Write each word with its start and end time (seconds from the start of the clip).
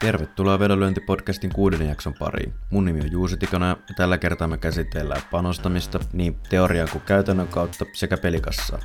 Tervetuloa 0.00 0.58
Vedonlyöntipodcastin 0.58 1.52
kuuden 1.52 1.88
jakson 1.88 2.14
pariin. 2.18 2.54
Mun 2.70 2.84
nimi 2.84 3.00
on 3.00 3.12
Juusi 3.12 3.36
Tikona 3.36 3.68
ja 3.68 3.76
tällä 3.96 4.18
kertaa 4.18 4.48
me 4.48 4.58
käsitellään 4.58 5.22
panostamista 5.30 6.00
niin 6.12 6.34
teorian 6.48 6.88
kuin 6.92 7.02
käytännön 7.06 7.48
kautta 7.48 7.86
sekä 7.92 8.16
pelikassaa. 8.16 8.78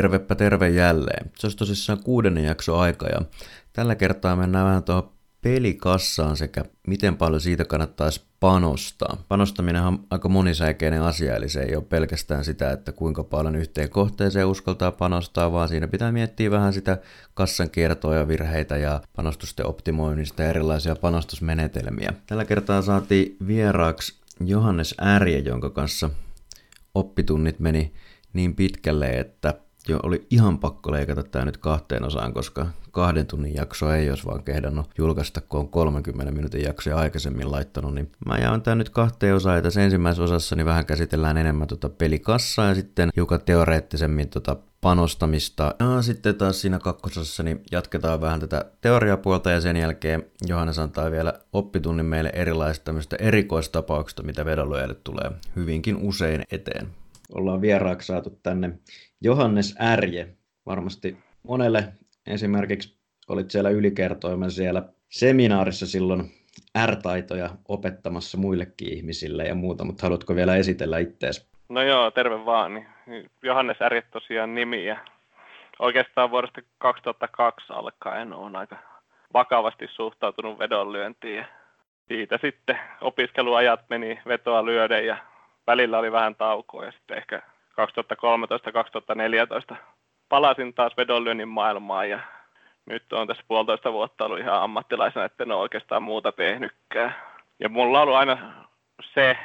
Tervepä 0.00 0.34
terve 0.34 0.68
jälleen. 0.68 1.30
Se 1.38 1.46
olisi 1.46 1.56
tosissaan 1.56 2.02
kuudennen 2.02 2.44
jakso 2.44 2.78
aika 2.78 3.06
ja 3.06 3.20
tällä 3.72 3.94
kertaa 3.94 4.36
mennään 4.36 4.66
vähän 4.66 4.82
tuohon 4.82 5.12
pelikassaan 5.42 6.36
sekä 6.36 6.64
miten 6.86 7.16
paljon 7.16 7.40
siitä 7.40 7.64
kannattaisi 7.64 8.22
panostaa. 8.40 9.24
Panostaminen 9.28 9.82
on 9.82 10.06
aika 10.10 10.28
monisäikeinen 10.28 11.02
asia, 11.02 11.36
eli 11.36 11.48
se 11.48 11.60
ei 11.60 11.76
ole 11.76 11.84
pelkästään 11.84 12.44
sitä, 12.44 12.70
että 12.70 12.92
kuinka 12.92 13.24
paljon 13.24 13.56
yhteen 13.56 13.90
kohteeseen 13.90 14.46
uskaltaa 14.46 14.92
panostaa, 14.92 15.52
vaan 15.52 15.68
siinä 15.68 15.88
pitää 15.88 16.12
miettiä 16.12 16.50
vähän 16.50 16.72
sitä 16.72 16.98
kassan 17.34 17.70
kiertoa 17.70 18.14
ja 18.14 18.28
virheitä 18.28 18.76
ja 18.76 19.00
panostusten 19.16 19.66
optimoinnista 19.66 20.42
ja 20.42 20.48
erilaisia 20.48 20.96
panostusmenetelmiä. 20.96 22.12
Tällä 22.26 22.44
kertaa 22.44 22.82
saatiin 22.82 23.36
vieraaksi 23.46 24.14
Johannes 24.44 24.94
Ärje, 25.02 25.38
jonka 25.38 25.70
kanssa 25.70 26.10
oppitunnit 26.94 27.58
meni 27.58 27.92
niin 28.32 28.54
pitkälle, 28.56 29.18
että 29.18 29.54
jo 29.88 30.00
oli 30.02 30.26
ihan 30.30 30.58
pakko 30.58 30.92
leikata 30.92 31.22
tämä 31.22 31.44
nyt 31.44 31.56
kahteen 31.56 32.04
osaan, 32.04 32.34
koska 32.34 32.66
kahden 32.90 33.26
tunnin 33.26 33.54
jakso 33.54 33.92
ei 33.92 34.10
olisi 34.10 34.26
vaan 34.26 34.42
kehdannut 34.42 34.90
julkaista, 34.98 35.40
kun 35.40 35.60
on 35.60 35.68
30 35.68 36.32
minuutin 36.32 36.62
jaksoja 36.62 36.96
aikaisemmin 36.96 37.52
laittanut, 37.52 37.94
niin 37.94 38.12
mä 38.26 38.38
jaan 38.38 38.62
tämä 38.62 38.74
nyt 38.74 38.90
kahteen 38.90 39.34
osaan, 39.34 39.56
ja 39.56 39.62
tässä 39.62 39.82
ensimmäisessä 39.82 40.22
osassa 40.22 40.56
niin 40.56 40.66
vähän 40.66 40.86
käsitellään 40.86 41.36
enemmän 41.36 41.68
tuota 41.68 41.88
pelikassaa 41.88 42.68
ja 42.68 42.74
sitten 42.74 43.10
hiukan 43.16 43.40
teoreettisemmin 43.44 44.28
tuota 44.28 44.56
panostamista. 44.80 45.74
Ja 45.80 46.02
sitten 46.02 46.34
taas 46.34 46.60
siinä 46.60 46.78
kakkososassa 46.78 47.42
niin 47.42 47.62
jatketaan 47.72 48.20
vähän 48.20 48.40
tätä 48.40 48.64
teoriapuolta 48.80 49.50
ja 49.50 49.60
sen 49.60 49.76
jälkeen 49.76 50.24
Johannes 50.46 50.78
antaa 50.78 51.10
vielä 51.10 51.32
oppitunnin 51.52 52.06
meille 52.06 52.30
erilaisista 52.34 52.84
tämmöistä 52.84 53.16
erikoistapauksista, 53.16 54.22
mitä 54.22 54.44
vedonlyöjille 54.44 54.94
tulee 54.94 55.30
hyvinkin 55.56 55.96
usein 55.96 56.42
eteen. 56.50 56.88
Ollaan 57.34 57.60
vieraaksi 57.60 58.06
saatu 58.06 58.38
tänne 58.42 58.78
Johannes 59.22 59.76
Ärje, 59.80 60.28
varmasti 60.66 61.16
monelle 61.42 61.92
esimerkiksi 62.26 63.00
olit 63.28 63.50
siellä 63.50 63.70
ylikertoimen 63.70 64.50
siellä 64.50 64.82
seminaarissa 65.08 65.86
silloin 65.86 66.30
R-taitoja 66.86 67.50
opettamassa 67.68 68.38
muillekin 68.38 68.92
ihmisille 68.92 69.44
ja 69.44 69.54
muuta, 69.54 69.84
mutta 69.84 70.02
haluatko 70.02 70.34
vielä 70.34 70.56
esitellä 70.56 70.98
ittees? 70.98 71.50
No 71.68 71.82
joo, 71.82 72.10
terve 72.10 72.44
vaan. 72.44 72.86
Johannes 73.42 73.82
Ärje 73.82 74.02
tosiaan 74.02 74.54
nimi 74.54 74.84
ja 74.84 74.96
oikeastaan 75.78 76.30
vuodesta 76.30 76.60
2002 76.78 77.72
alkaen 77.72 78.32
on 78.32 78.56
aika 78.56 78.76
vakavasti 79.34 79.86
suhtautunut 79.88 80.58
vedonlyöntiin 80.58 81.36
ja 81.36 81.44
siitä 82.08 82.38
sitten 82.42 82.78
opiskeluajat 83.00 83.80
meni 83.88 84.20
vetoa 84.26 84.64
lyöden 84.64 85.06
ja 85.06 85.16
välillä 85.66 85.98
oli 85.98 86.12
vähän 86.12 86.34
taukoa 86.34 86.84
ja 86.84 86.92
sitten 86.92 87.16
ehkä 87.18 87.42
2013-2014 89.72 89.76
palasin 90.28 90.74
taas 90.74 90.96
vedonlyönnin 90.96 91.48
maailmaan 91.48 92.10
ja 92.10 92.20
nyt 92.86 93.12
on 93.12 93.26
tässä 93.26 93.44
puolitoista 93.48 93.92
vuotta 93.92 94.24
ollut 94.24 94.38
ihan 94.38 94.62
ammattilaisena, 94.62 95.24
että 95.24 95.44
en 95.44 95.52
ole 95.52 95.60
oikeastaan 95.60 96.02
muuta 96.02 96.32
tehnytkään. 96.32 97.14
Ja 97.60 97.68
mulla 97.68 97.98
on 97.98 98.02
ollut 98.02 98.16
aina 98.16 98.38
se 99.02 99.38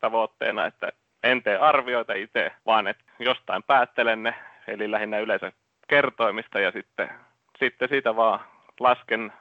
tavoitteena, 0.00 0.66
että 0.66 0.92
en 1.22 1.42
tee 1.42 1.56
arvioita 1.56 2.14
itse, 2.14 2.52
vaan 2.66 2.86
että 2.86 3.04
jostain 3.18 3.62
päättelen 3.62 4.22
ne, 4.22 4.34
eli 4.66 4.90
lähinnä 4.90 5.18
yleensä 5.18 5.52
kertoimista 5.88 6.60
ja 6.60 6.72
sitten, 6.72 7.10
sitten 7.58 7.88
siitä 7.88 8.16
vaan 8.16 8.40
lasken 8.80 9.32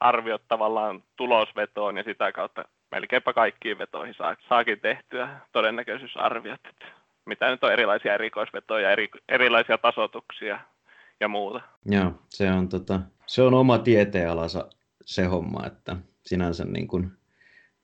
arviot 0.00 0.42
tavallaan 0.48 1.02
tulosvetoon 1.16 1.96
ja 1.96 2.02
sitä 2.02 2.32
kautta 2.32 2.64
melkeinpä 2.90 3.32
kaikkiin 3.32 3.78
vetoihin 3.78 4.14
saa, 4.14 4.36
saakin 4.48 4.80
tehtyä 4.80 5.28
todennäköisyysarviot 5.52 6.60
mitä 7.26 7.50
nyt 7.50 7.64
on 7.64 7.72
erilaisia 7.72 8.14
erikoisvetoja, 8.14 8.90
eri, 8.90 9.08
erilaisia 9.28 9.78
tasotuksia 9.78 10.60
ja 11.20 11.28
muuta. 11.28 11.60
Joo, 11.86 12.12
se 12.28 12.50
on, 12.52 12.68
tota, 12.68 13.00
se 13.26 13.42
on 13.42 13.54
oma 13.54 13.78
tieteenalansa 13.78 14.68
se 15.04 15.24
homma, 15.24 15.66
että 15.66 15.96
sinänsä 16.26 16.64
niin 16.64 16.88
kuin 16.88 17.12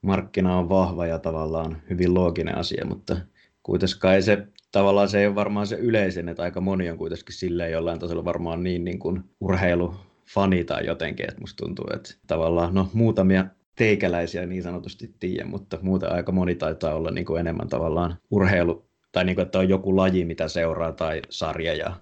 markkina 0.01 0.57
on 0.57 0.69
vahva 0.69 1.05
ja 1.05 1.19
tavallaan 1.19 1.81
hyvin 1.89 2.13
looginen 2.13 2.57
asia, 2.57 2.85
mutta 2.85 3.17
kuitenkaan 3.63 4.23
se 4.23 4.47
tavallaan 4.71 5.09
se 5.09 5.19
ei 5.19 5.27
ole 5.27 5.35
varmaan 5.35 5.67
se 5.67 5.75
yleisen, 5.75 6.29
että 6.29 6.43
aika 6.43 6.61
moni 6.61 6.89
on 6.89 6.97
kuitenkin 6.97 7.35
silleen 7.35 7.71
jollain 7.71 7.99
tasolla 7.99 8.25
varmaan 8.25 8.63
niin, 8.63 8.85
niin 8.85 8.99
kuin 8.99 9.23
urheilufani 9.39 10.63
tai 10.63 10.85
jotenkin, 10.85 11.29
että 11.29 11.41
musta 11.41 11.65
tuntuu, 11.65 11.85
että 11.93 12.13
tavallaan 12.27 12.73
no 12.73 12.89
muutamia 12.93 13.45
teikäläisiä 13.75 14.45
niin 14.45 14.63
sanotusti 14.63 15.15
tiedä, 15.19 15.45
mutta 15.45 15.77
muuten 15.81 16.11
aika 16.11 16.31
moni 16.31 16.55
taitaa 16.55 16.95
olla 16.95 17.11
niin 17.11 17.25
kuin 17.25 17.39
enemmän 17.39 17.67
tavallaan 17.67 18.17
urheilu 18.31 18.88
tai 19.11 19.25
niin 19.25 19.35
kuin, 19.35 19.45
että 19.45 19.59
on 19.59 19.69
joku 19.69 19.95
laji, 19.95 20.25
mitä 20.25 20.47
seuraa 20.47 20.91
tai 20.91 21.21
sarja 21.29 21.75
ja 21.75 21.95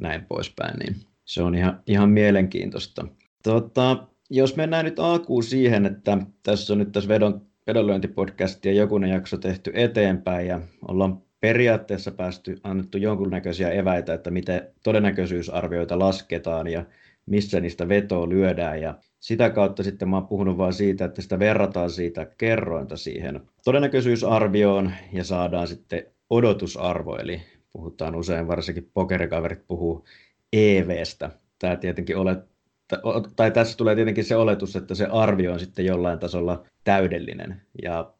näin 0.00 0.24
poispäin, 0.24 0.78
niin 0.78 0.96
se 1.24 1.42
on 1.42 1.54
ihan, 1.54 1.82
ihan 1.86 2.10
mielenkiintoista. 2.10 3.06
Tota, 3.42 4.06
jos 4.30 4.56
mennään 4.56 4.84
nyt 4.84 4.98
alkuun 4.98 5.42
siihen, 5.42 5.86
että 5.86 6.18
tässä 6.42 6.72
on 6.72 6.78
nyt 6.78 6.92
tässä 6.92 7.08
vedon, 7.08 7.46
vedonlyöntipodcast 7.66 8.64
ja 8.64 8.72
jokunen 8.72 9.10
jakso 9.10 9.36
tehty 9.36 9.70
eteenpäin 9.74 10.46
ja 10.46 10.60
ollaan 10.88 11.22
periaatteessa 11.40 12.10
päästy 12.10 12.56
annettu 12.62 12.98
jonkunnäköisiä 12.98 13.70
eväitä, 13.70 14.14
että 14.14 14.30
miten 14.30 14.68
todennäköisyysarvioita 14.84 15.98
lasketaan 15.98 16.66
ja 16.66 16.84
missä 17.26 17.60
niistä 17.60 17.88
vetoa 17.88 18.28
lyödään 18.28 18.80
ja 18.80 18.94
sitä 19.20 19.50
kautta 19.50 19.82
sitten 19.82 20.08
mä 20.08 20.16
oon 20.16 20.26
puhunut 20.26 20.58
vain 20.58 20.72
siitä, 20.72 21.04
että 21.04 21.22
sitä 21.22 21.38
verrataan 21.38 21.90
siitä 21.90 22.26
kerrointa 22.38 22.96
siihen 22.96 23.40
todennäköisyysarvioon 23.64 24.92
ja 25.12 25.24
saadaan 25.24 25.68
sitten 25.68 26.13
odotusarvo, 26.34 27.16
eli 27.16 27.42
puhutaan 27.72 28.14
usein, 28.14 28.48
varsinkin 28.48 28.90
pokerikaverit 28.94 29.66
puhuu 29.66 30.04
EVstä. 30.52 31.30
Tämä 31.58 31.76
tietenkin 31.76 32.16
olet, 32.16 32.38
tai 33.36 33.50
tässä 33.50 33.76
tulee 33.76 33.94
tietenkin 33.94 34.24
se 34.24 34.36
oletus, 34.36 34.76
että 34.76 34.94
se 34.94 35.06
arvio 35.06 35.52
on 35.52 35.60
sitten 35.60 35.84
jollain 35.84 36.18
tasolla 36.18 36.64
täydellinen. 36.84 37.62
Ja 37.82 38.12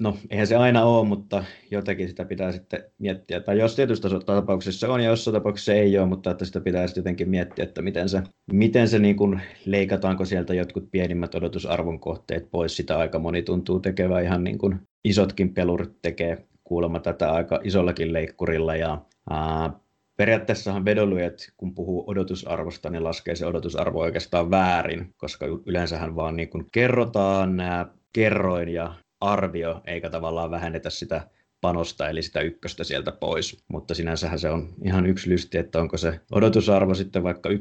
no, 0.00 0.16
eihän 0.30 0.46
se 0.46 0.56
aina 0.56 0.84
ole, 0.84 1.08
mutta 1.08 1.44
jotenkin 1.70 2.08
sitä 2.08 2.24
pitää 2.24 2.52
sitten 2.52 2.84
miettiä. 2.98 3.40
Tai 3.40 3.58
jos 3.58 3.76
tietyssä 3.76 4.08
tapauksessa 4.26 4.88
on 4.88 5.00
ja 5.00 5.10
jossain 5.10 5.32
tapauksessa 5.34 5.72
ei 5.72 5.98
ole, 5.98 6.06
mutta 6.06 6.30
että 6.30 6.44
sitä 6.44 6.60
pitää 6.60 6.86
jotenkin 6.96 7.28
miettiä, 7.28 7.62
että 7.64 7.82
miten 7.82 8.08
se, 8.08 8.22
miten 8.52 8.88
se 8.88 8.98
niin 8.98 9.16
kuin, 9.16 9.40
leikataanko 9.66 10.24
sieltä 10.24 10.54
jotkut 10.54 10.90
pienimmät 10.90 11.34
odotusarvon 11.34 12.00
kohteet 12.00 12.50
pois. 12.50 12.76
Sitä 12.76 12.98
aika 12.98 13.18
moni 13.18 13.42
tuntuu 13.42 13.80
tekevän 13.80 14.24
ihan 14.24 14.44
niin 14.44 14.58
kuin 14.58 14.80
isotkin 15.04 15.54
pelurit 15.54 16.02
tekee 16.02 16.44
kuulemma 16.70 17.00
tätä 17.00 17.32
aika 17.32 17.60
isollakin 17.64 18.12
leikkurilla 18.12 18.76
ja 18.76 19.02
ää, 19.30 19.72
periaatteessahan 20.16 20.84
vedonlyöjät, 20.84 21.52
kun 21.56 21.74
puhuu 21.74 22.04
odotusarvosta, 22.06 22.90
niin 22.90 23.04
laskee 23.04 23.36
se 23.36 23.46
odotusarvo 23.46 24.00
oikeastaan 24.00 24.50
väärin, 24.50 25.14
koska 25.16 25.46
yleensähän 25.66 26.16
vaan 26.16 26.36
niin 26.36 26.48
kuin 26.48 26.66
kerrotaan 26.72 27.56
nämä 27.56 27.86
kerroin 28.12 28.68
ja 28.68 28.94
arvio, 29.20 29.80
eikä 29.86 30.10
tavallaan 30.10 30.50
vähennetä 30.50 30.90
sitä 30.90 31.28
panosta, 31.60 32.08
eli 32.08 32.22
sitä 32.22 32.40
ykköstä 32.40 32.84
sieltä 32.84 33.12
pois. 33.12 33.64
Mutta 33.68 33.94
sinänsähän 33.94 34.38
se 34.38 34.50
on 34.50 34.68
ihan 34.84 35.06
yksi 35.06 35.30
lysti, 35.30 35.58
että 35.58 35.80
onko 35.80 35.96
se 35.96 36.20
odotusarvo 36.32 36.94
sitten 36.94 37.22
vaikka 37.22 37.48
1.1 37.48 37.56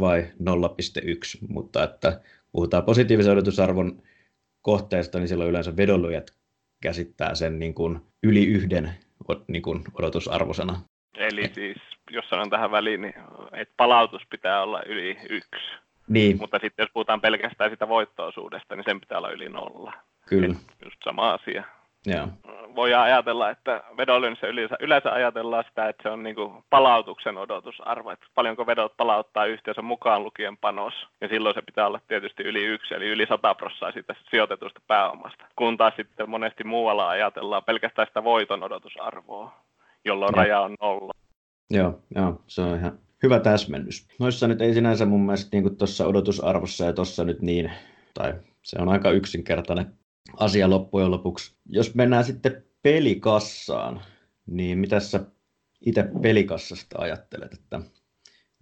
vai 0.00 0.22
0.1, 0.22 1.46
mutta 1.48 1.84
että 1.84 2.20
puhutaan 2.52 2.84
positiivisen 2.84 3.32
odotusarvon 3.32 4.02
kohteesta, 4.62 5.18
niin 5.18 5.28
silloin 5.28 5.50
yleensä 5.50 5.76
vedonlyöjät 5.76 6.39
käsittää 6.82 7.34
sen 7.34 7.58
niin 7.58 7.74
kuin 7.74 8.00
yli 8.22 8.46
yhden 8.46 8.90
niin 9.48 9.62
kuin 9.62 9.84
odotusarvosana. 9.94 10.80
Eli 11.16 11.50
siis, 11.54 11.76
jos 12.10 12.28
sanon 12.28 12.50
tähän 12.50 12.70
väliin, 12.70 13.00
niin 13.00 13.14
että 13.52 13.74
palautus 13.76 14.22
pitää 14.30 14.62
olla 14.62 14.82
yli 14.82 15.18
yksi. 15.30 15.74
Niin. 16.08 16.36
Mutta 16.40 16.58
sitten 16.58 16.82
jos 16.82 16.90
puhutaan 16.92 17.20
pelkästään 17.20 17.70
sitä 17.70 17.88
voittoisuudesta, 17.88 18.76
niin 18.76 18.84
sen 18.84 19.00
pitää 19.00 19.18
olla 19.18 19.30
yli 19.30 19.48
nolla. 19.48 19.92
Kyllä. 20.26 20.46
Et 20.46 20.84
just 20.84 20.96
sama 21.04 21.32
asia. 21.32 21.64
Joo. 22.06 22.28
Voidaan 22.74 23.04
ajatella, 23.04 23.50
että 23.50 23.82
vedonlyönnissä 23.96 24.46
yleensä, 24.46 24.76
yleensä 24.80 25.12
ajatellaan 25.12 25.64
sitä, 25.68 25.88
että 25.88 26.02
se 26.02 26.08
on 26.08 26.22
niin 26.22 26.34
kuin 26.34 26.64
palautuksen 26.70 27.38
odotusarvo, 27.38 28.10
että 28.10 28.26
paljonko 28.34 28.66
vedot 28.66 28.96
palauttaa 28.96 29.46
yhteensä 29.46 29.82
mukaan 29.82 30.24
lukien 30.24 30.56
panos. 30.56 30.94
Ja 31.20 31.28
silloin 31.28 31.54
se 31.54 31.62
pitää 31.62 31.86
olla 31.86 32.00
tietysti 32.08 32.42
yli 32.42 32.64
yksi, 32.64 32.94
eli 32.94 33.08
yli 33.08 33.26
100 33.26 33.54
prosenttia 33.54 33.92
siitä 33.92 34.14
sijoitetusta 34.30 34.80
pääomasta. 34.86 35.44
Kun 35.56 35.76
taas 35.76 35.94
sitten 35.96 36.30
monesti 36.30 36.64
muualla 36.64 37.08
ajatellaan 37.08 37.64
pelkästään 37.64 38.08
sitä 38.08 38.24
voiton 38.24 38.62
odotusarvoa, 38.62 39.52
jolloin 40.04 40.32
ja. 40.36 40.42
raja 40.42 40.60
on 40.60 40.74
nolla. 40.80 41.12
Joo, 41.70 42.00
joo, 42.14 42.42
se 42.46 42.62
on 42.62 42.78
ihan, 42.78 42.98
hyvä 43.22 43.40
täsmennys. 43.40 44.08
Noissa 44.18 44.48
nyt 44.48 44.60
ei 44.60 44.74
sinänsä 44.74 45.06
mun 45.06 45.20
mielestä 45.20 45.56
niin 45.56 45.76
tuossa 45.76 46.06
odotusarvossa 46.06 46.84
ja 46.84 46.92
tuossa 46.92 47.24
nyt 47.24 47.42
niin, 47.42 47.72
tai 48.14 48.34
se 48.62 48.82
on 48.82 48.88
aika 48.88 49.10
yksinkertainen 49.10 49.99
asia 50.36 50.70
loppujen 50.70 51.10
lopuksi. 51.10 51.56
Jos 51.66 51.94
mennään 51.94 52.24
sitten 52.24 52.64
pelikassaan, 52.82 54.00
niin 54.46 54.78
mitä 54.78 55.00
sä 55.00 55.20
itse 55.86 56.04
pelikassasta 56.22 57.02
ajattelet? 57.02 57.52
Että 57.52 57.80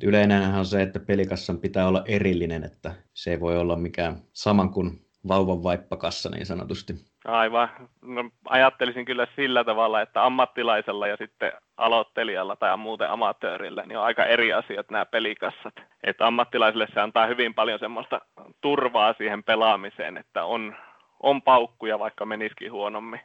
yleinenhän 0.03 0.59
on 0.59 0.67
se, 0.67 0.83
että 0.83 1.01
pelikassan 1.01 1.59
pitää 1.59 1.89
olla 1.89 2.03
erillinen, 2.07 2.65
että 2.65 2.95
se 3.15 3.31
ei 3.31 3.41
voi 3.41 3.59
olla 3.59 3.77
mikään 3.77 4.23
saman 4.33 4.71
kuin 4.71 5.09
vauvan 5.29 5.63
vaippakassa 5.63 6.31
niin 6.31 6.47
sanotusti. 6.47 6.95
Aivan. 7.25 7.69
No, 8.03 8.31
ajattelisin 8.45 9.05
kyllä 9.05 9.27
sillä 9.37 9.65
tavalla, 9.65 10.01
että 10.01 10.25
ammattilaisella 10.25 11.07
ja 11.07 11.17
sitten 11.17 11.53
aloittelijalla 11.77 12.57
tai 12.57 12.77
muuten 12.77 13.11
amatöörillä 13.11 13.83
niin 13.87 13.99
on 13.99 14.05
aika 14.05 14.25
eri 14.25 14.53
asiat 14.53 14.91
nämä 14.91 15.07
pelikassat. 15.07 15.75
Että 16.03 16.27
ammattilaisille 16.27 16.89
se 16.95 17.01
antaa 17.01 17.27
hyvin 17.27 17.55
paljon 17.55 17.79
semmoista 17.79 18.21
turvaa 18.61 19.15
siihen 19.19 19.45
pelaamiseen, 19.45 20.17
että 20.17 20.45
on, 20.45 20.77
on 21.23 21.43
paukkuja 21.43 21.99
vaikka 21.99 22.27
menisikin 22.27 22.73
huonommin. 22.73 23.21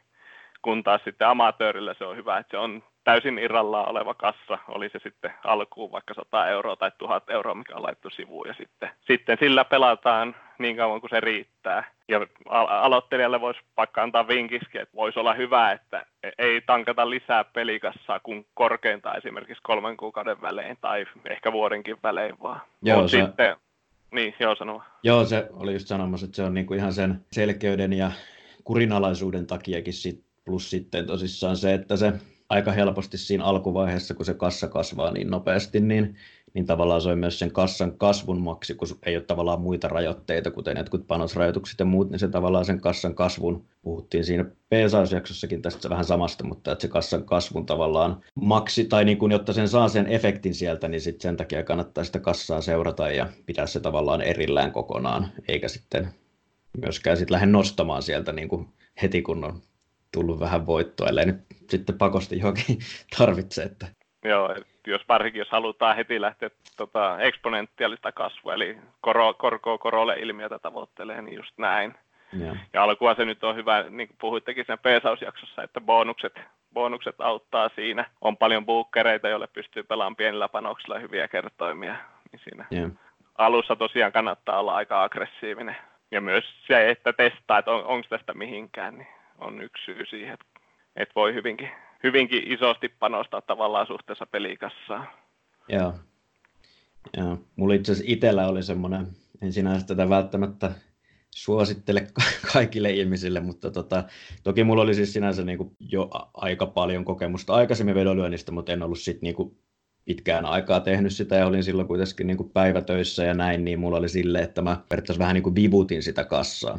Kun 0.62 0.82
taas 0.82 1.04
sitten 1.04 1.28
amatöörillä 1.28 1.94
se 1.94 2.04
on 2.04 2.16
hyvä, 2.16 2.38
että 2.38 2.50
se 2.50 2.58
on 2.58 2.82
täysin 3.04 3.38
irrallaan 3.38 3.88
oleva 3.88 4.14
kassa, 4.14 4.58
oli 4.68 4.88
se 4.88 4.98
sitten 4.98 5.34
alkuun 5.44 5.92
vaikka 5.92 6.14
100 6.14 6.48
euroa 6.48 6.76
tai 6.76 6.90
1000 6.98 7.30
euroa, 7.30 7.54
mikä 7.54 7.74
on 7.76 7.82
laittu 7.82 8.10
sivuun, 8.10 8.48
ja 8.48 8.54
sitten, 8.54 8.90
sitten 9.00 9.36
sillä 9.40 9.64
pelataan 9.64 10.36
niin 10.58 10.76
kauan 10.76 11.00
kuin 11.00 11.10
se 11.10 11.20
riittää. 11.20 11.84
Ja 12.08 12.20
aloittelijalle 12.68 13.40
voisi 13.40 13.60
vaikka 13.76 14.02
antaa 14.02 14.28
vinkiskin, 14.28 14.80
että 14.80 14.96
voisi 14.96 15.18
olla 15.18 15.34
hyvä, 15.34 15.72
että 15.72 16.06
ei 16.38 16.60
tankata 16.60 17.10
lisää 17.10 17.44
pelikassaa 17.44 18.20
kuin 18.20 18.46
korkeintaan 18.54 19.18
esimerkiksi 19.18 19.62
kolmen 19.62 19.96
kuukauden 19.96 20.42
välein 20.42 20.76
tai 20.80 21.06
ehkä 21.30 21.52
vuodenkin 21.52 21.96
välein 22.02 22.36
vaan. 22.42 22.60
Joo, 22.82 23.08
se... 23.08 23.20
sitten, 23.20 23.56
niin, 24.14 24.34
joo 24.40 24.56
sanoa. 24.56 24.84
Joo, 25.02 25.24
se 25.24 25.48
oli 25.52 25.72
just 25.72 25.86
sanomassa, 25.86 26.26
että 26.26 26.36
se 26.36 26.42
on 26.42 26.54
niinku 26.54 26.74
ihan 26.74 26.92
sen 26.92 27.24
selkeyden 27.32 27.92
ja 27.92 28.12
kurinalaisuuden 28.64 29.46
takiakin 29.46 29.92
sit, 29.92 30.24
plus 30.44 30.70
sitten 30.70 31.06
tosissaan 31.06 31.56
se, 31.56 31.74
että 31.74 31.96
se 31.96 32.12
aika 32.48 32.72
helposti 32.72 33.18
siinä 33.18 33.44
alkuvaiheessa, 33.44 34.14
kun 34.14 34.26
se 34.26 34.34
kassa 34.34 34.68
kasvaa 34.68 35.12
niin 35.12 35.30
nopeasti, 35.30 35.80
niin, 35.80 36.16
niin 36.54 36.66
tavallaan 36.66 37.00
se 37.00 37.08
on 37.08 37.18
myös 37.18 37.38
sen 37.38 37.52
kassan 37.52 37.98
kasvun 37.98 38.40
maksi, 38.40 38.74
kun 38.74 38.88
ei 39.06 39.16
ole 39.16 39.24
tavallaan 39.24 39.60
muita 39.60 39.88
rajoitteita, 39.88 40.50
kuten 40.50 40.76
jotkut 40.76 41.06
panosrajoitukset 41.06 41.78
ja 41.78 41.84
muut, 41.84 42.10
niin 42.10 42.18
se 42.18 42.28
tavallaan 42.28 42.64
sen 42.64 42.80
kassan 42.80 43.14
kasvun, 43.14 43.64
puhuttiin 43.82 44.24
siinä 44.24 44.44
PSAS-jaksossakin 44.44 45.62
tästä 45.62 45.90
vähän 45.90 46.04
samasta, 46.04 46.44
mutta 46.44 46.72
että 46.72 46.82
se 46.82 46.88
kassan 46.88 47.24
kasvun 47.24 47.66
tavallaan 47.66 48.20
maksi, 48.34 48.84
tai 48.84 49.04
niin 49.04 49.18
kuin, 49.18 49.32
jotta 49.32 49.52
sen 49.52 49.68
saa 49.68 49.88
sen 49.88 50.06
efektin 50.06 50.54
sieltä, 50.54 50.88
niin 50.88 51.00
sitten 51.00 51.22
sen 51.22 51.36
takia 51.36 51.62
kannattaa 51.62 52.04
sitä 52.04 52.20
kassaa 52.20 52.60
seurata 52.60 53.10
ja 53.10 53.28
pitää 53.46 53.66
se 53.66 53.80
tavallaan 53.80 54.22
erillään 54.22 54.72
kokonaan, 54.72 55.28
eikä 55.48 55.68
sitten 55.68 56.08
myöskään 56.80 57.16
sitten 57.16 57.32
lähde 57.32 57.46
nostamaan 57.46 58.02
sieltä 58.02 58.32
niin 58.32 58.48
kuin 58.48 58.68
heti 59.02 59.22
kun 59.22 59.44
on 59.44 59.62
tullut 60.12 60.40
vähän 60.40 60.66
voittoa, 60.66 61.08
ellei 61.08 61.26
nyt 61.26 61.40
sitten 61.70 61.98
pakosti 61.98 62.38
johonkin 62.38 62.78
tarvitse. 63.18 63.62
Että. 63.62 63.86
Joo, 64.24 64.54
jos 64.86 65.08
varsinkin 65.08 65.38
jos 65.38 65.50
halutaan 65.50 65.96
heti 65.96 66.20
lähteä 66.20 66.50
tota, 66.76 67.18
eksponentiaalista 67.18 68.12
kasvua, 68.12 68.54
eli 68.54 68.78
koro, 69.00 69.34
korkoa 69.34 69.78
korolle 69.78 70.14
ilmiötä 70.14 70.58
tavoittelee, 70.58 71.22
niin 71.22 71.36
just 71.36 71.58
näin. 71.58 71.94
Ja, 72.32 72.56
ja 72.72 72.82
alkua 72.82 73.14
se 73.14 73.24
nyt 73.24 73.44
on 73.44 73.56
hyvä, 73.56 73.84
niin 73.90 74.08
kuin 74.08 74.16
puhuittekin 74.20 74.64
sen 74.66 74.78
peesausjaksossa, 74.78 75.62
että 75.62 75.80
bonukset, 75.80 76.40
bonukset 76.72 77.20
auttaa 77.20 77.70
siinä. 77.74 78.04
On 78.20 78.36
paljon 78.36 78.66
buukkereita, 78.66 79.28
joille 79.28 79.46
pystyy 79.46 79.82
pelaamaan 79.82 80.16
pienillä 80.16 80.48
panoksilla 80.48 80.98
hyviä 80.98 81.28
kertoimia. 81.28 81.96
Niin 82.32 82.40
siinä 82.44 82.66
yeah. 82.72 82.90
alussa 83.38 83.76
tosiaan 83.76 84.12
kannattaa 84.12 84.60
olla 84.60 84.74
aika 84.74 85.02
aggressiivinen. 85.02 85.76
Ja 86.10 86.20
myös 86.20 86.44
se, 86.66 86.90
että 86.90 87.12
testaa, 87.12 87.58
että 87.58 87.70
on, 87.70 87.84
onko 87.84 88.06
tästä 88.08 88.34
mihinkään, 88.34 88.98
niin 88.98 89.08
on 89.38 89.60
yksi 89.60 89.84
syy 89.84 90.06
siihen, 90.06 90.38
että 90.96 91.12
voi 91.14 91.34
hyvinkin, 91.34 91.70
hyvinkin 92.04 92.52
isosti 92.52 92.88
panostaa 92.88 93.40
tavallaan 93.40 93.86
suhteessa 93.86 94.26
pelikassaan. 94.26 95.08
Joo. 95.68 95.94
Joo. 97.16 97.38
Mulla 97.56 97.74
itse 97.74 97.92
asiassa 97.92 98.12
itsellä 98.12 98.48
oli 98.48 98.62
semmoinen, 98.62 99.06
en 99.42 99.52
sinänsä 99.52 99.86
tätä 99.86 100.08
välttämättä 100.08 100.72
suosittele 101.30 102.06
kaikille 102.52 102.90
ihmisille, 102.90 103.40
mutta 103.40 103.70
tota, 103.70 104.04
toki 104.42 104.64
mulla 104.64 104.82
oli 104.82 104.94
siis 104.94 105.12
sinänsä 105.12 105.44
niin 105.44 105.58
kuin 105.58 105.76
jo 105.80 106.10
aika 106.34 106.66
paljon 106.66 107.04
kokemusta 107.04 107.54
aikaisemmin 107.54 107.94
vedonlyönnistä, 107.94 108.52
mutta 108.52 108.72
en 108.72 108.82
ollut 108.82 108.98
sit 108.98 109.22
niin 109.22 109.34
kuin 109.34 109.56
pitkään 110.04 110.46
aikaa 110.46 110.80
tehnyt 110.80 111.12
sitä 111.12 111.36
ja 111.36 111.46
olin 111.46 111.64
silloin 111.64 111.88
kuitenkin 111.88 112.26
niin 112.26 112.36
kuin 112.36 112.50
päivätöissä 112.50 113.24
ja 113.24 113.34
näin, 113.34 113.64
niin 113.64 113.80
mulla 113.80 113.96
oli 113.96 114.08
sille, 114.08 114.38
että 114.42 114.62
mä 114.62 114.80
periaatteessa 114.88 115.18
vähän 115.18 115.34
niin 115.34 115.42
kuin 115.42 115.54
vivutin 115.54 116.02
sitä 116.02 116.24
kassaa. 116.24 116.78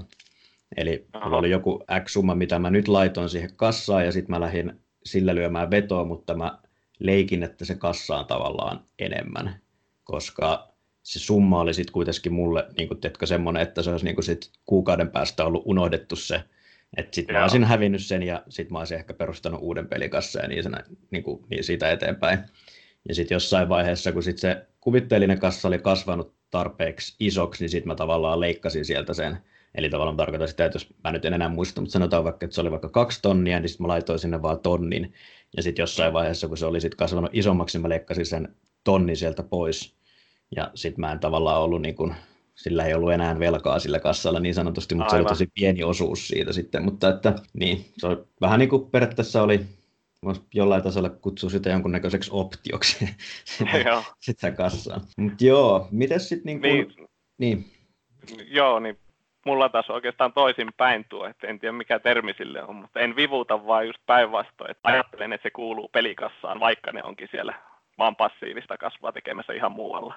Eli 0.78 1.08
Aha. 1.14 1.26
mulla 1.26 1.38
oli 1.38 1.50
joku 1.50 1.84
X-summa, 2.04 2.36
mitä 2.36 2.60
mä 2.60 2.70
nyt 2.70 2.88
laitoin 2.88 3.30
siihen 3.30 3.50
kassaan 3.56 4.06
ja 4.06 4.12
sitten 4.12 4.36
mä 4.36 4.40
lähdin 4.40 4.85
sillä 5.06 5.36
lyömään 5.36 5.72
vetoa, 5.72 6.06
mutta 6.06 6.34
mä 6.34 6.60
leikin, 7.00 7.44
että 7.44 7.66
se 7.66 7.76
kassa 7.76 8.18
on 8.18 8.26
tavallaan 8.26 8.82
enemmän, 9.00 9.60
koska 10.04 10.76
se 11.04 11.20
summa 11.20 11.60
oli 11.60 11.74
sitten 11.74 11.94
kuitenkin 11.94 12.34
mulle, 12.34 12.66
niin 12.78 12.90
teetkö, 13.02 13.26
semmoinen, 13.26 13.64
että 13.64 13.82
se 13.82 13.92
olisi 13.92 14.06
niin 14.06 14.24
sit 14.24 14.52
kuukauden 14.66 15.10
päästä 15.10 15.46
ollut 15.46 15.64
unohdettu 15.66 16.16
se, 16.16 16.44
että 16.98 17.16
sitten 17.16 17.36
mä 17.36 17.42
olisin 17.42 17.64
hävinnyt 17.64 18.06
sen 18.06 18.24
ja 18.24 18.44
sitten 18.50 18.74
mä 18.74 18.80
olisin 18.80 18.98
ehkä 18.98 19.14
perustanut 19.14 19.60
uuden 19.64 19.88
pelikassa 19.88 20.40
ja 20.40 20.48
niin, 20.48 20.64
se, 20.64 20.70
niin, 21.12 21.24
kuin, 21.24 21.46
niin 21.50 21.64
siitä 21.64 21.92
eteenpäin. 21.92 22.40
Ja 23.10 23.16
sitten 23.16 23.36
jossain 23.36 23.70
vaiheessa, 23.70 24.12
kun 24.12 24.24
sit 24.24 24.38
se 24.38 24.66
kuvitteellinen 24.82 25.40
kassa 25.40 25.68
oli 25.68 25.80
kasvanut 25.80 26.34
tarpeeksi 26.52 27.16
isoksi, 27.20 27.64
niin 27.64 27.70
sitten 27.70 27.88
mä 27.88 27.96
tavallaan 27.96 28.40
leikkasin 28.40 28.86
sieltä 28.86 29.14
sen 29.14 29.38
Eli 29.76 29.90
tavallaan 29.90 30.18
tarkoitan 30.18 30.48
sitä, 30.48 30.66
että 30.66 30.76
jos 30.76 30.94
mä 31.04 31.12
nyt 31.12 31.26
en 31.26 31.34
enää 31.34 31.50
muista, 31.50 31.82
mutta 31.82 31.94
sanotaan 31.94 32.24
vaikka, 32.24 32.46
että 32.46 32.56
se 32.56 32.62
oli 32.62 32.72
vaikka 32.72 32.90
kaksi 32.90 33.22
tonnia, 33.22 33.60
niin 33.60 33.70
sitten 33.70 33.84
mä 33.84 33.88
laitoin 33.88 34.20
sinne 34.20 34.42
vaan 34.42 34.60
tonnin. 34.60 35.14
Ja 35.58 35.64
sitten 35.64 35.84
jossain 35.84 36.14
vaiheessa, 36.14 36.48
kun 36.48 36.58
se 36.58 36.66
oli 36.66 36.82
sitten 36.82 36.98
kasvanut 36.98 37.30
isommaksi, 37.34 37.80
mä 37.80 37.90
leikkasin 37.90 38.26
sen 38.26 38.56
tonnin 38.84 39.18
sieltä 39.18 39.44
pois. 39.44 39.96
Ja 40.56 40.72
sitten 40.76 41.02
mä 41.02 41.12
en 41.12 41.20
tavallaan 41.20 41.62
ollut 41.62 41.82
niin 41.82 41.96
kuin, 41.96 42.16
sillä 42.56 42.86
ei 42.86 42.94
ollut 42.94 43.14
enää 43.14 43.40
velkaa 43.40 43.80
sillä 43.80 44.00
kassalla 44.00 44.40
niin 44.40 44.56
sanotusti, 44.56 44.96
mutta 44.96 45.16
Aivan. 45.16 45.28
se 45.28 45.32
oli 45.32 45.38
tosi 45.38 45.52
pieni 45.54 45.84
osuus 45.84 46.28
siitä 46.28 46.54
sitten. 46.54 46.84
Mutta 46.84 47.10
että 47.10 47.36
niin, 47.54 47.86
se 47.98 48.08
oli 48.08 48.18
vähän 48.42 48.60
niin 48.60 48.70
kuin 48.70 48.90
periaatteessa 48.90 49.44
oli, 49.44 49.60
jollain 50.54 50.84
tasolla 50.84 51.10
kutsua 51.10 51.50
sitä 51.50 51.70
jonkunnäköiseksi 51.70 52.30
optioksi 52.34 53.10
sitä, 53.58 54.04
sitä 54.20 54.52
kassaa. 54.52 55.02
Mutta 55.18 55.46
joo, 55.46 55.88
miten 55.92 56.20
sitten 56.20 56.46
niin 56.46 56.62
kuin, 56.62 56.96
niin. 57.38 57.66
niin. 58.38 58.46
Joo, 58.52 58.80
niin 58.80 58.98
mulla 59.46 59.70
taas 59.70 59.90
oikeastaan 59.90 60.34
toisin 60.34 60.74
päin 60.78 61.06
tuo, 61.10 61.26
että 61.26 61.48
en 61.48 61.60
tiedä 61.60 61.72
mikä 61.72 62.00
termi 62.00 62.34
sille 62.38 62.64
on, 62.64 62.76
mutta 62.76 63.00
en 63.00 63.16
vivuta 63.16 63.68
vaan 63.68 63.88
just 63.88 64.00
päinvastoin, 64.06 64.72
että 64.72 64.90
ajattelen, 64.90 65.34
että 65.34 65.44
se 65.44 65.50
kuuluu 65.50 65.88
pelikassaan, 65.88 66.60
vaikka 66.60 66.92
ne 66.92 67.04
onkin 67.04 67.28
siellä 67.32 67.54
vaan 67.98 68.16
passiivista 68.16 68.78
kasvua 68.78 69.12
tekemässä 69.12 69.54
ihan 69.54 69.72
muualla. 69.72 70.14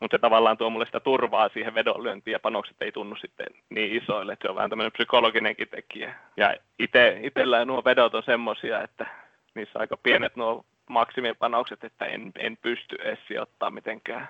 Mutta 0.00 0.14
se 0.16 0.20
tavallaan 0.20 0.58
tuo 0.58 0.70
mulle 0.70 0.86
sitä 0.86 1.00
turvaa 1.00 1.48
siihen 1.48 1.74
vedonlyöntiin 1.74 2.32
ja 2.32 2.40
panokset 2.40 2.76
ei 2.80 2.92
tunnu 2.92 3.16
sitten 3.16 3.46
niin 3.70 4.02
isoille, 4.02 4.32
että 4.32 4.42
se 4.46 4.50
on 4.50 4.56
vähän 4.56 4.70
tämmöinen 4.70 4.92
psykologinenkin 4.92 5.68
tekijä. 5.68 6.14
Ja 6.36 6.54
ite, 6.78 7.20
nuo 7.64 7.84
vedot 7.84 8.14
on 8.14 8.22
semmoisia, 8.22 8.82
että 8.82 9.06
niissä 9.54 9.78
aika 9.78 9.96
pienet 9.96 10.36
nuo 10.36 10.64
maksimipanokset, 10.88 11.84
että 11.84 12.04
en, 12.04 12.32
en 12.38 12.56
pysty 12.56 12.96
edes 13.00 13.18
sijoittamaan 13.28 13.74
mitenkään 13.74 14.28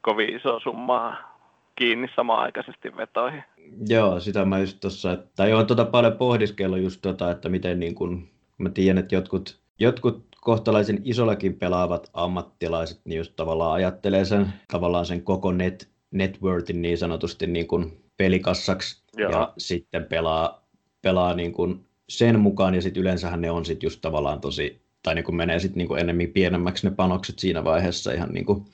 kovin 0.00 0.36
iso 0.36 0.60
summaa 0.60 1.39
kiinni 1.76 2.08
samaaikaisesti 2.16 2.96
vetoihin. 2.96 3.42
Joo, 3.88 4.20
sitä 4.20 4.44
mä 4.44 4.58
just 4.58 4.80
tuossa, 4.80 5.18
tai 5.36 5.52
on 5.52 5.66
tuota 5.66 5.84
paljon 5.84 6.16
pohdiskellut 6.16 6.80
just 6.80 7.02
tota, 7.02 7.30
että 7.30 7.48
miten 7.48 7.80
niin 7.80 7.94
kun, 7.94 8.28
mä 8.58 8.70
tiedän, 8.70 8.98
että 8.98 9.14
jotkut, 9.14 9.60
jotkut 9.78 10.24
kohtalaisen 10.40 11.00
isollakin 11.04 11.54
pelaavat 11.54 12.10
ammattilaiset, 12.12 13.00
niin 13.04 13.18
just 13.18 13.32
tavallaan 13.36 13.72
ajattelee 13.72 14.24
sen, 14.24 14.46
tavallaan 14.72 15.06
sen 15.06 15.22
koko 15.22 15.52
net, 15.52 15.88
networkin 16.10 16.82
niin 16.82 16.98
sanotusti 16.98 17.46
niin 17.46 17.66
kuin 17.66 18.02
pelikassaksi, 18.16 19.02
Joo. 19.16 19.30
ja 19.30 19.52
sitten 19.58 20.04
pelaa, 20.04 20.66
pelaa 21.02 21.34
niin 21.34 21.52
kuin 21.52 21.86
sen 22.08 22.40
mukaan, 22.40 22.74
ja 22.74 22.82
sitten 22.82 23.00
yleensähän 23.00 23.40
ne 23.40 23.50
on 23.50 23.64
sitten 23.64 23.86
just 23.86 24.00
tavallaan 24.00 24.40
tosi, 24.40 24.82
tai 25.02 25.14
niin 25.14 25.24
kuin 25.24 25.36
menee 25.36 25.58
sitten 25.58 25.78
niin 25.78 25.88
kuin 25.88 26.00
enemmän 26.00 26.26
pienemmäksi 26.26 26.88
ne 26.88 26.94
panokset 26.96 27.38
siinä 27.38 27.64
vaiheessa 27.64 28.12
ihan 28.12 28.28
niin 28.32 28.46
kuin 28.46 28.64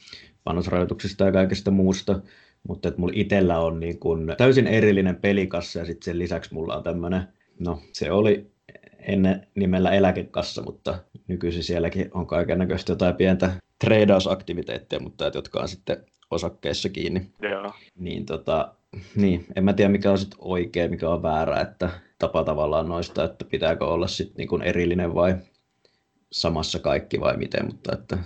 panosrajoituksista 0.45 1.25
ja 1.25 1.33
kaikesta 1.33 1.71
muusta, 1.71 2.21
mutta 2.69 2.89
että 2.89 3.01
mulla 3.01 3.13
itsellä 3.17 3.59
on 3.59 3.81
niin 3.81 3.99
kun 3.99 4.35
täysin 4.39 4.67
erillinen 4.67 5.17
pelikassa 5.17 5.79
ja 5.79 5.85
sitten 5.85 6.05
sen 6.05 6.19
lisäksi 6.19 6.55
mulla 6.55 6.77
on 6.77 6.83
tämmöinen, 6.83 7.23
no 7.59 7.79
se 7.93 8.11
oli 8.13 8.51
ennen 8.99 9.47
nimellä 9.55 9.91
eläkekassa, 9.91 10.63
mutta 10.63 10.99
nykyisin 11.29 11.65
sielläkin 11.65 12.11
on 12.15 12.27
kaiken 12.27 12.59
näköistä 12.59 12.93
jotain 12.93 13.17
pientä 13.17 13.53
treidausaktiviteetteja, 13.79 15.01
mutta 15.01 15.27
että, 15.27 15.39
jotka 15.39 15.61
on 15.61 15.69
sitten 15.69 16.05
osakkeissa 16.31 16.89
kiinni. 16.89 17.31
Joo. 17.43 17.73
Niin, 17.99 18.27
tota, 18.27 18.75
niin, 19.17 19.47
en 19.57 19.65
mä 19.65 19.73
tiedä 19.73 19.91
mikä 19.91 20.11
on 20.11 20.19
sitten 20.19 20.39
oikea, 20.43 20.89
mikä 20.89 21.09
on 21.09 21.23
väärä, 21.23 21.61
että 21.61 21.91
tapa 22.19 22.45
tavallaan 22.45 22.89
noista, 22.89 23.25
että 23.25 23.45
pitääkö 23.45 23.87
olla 23.87 24.07
sitten 24.07 24.47
niin 24.51 24.63
erillinen 24.63 25.15
vai 25.15 25.37
samassa 26.33 26.79
kaikki 26.79 27.21
vai 27.21 27.37
miten, 27.37 27.67
mutta 27.67 27.93
että 27.93 28.19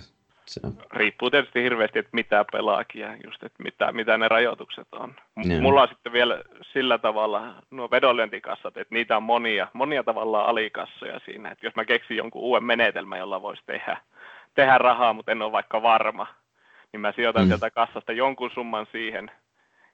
se 0.51 0.59
on. 0.63 0.73
Riippuu 0.91 1.29
tietysti 1.29 1.63
hirveästi, 1.63 1.99
että 1.99 2.09
mitä 2.13 2.45
pelaakin 2.51 3.01
ja 3.01 3.17
just, 3.25 3.43
että 3.43 3.63
mitä, 3.63 3.91
mitä 3.91 4.17
ne 4.17 4.27
rajoitukset 4.27 4.87
on. 4.91 5.15
Yeah. 5.47 5.61
Mulla 5.61 5.81
on 5.81 5.87
sitten 5.87 6.13
vielä 6.13 6.41
sillä 6.73 6.97
tavalla 6.97 7.55
nuo 7.71 7.91
vedonlyöntikassat, 7.91 8.77
että 8.77 8.95
niitä 8.95 9.17
on 9.17 9.23
monia, 9.23 9.67
monia 9.73 10.03
tavallaan 10.03 10.45
alikassoja 10.45 11.19
siinä. 11.25 11.51
Että 11.51 11.65
jos 11.65 11.75
mä 11.75 11.85
keksin 11.85 12.17
jonkun 12.17 12.41
uuden 12.41 12.63
menetelmän, 12.63 13.19
jolla 13.19 13.41
voisi 13.41 13.61
tehdä, 13.65 13.97
tehdä 14.55 14.77
rahaa, 14.77 15.13
mutta 15.13 15.31
en 15.31 15.41
ole 15.41 15.51
vaikka 15.51 15.81
varma, 15.81 16.27
niin 16.93 17.01
mä 17.01 17.11
sijoitan 17.11 17.43
mm. 17.43 17.47
sieltä 17.47 17.71
kassasta 17.71 18.11
jonkun 18.11 18.51
summan 18.53 18.87
siihen 18.91 19.31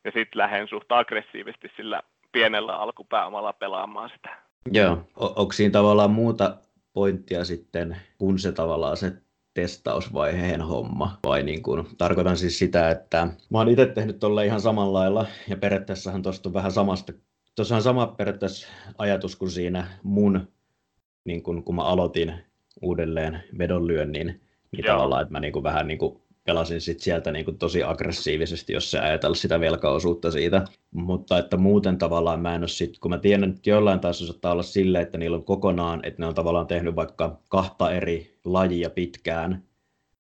ja 0.04 0.12
sitten 0.12 0.40
lähden 0.40 0.68
suht 0.68 0.92
aggressiivisesti 0.92 1.72
sillä 1.76 2.02
pienellä 2.32 2.76
alkupääomalla 2.76 3.54
pelaamaan 3.54 4.10
sitä. 4.10 4.30
Joo, 4.72 5.04
o- 5.20 5.34
onko 5.42 5.54
siinä 5.54 5.72
tavallaan 5.72 6.12
muuta 6.12 6.58
pointtia 6.94 7.46
sitten, 7.46 7.98
kun 8.18 8.40
se 8.40 8.52
tavallaan 8.52 8.98
se 8.98 9.12
testausvaiheen 9.58 10.62
homma. 10.62 11.20
Vai 11.24 11.44
niin 11.44 11.64
kuin, 11.64 11.88
tarkoitan 11.98 12.38
siis 12.38 12.60
sitä, 12.60 12.92
että 12.92 13.28
mä 13.50 13.58
oon 13.58 13.70
itse 13.70 13.86
tehnyt 13.86 14.20
tuolle 14.20 14.46
ihan 14.46 14.62
samalla 14.62 15.00
lailla, 15.00 15.26
ja 15.48 15.58
periaatteessahan 15.58 16.22
tuosta 16.22 16.50
on 16.50 16.54
vähän 16.54 16.72
samasta, 16.72 17.14
tuossa 17.56 17.76
on 17.76 17.82
sama 17.82 18.08
periaatteessa 18.08 18.68
ajatus 18.98 19.36
kuin 19.36 19.52
siinä 19.52 19.88
mun, 20.04 20.48
niin 21.26 21.44
kuin, 21.44 21.64
kun 21.64 21.76
mä 21.76 21.84
aloitin 21.84 22.34
uudelleen 22.82 23.44
vedonlyönnin, 23.58 24.28
niin 24.72 24.86
Joo. 24.86 24.96
tavallaan, 24.96 25.22
että 25.22 25.32
mä 25.32 25.40
niin 25.40 25.54
kuin 25.54 25.64
vähän 25.64 25.88
niin 25.88 26.00
kuin 26.00 26.22
pelasin 26.48 26.82
sit 26.82 27.00
sieltä 27.00 27.32
niin 27.32 27.46
kuin 27.46 27.58
tosi 27.58 27.84
aggressiivisesti, 27.84 28.74
jos 28.74 28.92
se 28.92 29.00
ajatella 29.00 29.36
sitä 29.36 29.60
velkaosuutta 29.60 30.32
siitä. 30.32 30.66
Mutta 30.92 31.38
että 31.38 31.58
muuten 31.58 31.98
tavallaan 31.98 32.42
mä 32.42 32.56
en 32.56 32.62
ole 32.62 32.68
sit, 32.68 33.00
kun 33.00 33.12
mä 33.12 33.18
tiedän, 33.18 33.50
että 33.50 33.70
jollain 33.70 34.00
taas 34.00 34.20
saattaa 34.20 34.52
olla 34.52 34.64
sille, 34.64 35.02
että 35.02 35.18
niillä 35.18 35.38
on 35.38 35.44
kokonaan, 35.44 36.00
että 36.04 36.22
ne 36.22 36.26
on 36.26 36.36
tavallaan 36.36 36.68
tehnyt 36.68 36.96
vaikka 36.96 37.40
kahta 37.50 37.92
eri 37.92 38.40
lajia 38.46 38.90
pitkään, 38.90 39.64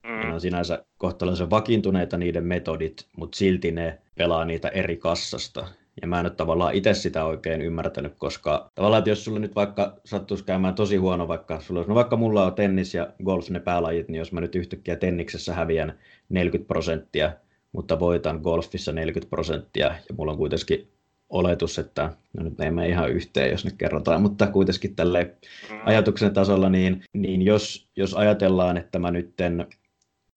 mm. 0.04 0.28
ne 0.28 0.34
on 0.34 0.42
sinänsä 0.42 0.86
kohtalaisen 0.98 1.50
vakiintuneita 1.50 2.18
niiden 2.18 2.44
metodit, 2.44 3.08
mutta 3.18 3.38
silti 3.38 3.72
ne 3.72 4.02
pelaa 4.16 4.46
niitä 4.46 4.68
eri 4.68 4.98
kassasta. 4.98 5.68
Ja 6.02 6.08
mä 6.08 6.20
en 6.20 6.26
ole 6.26 6.34
tavallaan 6.34 6.74
itse 6.74 6.94
sitä 6.94 7.26
oikein 7.26 7.62
ymmärtänyt, 7.62 8.14
koska 8.18 8.72
tavallaan, 8.76 9.00
että 9.00 9.10
jos 9.10 9.24
sulla 9.24 9.40
nyt 9.40 9.56
vaikka 9.56 9.98
sattuisi 10.06 10.44
käymään 10.44 10.76
tosi 10.76 10.96
huono, 10.98 11.28
vaikka 11.28 11.60
sulla 11.60 11.80
olisi, 11.80 11.90
no 11.90 11.96
vaikka 11.96 12.16
mulla 12.16 12.46
on 12.46 12.54
tennis 12.54 12.94
ja 12.94 13.08
golf 13.26 13.50
ne 13.50 13.60
päälajit, 13.60 14.08
niin 14.08 14.20
jos 14.20 14.32
mä 14.32 14.42
nyt 14.42 14.56
yhtäkkiä 14.56 14.96
tenniksessä 14.96 15.54
häviän 15.54 16.00
40 16.30 16.68
prosenttia, 16.68 17.32
mutta 17.72 18.00
voitan 18.00 18.40
golfissa 18.44 18.92
40 18.92 19.30
prosenttia, 19.30 19.86
ja 19.86 20.16
mulla 20.18 20.32
on 20.32 20.38
kuitenkin 20.38 20.92
oletus, 21.30 21.80
että 21.80 22.14
no 22.38 22.44
nyt 22.44 22.60
ei 22.60 22.72
mene 22.72 22.90
ihan 22.90 23.12
yhteen, 23.12 23.52
jos 23.52 23.66
nyt 23.66 23.76
kerrotaan, 23.78 24.22
mutta 24.22 24.48
kuitenkin 24.48 24.96
tälle 24.96 25.36
mm. 25.72 25.80
ajatuksen 25.86 26.34
tasolla, 26.34 26.70
niin, 26.70 27.04
niin 27.14 27.42
jos, 27.42 27.90
jos 27.96 28.14
ajatellaan, 28.14 28.78
että 28.78 29.00
mä 29.00 29.12
nytten, 29.12 29.68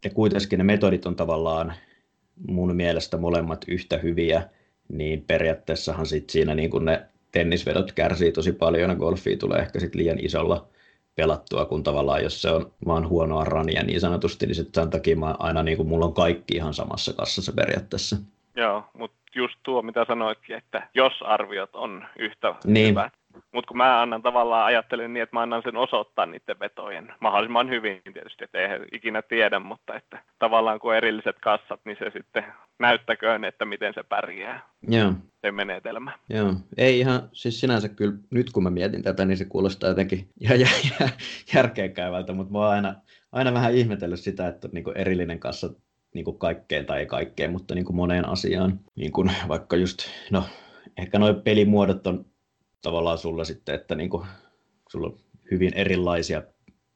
ja 0.05 0.11
kuitenkin 0.11 0.59
ne 0.59 0.65
metodit 0.65 1.07
on 1.07 1.17
tavallaan 1.17 1.73
mun 2.49 2.77
mielestä 2.77 3.17
molemmat 3.17 3.65
yhtä 3.69 3.99
hyviä, 3.99 4.49
niin 4.91 5.25
periaatteessahan 5.27 6.07
sit 6.07 6.31
siinä 6.31 6.55
niin 6.55 6.71
kun 6.71 6.85
ne 6.85 7.07
tennisvedot 7.33 7.93
kärsii 7.93 8.33
tosi 8.33 8.53
paljon 8.53 8.91
ja 8.91 8.97
golfia 8.97 9.37
tulee 9.37 9.59
ehkä 9.59 9.81
sit 9.81 9.95
liian 9.95 10.19
isolla 10.19 10.67
pelattua, 11.15 11.65
kun 11.65 11.83
tavallaan 11.83 12.23
jos 12.23 12.43
se 12.43 12.51
on 12.51 12.73
vaan 12.87 13.09
huonoa 13.09 13.45
rania 13.45 13.83
niin 13.83 14.01
sanotusti, 14.01 14.47
niin 14.47 14.55
sitten 14.55 14.83
sen 14.83 14.91
takia 14.91 15.17
mä 15.17 15.35
aina 15.39 15.63
niin 15.63 15.77
kuin 15.77 15.89
mulla 15.89 16.05
on 16.05 16.15
kaikki 16.15 16.57
ihan 16.57 16.75
samassa 16.75 17.13
kassassa 17.13 17.53
periaatteessa. 17.53 18.17
Joo, 18.57 18.85
mutta 18.93 19.17
just 19.35 19.55
tuo 19.63 19.83
mitä 19.83 20.05
sanoitkin, 20.09 20.57
että 20.57 20.89
jos 20.95 21.13
arviot 21.23 21.75
on 21.75 22.05
yhtä 22.19 22.55
niin. 22.65 22.89
hyvät, 22.89 23.13
mutta 23.53 23.69
kun 23.69 23.77
mä 23.77 24.03
annan 24.03 24.23
tavallaan, 24.23 24.67
ajattelen 24.67 25.13
niin, 25.13 25.23
että 25.23 25.37
mä 25.37 25.43
annan 25.43 25.63
sen 25.63 25.77
osoittaa 25.77 26.27
niiden 26.27 26.61
vetojen 26.61 27.15
mahdollisimman 27.21 27.71
hyvin 27.71 28.01
tietysti, 28.13 28.45
että 28.45 28.59
eihän 28.59 28.85
ikinä 28.93 29.23
tiedä, 29.23 29.59
mutta 29.59 29.95
että 29.95 30.23
tavallaan 30.39 30.81
kun 30.81 30.95
erilliset 30.95 31.37
kassat, 31.41 31.81
niin 31.85 31.97
se 31.99 32.11
sitten 32.13 32.45
näyttäköön, 32.79 33.45
että 33.45 33.65
miten 33.65 33.95
se 33.95 34.03
pärjää. 34.03 34.69
Joo. 34.89 35.13
Se 35.41 35.53
menetelmä. 35.53 36.19
Joo. 36.29 36.55
Ei 36.77 36.99
ihan, 36.99 37.29
siis 37.33 37.61
sinänsä 37.61 37.89
kyllä, 37.89 38.15
nyt 38.31 38.51
kun 38.53 38.63
mä 38.63 38.71
mietin 38.71 39.03
tätä, 39.03 39.25
niin 39.25 39.37
se 39.37 39.45
kuulostaa 39.45 39.89
jotenkin 39.89 40.29
ihan 40.41 40.61
jä, 40.61 40.69
jä, 41.01 41.09
järkeenkäyvältä, 41.55 42.33
mutta 42.33 42.53
mä 42.53 42.59
oon 42.59 42.69
aina, 42.69 42.95
aina 43.33 43.55
vähän 43.55 43.75
ihmetellyt 43.75 44.21
sitä, 44.21 44.49
että 44.49 44.69
niin 44.73 44.85
erillinen 44.95 45.41
kassa 45.41 45.71
niin 46.15 46.25
kuin 46.25 46.39
kaikkeen 46.39 46.87
tai 46.87 46.99
ei 46.99 47.07
kaikkeen, 47.07 47.53
mutta 47.53 47.75
niin 47.75 47.85
kuin 47.85 47.97
moneen 47.97 48.29
asiaan. 48.29 48.81
Niin 48.95 49.13
kuin 49.13 49.31
vaikka 49.49 49.77
just, 49.77 49.99
no 50.31 50.45
ehkä 50.99 51.19
nuo 51.19 51.35
pelimuodot 51.35 52.07
on 52.07 52.25
tavallaan 52.83 53.19
sulla 53.19 53.45
sitten, 53.45 53.75
että 53.75 53.95
niin 53.95 54.11
kuin, 54.11 54.27
sulla 54.91 55.07
on 55.07 55.19
hyvin 55.51 55.75
erilaisia 55.75 56.43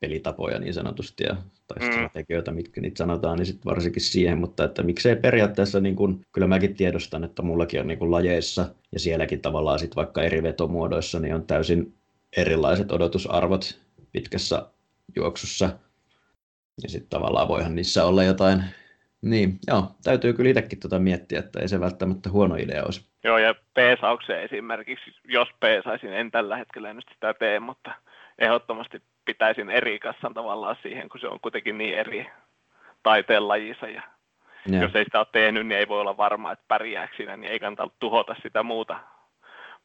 pelitapoja 0.00 0.58
niin 0.58 0.74
sanotusti 0.74 1.24
ja, 1.24 1.36
tai 1.66 1.88
mm. 1.88 1.92
strategioita, 1.92 2.52
mitkä 2.52 2.80
niitä 2.80 2.98
sanotaan, 2.98 3.38
niin 3.38 3.46
sitten 3.46 3.64
varsinkin 3.64 4.02
siihen, 4.02 4.38
mutta 4.38 4.64
että 4.64 4.82
miksei 4.82 5.16
periaatteessa, 5.16 5.80
niin 5.80 5.96
kun, 5.96 6.24
kyllä 6.32 6.46
mäkin 6.46 6.74
tiedostan, 6.74 7.24
että 7.24 7.42
mullakin 7.42 7.80
on 7.80 7.86
niin 7.86 7.98
kun 7.98 8.10
lajeissa 8.10 8.74
ja 8.92 9.00
sielläkin 9.00 9.40
tavallaan 9.40 9.78
sitten 9.78 9.96
vaikka 9.96 10.22
eri 10.22 10.42
vetomuodoissa, 10.42 11.20
niin 11.20 11.34
on 11.34 11.46
täysin 11.46 11.94
erilaiset 12.36 12.92
odotusarvot 12.92 13.80
pitkässä 14.12 14.68
juoksussa. 15.16 15.78
Ja 16.82 16.88
sitten 16.88 17.10
tavallaan 17.10 17.48
voihan 17.48 17.74
niissä 17.74 18.04
olla 18.04 18.24
jotain 18.24 18.64
niin, 19.22 19.58
joo, 19.66 19.90
täytyy 20.02 20.32
kyllä 20.32 20.50
itsekin 20.50 20.80
tuota 20.80 20.98
miettiä, 20.98 21.38
että 21.38 21.60
ei 21.60 21.68
se 21.68 21.80
välttämättä 21.80 22.30
huono 22.30 22.56
idea 22.56 22.84
olisi. 22.84 23.06
Joo, 23.24 23.38
ja 23.38 23.54
peesaukseen 23.74 24.42
esimerkiksi, 24.42 25.14
jos 25.24 25.48
peesaisin, 25.60 26.12
en 26.12 26.30
tällä 26.30 26.56
hetkellä 26.56 26.92
nyt 26.92 27.04
sitä 27.12 27.34
tee, 27.34 27.60
mutta 27.60 27.92
ehdottomasti 28.38 29.02
pitäisin 29.24 29.70
eri 29.70 29.98
kassan 29.98 30.34
tavallaan 30.34 30.76
siihen, 30.82 31.08
kun 31.08 31.20
se 31.20 31.28
on 31.28 31.40
kuitenkin 31.40 31.78
niin 31.78 31.98
eri 31.98 32.26
taiteen 33.02 33.48
lajissa. 33.48 33.88
Ja 33.88 34.02
ja. 34.68 34.82
jos 34.82 34.94
ei 34.94 35.04
sitä 35.04 35.18
ole 35.18 35.26
tehnyt, 35.32 35.66
niin 35.66 35.78
ei 35.78 35.88
voi 35.88 36.00
olla 36.00 36.16
varma, 36.16 36.52
että 36.52 36.64
pärjääkö 36.68 37.16
siinä, 37.16 37.36
niin 37.36 37.52
ei 37.52 37.58
kannata 37.58 37.90
tuhota 37.98 38.36
sitä 38.42 38.62
muuta, 38.62 39.00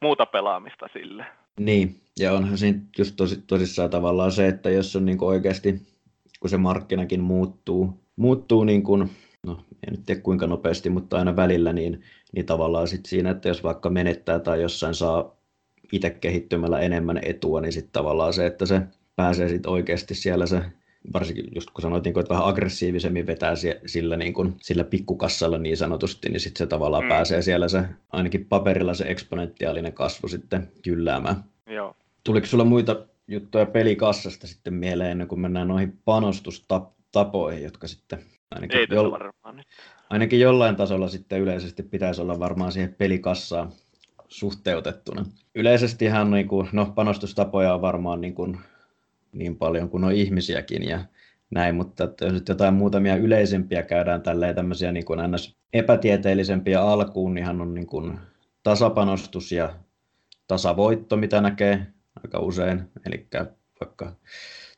muuta 0.01 0.25
pelaamista 0.25 0.88
sille. 0.93 1.25
Niin, 1.60 2.01
ja 2.19 2.34
onhan 2.34 2.58
siinä 2.58 2.79
just 2.98 3.15
tosi, 3.15 3.41
tosissaan 3.48 3.89
tavallaan 3.89 4.31
se, 4.31 4.48
että 4.48 4.69
jos 4.69 4.96
on 4.96 5.05
niin 5.05 5.24
oikeasti, 5.24 5.81
kun 6.39 6.50
se 6.50 6.58
markkinakin 6.58 7.22
muuttuu, 7.22 8.03
muuttuu 8.15 8.63
niin 8.63 8.84
kuin 8.84 9.10
no 9.46 9.65
en 9.88 9.93
nyt 9.93 10.05
tiedä 10.05 10.22
kuinka 10.22 10.48
nopeasti, 10.48 10.89
mutta 10.89 11.17
aina 11.17 11.36
välillä, 11.36 11.74
niin, 11.74 12.01
niin 12.31 12.46
tavallaan 12.46 12.88
sit 12.88 13.05
siinä, 13.05 13.29
että 13.29 13.48
jos 13.48 13.63
vaikka 13.63 13.89
menettää 13.89 14.39
tai 14.39 14.62
jossain 14.62 14.96
saa 14.96 15.36
itse 15.91 16.10
kehittymällä 16.10 16.79
enemmän 16.79 17.19
etua, 17.24 17.62
niin 17.62 17.74
sitten 17.74 17.91
tavallaan 17.91 18.34
se, 18.34 18.46
että 18.46 18.65
se 18.65 18.81
pääsee 19.15 19.50
sitten 19.50 19.72
oikeasti 19.72 20.15
siellä 20.15 20.46
se 20.46 20.62
varsinkin 21.13 21.46
just 21.55 21.69
kun 21.69 21.81
sanoit, 21.81 22.03
niin 22.03 22.19
että 22.19 22.34
vähän 22.34 22.48
aggressiivisemmin 22.48 23.27
vetää 23.27 23.53
sillä, 23.86 24.17
niin 24.17 24.34
kuin, 24.34 24.55
sillä 24.62 24.84
pikkukassalla 24.84 25.58
niin 25.58 25.77
sanotusti, 25.77 26.29
niin 26.29 26.39
sitten 26.39 26.58
se 26.58 26.67
tavallaan 26.67 27.03
mm. 27.03 27.10
pääsee 27.10 27.41
siellä 27.41 27.67
se, 27.67 27.84
ainakin 28.12 28.46
paperilla 28.46 28.93
se 28.93 29.05
eksponentiaalinen 29.08 29.93
kasvu 29.93 30.27
sitten 30.27 30.72
kylläämään. 30.84 31.43
Joo. 31.67 31.96
Tuliko 32.24 32.48
sulla 32.48 32.65
muita 32.65 33.05
juttuja 33.27 33.65
pelikassasta 33.65 34.48
sitten 34.48 34.74
mieleen 34.74 35.12
ennen 35.12 35.27
kuin 35.27 35.41
mennään 35.41 35.67
noihin 35.67 36.00
panostustapoihin, 36.05 37.63
jotka 37.63 37.88
sitten 37.88 38.19
Ainakin, 38.55 38.79
Ei 38.79 38.87
jo, 38.89 39.11
varmaan 39.11 39.55
nyt. 39.55 39.65
ainakin 40.09 40.39
jollain 40.39 40.75
tasolla 40.75 41.07
sitten 41.07 41.39
yleisesti 41.39 41.83
pitäisi 41.83 42.21
olla 42.21 42.39
varmaan 42.39 42.71
siihen 42.71 42.95
pelikassaan 42.97 43.71
suhteutettuna. 44.27 45.25
Yleisestihan 45.55 46.31
niin 46.31 46.47
kuin, 46.47 46.69
no, 46.71 46.85
panostustapoja 46.95 47.73
on 47.73 47.81
varmaan 47.81 48.21
niin, 48.21 48.35
kuin, 48.35 48.59
niin 49.31 49.55
paljon 49.55 49.89
kuin 49.89 50.03
on 50.03 50.11
ihmisiäkin 50.11 50.89
ja 50.89 51.05
näin, 51.51 51.75
mutta 51.75 52.03
että 52.03 52.25
jos 52.25 52.33
nyt 52.33 52.49
jotain 52.49 52.73
muutamia 52.73 53.15
yleisempiä 53.15 53.83
käydään 53.83 54.21
tälleen 54.21 54.55
tämmöisiä 54.55 54.91
niin 54.91 55.05
kuin 55.05 55.19
ns. 55.31 55.55
epätieteellisempiä 55.73 56.81
alkuun, 56.81 57.33
niin 57.33 57.45
hän 57.45 57.61
on 57.61 57.73
niin 57.73 57.87
kuin 57.87 58.19
tasapanostus 58.63 59.51
ja 59.51 59.75
tasavoitto, 60.47 61.17
mitä 61.17 61.41
näkee 61.41 61.87
aika 62.23 62.39
usein, 62.39 62.83
eli 63.05 63.27
vaikka 63.79 64.15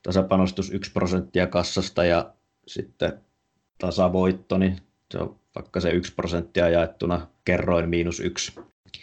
tasapanostus 0.04 0.72
1 0.72 0.92
prosenttia 0.92 1.48
kassasta 1.48 2.04
ja 2.06 2.34
sitten 2.68 3.14
tasavoitto, 3.82 4.58
niin 4.58 4.78
se 5.12 5.18
on 5.18 5.36
vaikka 5.56 5.80
se 5.80 5.90
yksi 5.90 6.16
prosenttia 6.16 6.70
jaettuna 6.70 7.28
kerroin 7.46 7.90
miinus 7.90 8.20
yksi. 8.20 8.60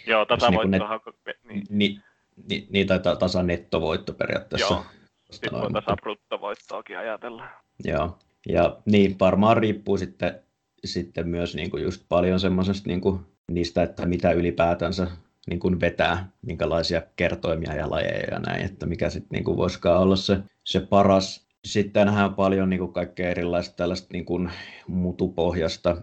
Joo, 0.06 0.24
tasavoittohan... 0.24 1.00
Niin, 1.48 1.66
niin, 1.70 2.02
niin, 2.48 2.66
niin 2.70 2.86
tai 2.86 3.00
tasa 3.18 3.42
nettovoitto 3.42 4.12
periaatteessa. 4.12 4.74
Joo, 4.74 4.84
sitten 5.30 5.60
voi 5.60 5.72
tasa 5.72 5.96
bruttovoittoakin 5.96 6.98
ajatella. 6.98 7.44
Joo, 7.84 8.18
ja 8.48 8.76
niin 8.84 9.16
varmaan 9.20 9.56
riippuu 9.56 9.96
sitten, 9.98 10.40
sitten 10.84 11.28
myös 11.28 11.54
niin 11.54 11.70
kuin 11.70 11.82
just 11.82 12.04
paljon 12.08 12.40
semmoisesta 12.40 12.88
niin 12.88 13.00
kuin 13.00 13.20
niistä, 13.50 13.82
että 13.82 14.06
mitä 14.06 14.32
ylipäätänsä 14.32 15.06
niin 15.46 15.60
kuin 15.60 15.80
vetää, 15.80 16.28
minkälaisia 16.42 17.02
kertoimia 17.16 17.74
ja 17.74 17.90
lajeja 17.90 18.26
ja 18.30 18.38
näin, 18.38 18.64
että 18.64 18.86
mikä 18.86 19.10
sitten 19.10 19.28
niin 19.30 19.44
kuin 19.44 19.56
voisikaan 19.56 20.00
olla 20.00 20.16
se, 20.16 20.38
se 20.64 20.80
paras 20.80 21.47
sitten 21.64 22.08
on 22.08 22.34
paljon 22.34 22.70
niin 22.70 22.80
kuin 22.80 22.92
kaikkea 22.92 23.30
erilaista 23.30 23.76
tällaista 23.76 24.08
niin 24.12 24.24
kuin 24.24 24.50
mutupohjasta. 24.86 26.02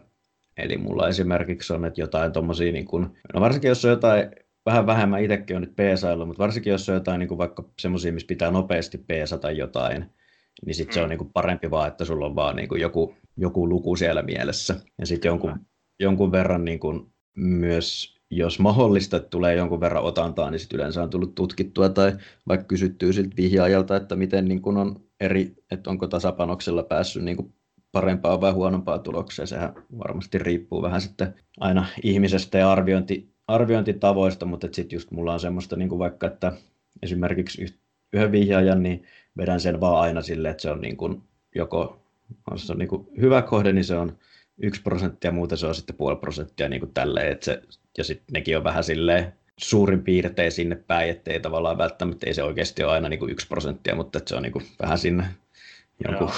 Eli 0.58 0.78
mulla 0.78 1.08
esimerkiksi 1.08 1.74
on, 1.74 1.86
että 1.86 2.02
jotain 2.02 2.32
tommosia, 2.32 2.72
niin 2.72 2.86
kuin, 2.86 3.08
no 3.34 3.42
varsinkin 3.42 3.70
jos 3.70 3.86
on 3.86 3.92
jotain, 3.92 4.32
vähän 4.66 4.86
vähemmän 4.86 5.24
itsekin 5.24 5.56
on 5.56 5.62
nyt 5.62 5.76
peesailu, 5.76 6.26
mutta 6.26 6.44
varsinkin 6.44 6.72
jos 6.72 6.90
on 6.90 6.96
jotain 6.96 7.20
niin 7.20 7.28
kuin 7.28 7.38
vaikka 7.38 7.64
semmoisia, 7.80 8.14
missä 8.14 8.28
pitää 8.28 8.52
nopeasti 8.52 8.98
peesata 8.98 9.52
jotain, 9.52 10.06
niin 10.66 10.76
sitten 10.76 10.92
mm. 10.92 10.94
se 10.94 11.00
on 11.02 11.06
mm. 11.06 11.10
niin 11.10 11.18
kuin 11.18 11.34
parempi 11.34 11.72
vaan, 11.72 11.88
että 11.88 12.06
sulla 12.06 12.26
on 12.26 12.36
vaan 12.36 12.56
niin 12.56 12.70
kuin 12.70 12.82
joku, 12.82 13.16
joku 13.38 13.70
luku 13.70 13.96
siellä 13.96 14.22
mielessä. 14.22 14.76
Ja 15.00 15.06
sitten 15.06 15.30
jonkun, 15.30 15.60
jonkun 16.00 16.32
verran 16.32 16.66
niin 16.66 16.80
kuin 16.80 17.14
myös, 17.36 18.16
jos 18.30 18.60
mahdollista, 18.60 19.18
että 19.18 19.30
tulee 19.30 19.56
jonkun 19.56 19.80
verran 19.80 20.04
otantaa, 20.04 20.52
niin 20.52 20.60
sitten 20.60 20.78
yleensä 20.78 21.04
on 21.04 21.10
tullut 21.10 21.36
tutkittua 21.36 21.90
tai 21.90 22.14
vaikka 22.48 22.66
kysyttyy 22.66 23.14
siltä 23.14 23.36
vihjaajalta, 23.38 23.96
että 23.96 24.16
miten 24.16 24.46
niin 24.46 24.62
kuin 24.62 24.78
on 24.78 25.05
eri, 25.20 25.56
että 25.72 25.90
onko 25.90 26.08
tasapanoksella 26.08 26.84
päässyt 26.84 27.24
niin 27.24 27.38
kuin 27.38 27.54
parempaa 27.92 28.42
vai 28.42 28.52
huonompaa 28.52 29.00
tulokseen. 29.00 29.48
Sehän 29.48 29.74
varmasti 29.98 30.38
riippuu 30.38 30.82
vähän 30.82 31.02
sitten 31.02 31.34
aina 31.60 31.86
ihmisestä 32.04 32.58
ja 32.58 32.72
arviointi, 32.72 33.30
arviointitavoista, 33.48 34.46
mutta 34.46 34.68
sitten 34.72 34.96
just 34.96 35.12
mulla 35.12 35.34
on 35.34 35.40
semmoista 35.40 35.76
niin 35.76 35.90
kuin 35.90 36.00
vaikka, 36.00 36.28
että 36.28 36.52
esimerkiksi 37.04 37.66
yhden 38.14 38.32
vihjaajan, 38.32 38.84
niin 38.84 39.04
vedän 39.38 39.60
sen 39.60 39.82
vaan 39.82 40.02
aina 40.02 40.22
silleen, 40.22 40.52
että 40.52 40.62
se 40.62 40.72
on 40.72 40.82
niin 40.82 40.98
kuin 40.98 41.22
joko 41.56 42.06
jos 42.52 42.68
se 42.68 42.74
on 42.74 42.80
niin 42.80 42.88
kuin 42.88 43.08
hyvä 43.22 43.42
kohde, 43.42 43.74
niin 43.74 43.86
se 43.86 43.98
on 43.98 44.18
yksi 44.58 44.82
prosenttia, 44.82 45.32
muuten 45.32 45.58
se 45.58 45.68
on 45.68 45.76
sitten 45.76 45.96
puoli 45.96 46.16
prosenttia 46.16 46.70
niin 46.70 46.80
kuin 46.80 46.94
tälleen, 46.94 47.32
että 47.32 47.46
se, 47.46 47.62
ja 47.98 48.04
sitten 48.04 48.34
nekin 48.34 48.58
on 48.58 48.64
vähän 48.64 48.84
silleen 48.84 49.34
suurin 49.60 50.04
piirtein 50.04 50.52
sinne 50.52 50.76
päin, 50.76 51.10
ettei 51.10 51.40
tavallaan 51.40 51.78
välttämättä, 51.78 52.28
ei 52.28 52.34
se 52.34 52.44
oikeasti 52.44 52.84
ole 52.84 52.92
aina 52.92 53.10
niin 53.10 53.20
kuin 53.20 53.32
yksi 53.32 53.48
prosenttia, 53.48 53.96
mutta 53.96 54.18
että 54.18 54.30
se 54.30 54.36
on 54.36 54.44
niin 54.44 54.54
kuin 54.54 54.66
vähän 54.82 54.98
sinne 54.98 55.26
jonkun, 56.08 56.30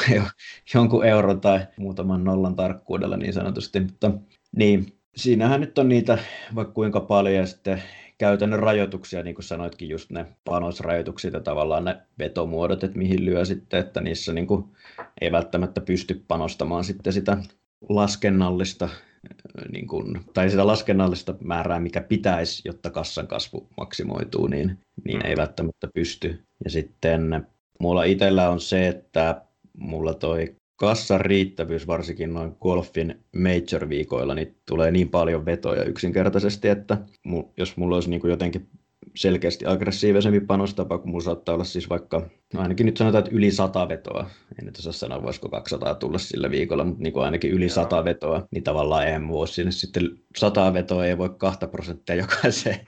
jonkun 0.74 1.06
euron 1.06 1.42
tai 1.42 1.60
muutaman 1.78 2.24
nollan 2.24 2.56
tarkkuudella 2.56 3.18
niin 3.18 3.34
sanotusti, 3.34 3.80
mutta 3.80 4.12
niin, 4.56 4.98
siinähän 5.16 5.62
nyt 5.62 5.78
on 5.78 5.90
niitä 5.90 6.18
vaikka 6.56 6.74
kuinka 6.74 7.00
paljon 7.00 7.36
ja 7.36 7.46
sitten 7.46 7.84
käytännön 8.18 8.60
rajoituksia, 8.60 9.24
niin 9.24 9.36
kuin 9.36 9.46
sanoitkin, 9.46 9.90
just 9.90 10.10
ne 10.10 10.26
panosrajoitukset 10.46 11.34
ja 11.34 11.40
tavallaan 11.40 11.86
ne 11.86 11.98
vetomuodot, 12.20 12.84
että 12.84 12.98
mihin 12.98 13.26
lyö 13.26 13.46
sitten, 13.46 13.80
että 13.80 14.02
niissä 14.02 14.34
niin 14.34 14.48
kuin 14.48 14.66
ei 15.22 15.32
välttämättä 15.32 15.82
pysty 15.82 16.24
panostamaan 16.28 16.84
sitten 16.84 17.14
sitä 17.14 17.38
laskennallista 17.90 18.90
niin 19.72 19.88
kuin, 19.88 20.22
tai 20.34 20.50
sitä 20.50 20.68
laskennallista 20.68 21.36
määrää, 21.44 21.80
mikä 21.80 22.02
pitäisi, 22.02 22.62
jotta 22.66 22.90
kassan 22.90 23.28
kasvu 23.28 23.68
maksimoituu, 23.78 24.48
niin, 24.48 24.78
niin 25.06 25.26
ei 25.26 25.36
mm. 25.36 25.40
välttämättä 25.40 25.88
pysty. 25.94 26.44
Ja 26.64 26.70
sitten 26.70 27.46
mulla 27.80 28.04
itsellä 28.04 28.50
on 28.50 28.60
se, 28.60 28.88
että 28.88 29.42
mulla 29.78 30.14
toi 30.14 30.56
kassan 30.76 31.22
riittävyys, 31.22 31.88
varsinkin 31.88 32.34
noin 32.34 32.56
golfin 32.62 33.24
major-viikoilla, 33.36 34.36
niin 34.36 34.56
tulee 34.68 34.92
niin 34.92 35.10
paljon 35.10 35.46
vetoja 35.46 35.84
yksinkertaisesti, 35.84 36.68
että 36.68 36.98
jos 37.58 37.78
mulla 37.78 37.96
olisi 37.96 38.10
niin 38.10 38.22
kuin 38.22 38.32
jotenkin 38.32 38.70
selkeästi 39.16 39.66
aggressiivisempi 39.66 40.40
panostapa, 40.40 40.98
kun 40.98 41.10
mulla 41.10 41.24
saattaa 41.24 41.56
olla 41.56 41.64
siis 41.64 41.90
vaikka, 41.90 42.30
no 42.54 42.62
ainakin 42.62 42.86
nyt 42.86 42.98
sanotaan, 42.98 43.24
että 43.24 43.36
yli 43.36 43.52
sata 43.52 43.90
vetoa, 43.90 44.30
en 44.60 44.66
nyt 44.66 44.78
osaa 44.78 44.94
sanoa, 44.94 45.24
voisiko 45.24 45.50
200 45.50 45.96
tulla 45.96 46.18
sillä 46.18 46.52
viikolla, 46.52 46.84
mutta 46.84 47.04
niin 47.04 47.14
kuin 47.14 47.26
ainakin 47.26 47.52
yli 47.52 47.70
sata 47.70 48.06
vetoa, 48.06 48.48
niin 48.52 48.64
tavallaan 48.64 49.08
en 49.08 49.28
voi 49.28 49.48
sinne 49.48 49.72
sitten 49.72 50.12
sata 50.38 50.74
vetoa 50.74 51.06
ei 51.06 51.18
voi 51.18 51.30
kahta 51.38 51.68
prosenttia 51.68 52.16
jokaiseen, 52.26 52.80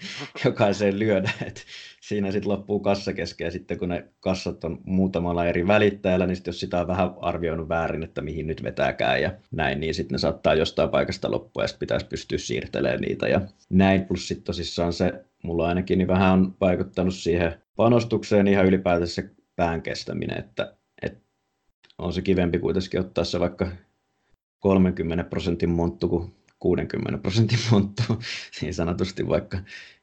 jokaiseen 0.46 1.00
lyödä, 1.00 1.32
että 1.46 1.62
siinä 2.02 2.32
sitten 2.32 2.52
loppuu 2.52 2.80
kassa 2.80 3.14
kesken 3.14 3.46
ja 3.46 3.52
sitten 3.52 3.80
kun 3.80 3.90
ne 3.90 4.08
kassat 4.20 4.64
on 4.64 4.80
muutamalla 4.84 5.46
eri 5.46 5.68
välittäjällä, 5.68 6.26
niin 6.26 6.36
sitten 6.36 6.52
jos 6.52 6.60
sitä 6.60 6.82
on 6.82 6.88
vähän 6.88 7.14
arvioinut 7.22 7.70
väärin, 7.70 8.04
että 8.04 8.22
mihin 8.22 8.48
nyt 8.48 8.64
vetääkään 8.64 9.22
ja 9.22 9.32
näin, 9.52 9.80
niin 9.80 9.94
sitten 9.94 10.16
ne 10.16 10.20
saattaa 10.20 10.56
jostain 10.56 10.90
paikasta 10.90 11.32
loppua 11.32 11.64
ja 11.64 11.68
sitten 11.68 11.80
pitäisi 11.80 12.06
pystyä 12.06 12.38
siirtelemään 12.38 13.02
niitä 13.02 13.28
ja 13.28 13.42
näin. 13.70 14.06
Plus 14.06 14.28
sitten 14.28 14.46
tosissaan 14.46 14.94
se, 14.94 15.26
mulla 15.44 15.68
ainakin 15.68 15.98
niin 15.98 16.08
vähän 16.08 16.34
on 16.34 16.56
vaikuttanut 16.62 17.16
siihen 17.16 17.62
panostukseen 17.76 18.48
ihan 18.48 18.66
ylipäätänsä 18.66 19.14
se 19.14 19.30
pään 19.56 19.82
kestäminen, 19.82 20.38
että, 20.38 20.78
että 21.02 21.22
on 21.98 22.14
se 22.14 22.22
kivempi 22.22 22.60
kuitenkin 22.60 23.00
ottaa 23.00 23.24
se 23.24 23.40
vaikka 23.40 23.68
30 24.60 25.24
prosentin 25.24 25.70
monttu 25.70 26.08
kuin 26.08 26.36
60 26.60 27.22
prosentin 27.22 27.60
monttu, 27.72 28.04
niin 28.62 28.74
sanotusti 28.74 29.28
vaikka 29.28 29.58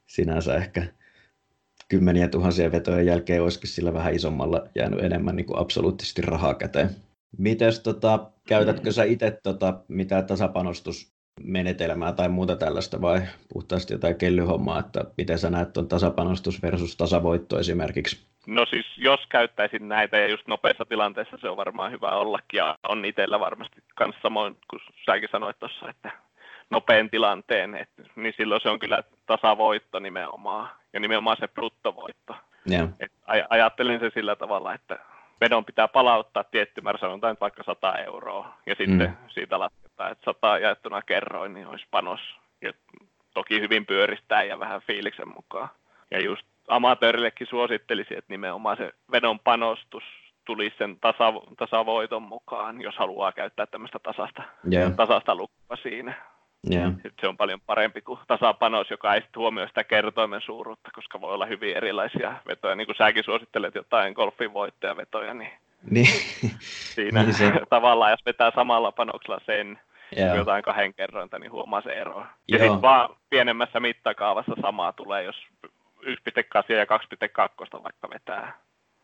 sinänsä 0.06 0.54
ehkä 0.54 0.86
kymmeniä 1.88 2.28
tuhansia 2.28 2.72
vetojen 2.72 3.06
jälkeen 3.06 3.42
olisikin 3.42 3.70
sillä 3.70 3.94
vähän 3.94 4.14
isommalla 4.14 4.68
jäänyt 4.74 5.04
enemmän 5.04 5.36
niin 5.36 5.46
kuin 5.46 5.58
absoluuttisesti 5.58 6.22
rahaa 6.22 6.54
käteen. 6.54 6.90
Mites 7.38 7.80
tota, 7.80 8.30
käytätkö 8.48 8.92
sä 8.92 9.04
itse 9.04 9.40
tota, 9.42 9.80
mitä 9.88 10.22
tasapanostusmenetelmää 11.36 12.12
tai 12.12 12.28
muuta 12.28 12.56
tällaista 12.56 13.00
vai 13.00 13.20
puhtaasti 13.52 13.94
jotain 13.94 14.16
kellyhommaa, 14.16 14.78
että 14.78 15.04
miten 15.16 15.38
sä 15.38 15.50
näet 15.50 15.72
tuon 15.72 15.88
tasapanostus 15.88 16.62
versus 16.62 16.96
tasavoitto 16.96 17.58
esimerkiksi? 17.58 18.26
No 18.46 18.66
siis 18.66 18.86
jos 18.96 19.20
käyttäisin 19.28 19.88
näitä 19.88 20.16
ja 20.16 20.28
just 20.28 20.46
nopeassa 20.46 20.84
tilanteessa 20.84 21.36
se 21.40 21.48
on 21.48 21.56
varmaan 21.56 21.92
hyvä 21.92 22.10
ollakin 22.10 22.58
ja 22.58 22.78
on 22.88 23.04
itsellä 23.04 23.40
varmasti 23.40 23.82
myös 24.00 24.14
samoin 24.22 24.56
kuin 24.70 24.80
säkin 25.06 25.28
sanoit 25.32 25.58
tuossa, 25.58 25.90
että 25.90 26.10
nopean 26.70 27.10
tilanteen, 27.10 27.74
et, 27.74 27.90
niin 28.16 28.34
silloin 28.36 28.60
se 28.60 28.68
on 28.68 28.78
kyllä 28.78 29.02
tasavoitto 29.26 29.98
nimenomaan, 29.98 30.70
ja 30.92 31.00
nimenomaan 31.00 31.36
se 31.40 31.48
bruttovoitto. 31.48 32.36
Yeah. 32.70 32.88
Et 33.00 33.12
aj- 33.12 33.46
ajattelin 33.50 34.00
se 34.00 34.10
sillä 34.14 34.36
tavalla, 34.36 34.74
että 34.74 34.98
vedon 35.40 35.64
pitää 35.64 35.88
palauttaa 35.88 36.44
tietty 36.44 36.80
määrä, 36.80 36.98
sanotaan 36.98 37.36
vaikka 37.40 37.62
100 37.62 37.98
euroa, 37.98 38.54
ja 38.66 38.74
sitten 38.74 39.08
mm. 39.08 39.28
siitä 39.28 39.58
lasketaan, 39.58 40.12
että 40.12 40.24
100 40.24 40.58
jaettuna 40.58 41.02
kerroin, 41.02 41.54
niin 41.54 41.66
olisi 41.66 41.86
panos. 41.90 42.20
Ja 42.62 42.72
toki 43.34 43.60
hyvin 43.60 43.86
pyöristää 43.86 44.42
ja 44.42 44.58
vähän 44.58 44.80
fiiliksen 44.80 45.28
mukaan. 45.28 45.68
Ja 46.10 46.20
just 46.22 46.46
amatöörillekin 46.68 47.46
suosittelisin, 47.46 48.18
että 48.18 48.32
nimenomaan 48.32 48.76
se 48.76 48.92
vedon 49.12 49.38
panostus 49.38 50.04
tulisi 50.44 50.76
sen 50.78 51.00
tasa, 51.00 51.32
tasavoiton 51.58 52.22
mukaan, 52.22 52.82
jos 52.82 52.96
haluaa 52.96 53.32
käyttää 53.32 53.66
tämmöistä 53.66 53.98
tasasta, 53.98 54.42
yeah. 54.72 54.92
tasasta 54.96 55.34
lukua 55.34 55.76
siinä. 55.82 56.14
Yeah. 56.72 56.92
Se 57.20 57.28
on 57.28 57.36
paljon 57.36 57.60
parempi 57.66 58.00
kuin 58.00 58.18
tasapanos, 58.26 58.90
joka 58.90 59.14
ei 59.14 59.22
huomioi 59.36 59.68
sitä 59.68 59.84
kertoimen 59.84 60.40
suuruutta, 60.40 60.90
koska 60.94 61.20
voi 61.20 61.34
olla 61.34 61.46
hyvin 61.46 61.76
erilaisia 61.76 62.34
vetoja. 62.48 62.74
Niin 62.74 62.86
kuin 62.86 62.96
säkin 62.96 63.24
suosittelet 63.24 63.74
jotain 63.74 64.12
golfin 64.12 64.52
voittajavetoja, 64.52 65.34
niin, 65.34 65.50
niin. 65.90 66.06
siinä 66.94 67.22
niin 67.22 67.34
se... 67.34 67.52
tavallaan, 67.70 68.10
jos 68.10 68.26
vetää 68.26 68.52
samalla 68.54 68.92
panoksella 68.92 69.40
sen, 69.46 69.78
yeah. 70.18 70.36
jotain 70.36 70.62
kahden 70.62 70.94
kerrointa, 70.94 71.38
niin 71.38 71.52
huomaa 71.52 71.82
se 71.82 71.90
ero. 71.92 72.26
Ja 72.48 72.58
sitten 72.58 72.82
vaan 72.82 73.16
pienemmässä 73.30 73.80
mittakaavassa 73.80 74.52
samaa 74.62 74.92
tulee, 74.92 75.22
jos 75.22 75.36
1.8 76.06 76.72
ja 76.72 76.84
2.2 76.84 77.82
vaikka 77.82 78.10
vetää 78.10 78.58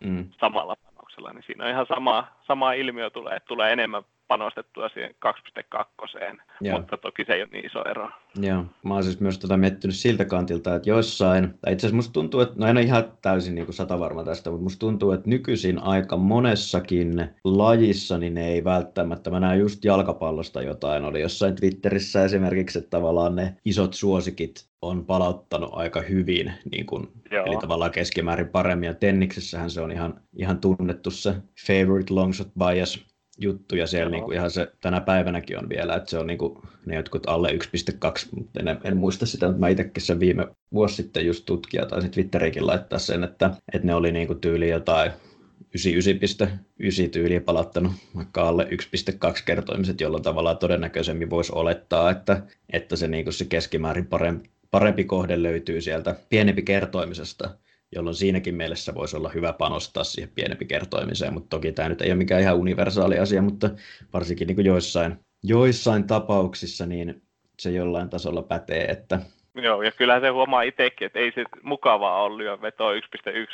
mm. 0.04 0.28
samalla 0.40 0.76
panoksella, 0.76 1.32
niin 1.32 1.42
siinä 1.46 1.64
on 1.64 1.70
ihan 1.70 1.86
sama, 1.86 2.28
sama 2.46 2.72
ilmiö 2.72 3.10
tulee, 3.10 3.36
että 3.36 3.46
tulee 3.46 3.72
enemmän 3.72 4.02
panostettua 4.32 4.88
siihen 4.88 5.14
2.2, 5.26 6.72
mutta 6.72 6.96
toki 6.96 7.24
se 7.24 7.32
ei 7.32 7.42
ole 7.42 7.48
niin 7.52 7.66
iso 7.66 7.84
ero. 7.90 8.08
Joo, 8.40 8.64
mä 8.84 8.94
oon 8.94 9.04
siis 9.04 9.20
myös 9.20 9.38
tota 9.38 9.56
miettinyt 9.56 9.96
siltä 9.96 10.24
kantilta, 10.24 10.74
että 10.74 10.90
joissain, 10.90 11.54
tai 11.60 11.72
itse 11.72 11.86
asiassa 11.86 11.96
musta 11.96 12.12
tuntuu, 12.12 12.40
että, 12.40 12.54
no 12.58 12.66
en 12.66 12.76
ole 12.76 12.84
ihan 12.84 13.04
täysin 13.22 13.54
niin 13.54 13.72
sata 13.72 13.98
varma 13.98 14.24
tästä, 14.24 14.50
mutta 14.50 14.62
musta 14.62 14.80
tuntuu, 14.80 15.12
että 15.12 15.30
nykyisin 15.30 15.78
aika 15.82 16.16
monessakin 16.16 17.28
lajissa, 17.44 18.18
niin 18.18 18.34
ne 18.34 18.48
ei 18.48 18.64
välttämättä, 18.64 19.30
mä 19.30 19.40
näen 19.40 19.60
just 19.60 19.84
jalkapallosta 19.84 20.62
jotain, 20.62 21.04
oli 21.04 21.20
jossain 21.20 21.54
Twitterissä 21.54 22.24
esimerkiksi, 22.24 22.78
että 22.78 22.90
tavallaan 22.90 23.36
ne 23.36 23.56
isot 23.64 23.94
suosikit 23.94 24.68
on 24.82 25.06
palauttanut 25.06 25.70
aika 25.72 26.00
hyvin, 26.00 26.52
niin 26.70 26.86
kuin, 26.86 27.08
eli 27.30 27.56
tavallaan 27.60 27.90
keskimäärin 27.90 28.48
paremmin, 28.48 28.86
ja 28.86 28.94
tenniksessähän 28.94 29.70
se 29.70 29.80
on 29.80 29.92
ihan, 29.92 30.20
ihan 30.36 30.58
tunnettu 30.58 31.10
se 31.10 31.34
favorite 31.66 32.14
longshot 32.14 32.48
bias, 32.58 33.11
juttu 33.42 33.76
ja 33.76 33.86
siellä 33.86 34.10
niin 34.10 34.24
kuin 34.24 34.36
ihan 34.36 34.50
se 34.50 34.72
tänä 34.80 35.00
päivänäkin 35.00 35.58
on 35.58 35.68
vielä, 35.68 35.94
että 35.94 36.10
se 36.10 36.18
on 36.18 36.26
niin 36.26 36.38
kuin, 36.38 36.58
ne 36.86 36.96
jotkut 36.96 37.26
alle 37.26 37.48
1.2, 37.48 37.58
mutta 38.36 38.60
en, 38.60 38.78
en, 38.84 38.96
muista 38.96 39.26
sitä, 39.26 39.46
mutta 39.46 39.60
mä 39.60 39.68
itsekin 39.68 40.02
sen 40.02 40.20
viime 40.20 40.48
vuosi 40.72 40.94
sitten 40.94 41.26
just 41.26 41.44
tutkija 41.46 41.86
tai 41.86 42.08
Twitteriinkin 42.08 42.66
laittaa 42.66 42.98
sen, 42.98 43.24
että, 43.24 43.50
että 43.74 43.86
ne 43.86 43.94
oli 43.94 44.12
niin 44.12 44.26
kuin 44.26 44.40
tyyli 44.40 44.68
jotain 44.68 45.12
99.9 45.78 47.08
tyyliä 47.12 47.40
palauttanut 47.40 47.92
vaikka 48.16 48.48
alle 48.48 48.64
1.2 48.64 49.42
kertoimiset, 49.44 50.00
jolloin 50.00 50.22
tavallaan 50.22 50.58
todennäköisemmin 50.58 51.30
voisi 51.30 51.52
olettaa, 51.54 52.10
että, 52.10 52.42
että 52.72 52.96
se, 52.96 53.08
niin 53.08 53.24
kuin 53.24 53.34
se 53.34 53.44
keskimäärin 53.44 54.06
parempi, 54.06 54.50
parempi 54.70 55.04
kohde 55.04 55.42
löytyy 55.42 55.80
sieltä 55.80 56.16
pienempi 56.28 56.62
kertoimisesta 56.62 57.50
jolloin 57.92 58.16
siinäkin 58.16 58.54
mielessä 58.54 58.94
voisi 58.94 59.16
olla 59.16 59.28
hyvä 59.28 59.52
panostaa 59.52 60.04
siihen 60.04 60.32
pienempi 60.34 60.64
kertoimiseen, 60.64 61.34
mutta 61.34 61.56
toki 61.56 61.72
tämä 61.72 61.88
nyt 61.88 62.02
ei 62.02 62.10
ole 62.10 62.18
mikään 62.18 62.40
ihan 62.40 62.56
universaali 62.56 63.18
asia, 63.18 63.42
mutta 63.42 63.70
varsinkin 64.12 64.46
niin 64.46 64.56
kuin 64.56 64.66
joissain, 64.66 65.16
joissain 65.42 66.06
tapauksissa 66.06 66.86
niin 66.86 67.22
se 67.60 67.70
jollain 67.70 68.10
tasolla 68.10 68.42
pätee, 68.42 68.84
että 68.84 69.20
Joo, 69.54 69.82
ja 69.82 69.92
kyllä 69.92 70.20
se 70.20 70.28
huomaa 70.28 70.62
itsekin, 70.62 71.06
että 71.06 71.18
ei 71.18 71.32
se 71.32 71.44
mukavaa 71.62 72.22
ole 72.22 72.38
lyö 72.38 72.60
vetoa 72.60 72.92
1.1 72.92 73.00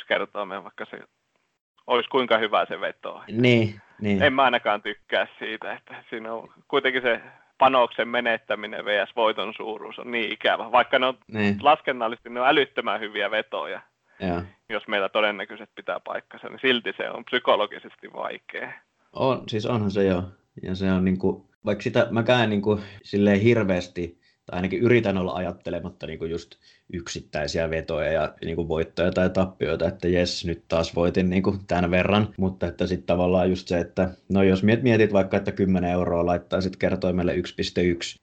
kertoimeen, 0.07 0.63
vaikka 0.63 0.85
se 0.91 0.99
olisi 1.87 2.09
kuinka 2.09 2.37
hyvä 2.37 2.65
se 2.65 2.81
veto. 2.81 3.21
Niin, 3.31 3.81
niin. 4.01 4.23
En 4.23 4.33
mä 4.33 4.43
ainakaan 4.43 4.81
tykkää 4.81 5.27
siitä, 5.39 5.73
että 5.73 6.03
siinä 6.09 6.33
on 6.33 6.49
kuitenkin 6.67 7.01
se 7.01 7.21
panoksen 7.57 8.07
menettäminen 8.07 8.85
vs. 8.85 9.15
voiton 9.15 9.53
suuruus 9.57 9.99
on 9.99 10.11
niin 10.11 10.31
ikävä, 10.31 10.71
vaikka 10.71 10.99
ne 10.99 11.05
on 11.05 11.17
niin. 11.27 11.57
laskennallisesti 11.61 12.29
ne 12.29 12.41
on 12.41 12.47
älyttömän 12.47 12.99
hyviä 12.99 13.31
vetoja 13.31 13.81
Ja. 14.19 14.43
jos 14.69 14.87
meillä 14.87 15.09
todennäköisesti 15.09 15.73
pitää 15.75 15.99
paikkansa, 15.99 16.47
niin 16.47 16.59
silti 16.61 16.93
se 16.97 17.09
on 17.09 17.25
psykologisesti 17.25 18.13
vaikea. 18.13 18.73
On, 19.13 19.43
siis 19.49 19.65
onhan 19.65 19.91
se 19.91 20.03
jo. 20.03 20.23
Ja 20.63 20.75
se 20.75 20.91
on 20.91 21.05
niinku, 21.05 21.49
vaikka 21.65 21.81
sitä 21.81 22.07
mäkään 22.11 22.49
niinku 22.49 22.79
silleen 23.03 23.39
hirveästi, 23.39 24.19
tai 24.45 24.57
ainakin 24.57 24.79
yritän 24.81 25.17
olla 25.17 25.33
ajattelematta 25.33 26.07
niinku 26.07 26.25
just 26.25 26.55
yksittäisiä 26.93 27.69
vetoja 27.69 28.11
ja 28.11 28.33
niinku 28.45 28.67
voittoja 28.67 29.11
tai 29.11 29.29
tappioita, 29.29 29.87
että 29.87 30.07
jes, 30.07 30.45
nyt 30.45 30.63
taas 30.67 30.95
voitin 30.95 31.29
niinku 31.29 31.57
tämän 31.67 31.91
verran, 31.91 32.33
mutta 32.37 32.67
että 32.67 32.87
sitten 32.87 33.05
tavallaan 33.05 33.49
just 33.49 33.67
se, 33.67 33.79
että 33.79 34.09
no 34.29 34.43
jos 34.43 34.63
mietit 34.63 35.13
vaikka, 35.13 35.37
että 35.37 35.51
10 35.51 35.91
euroa 35.91 36.25
laittaisit 36.25 36.75
kertoimelle 36.75 37.33
1.1 37.33 37.41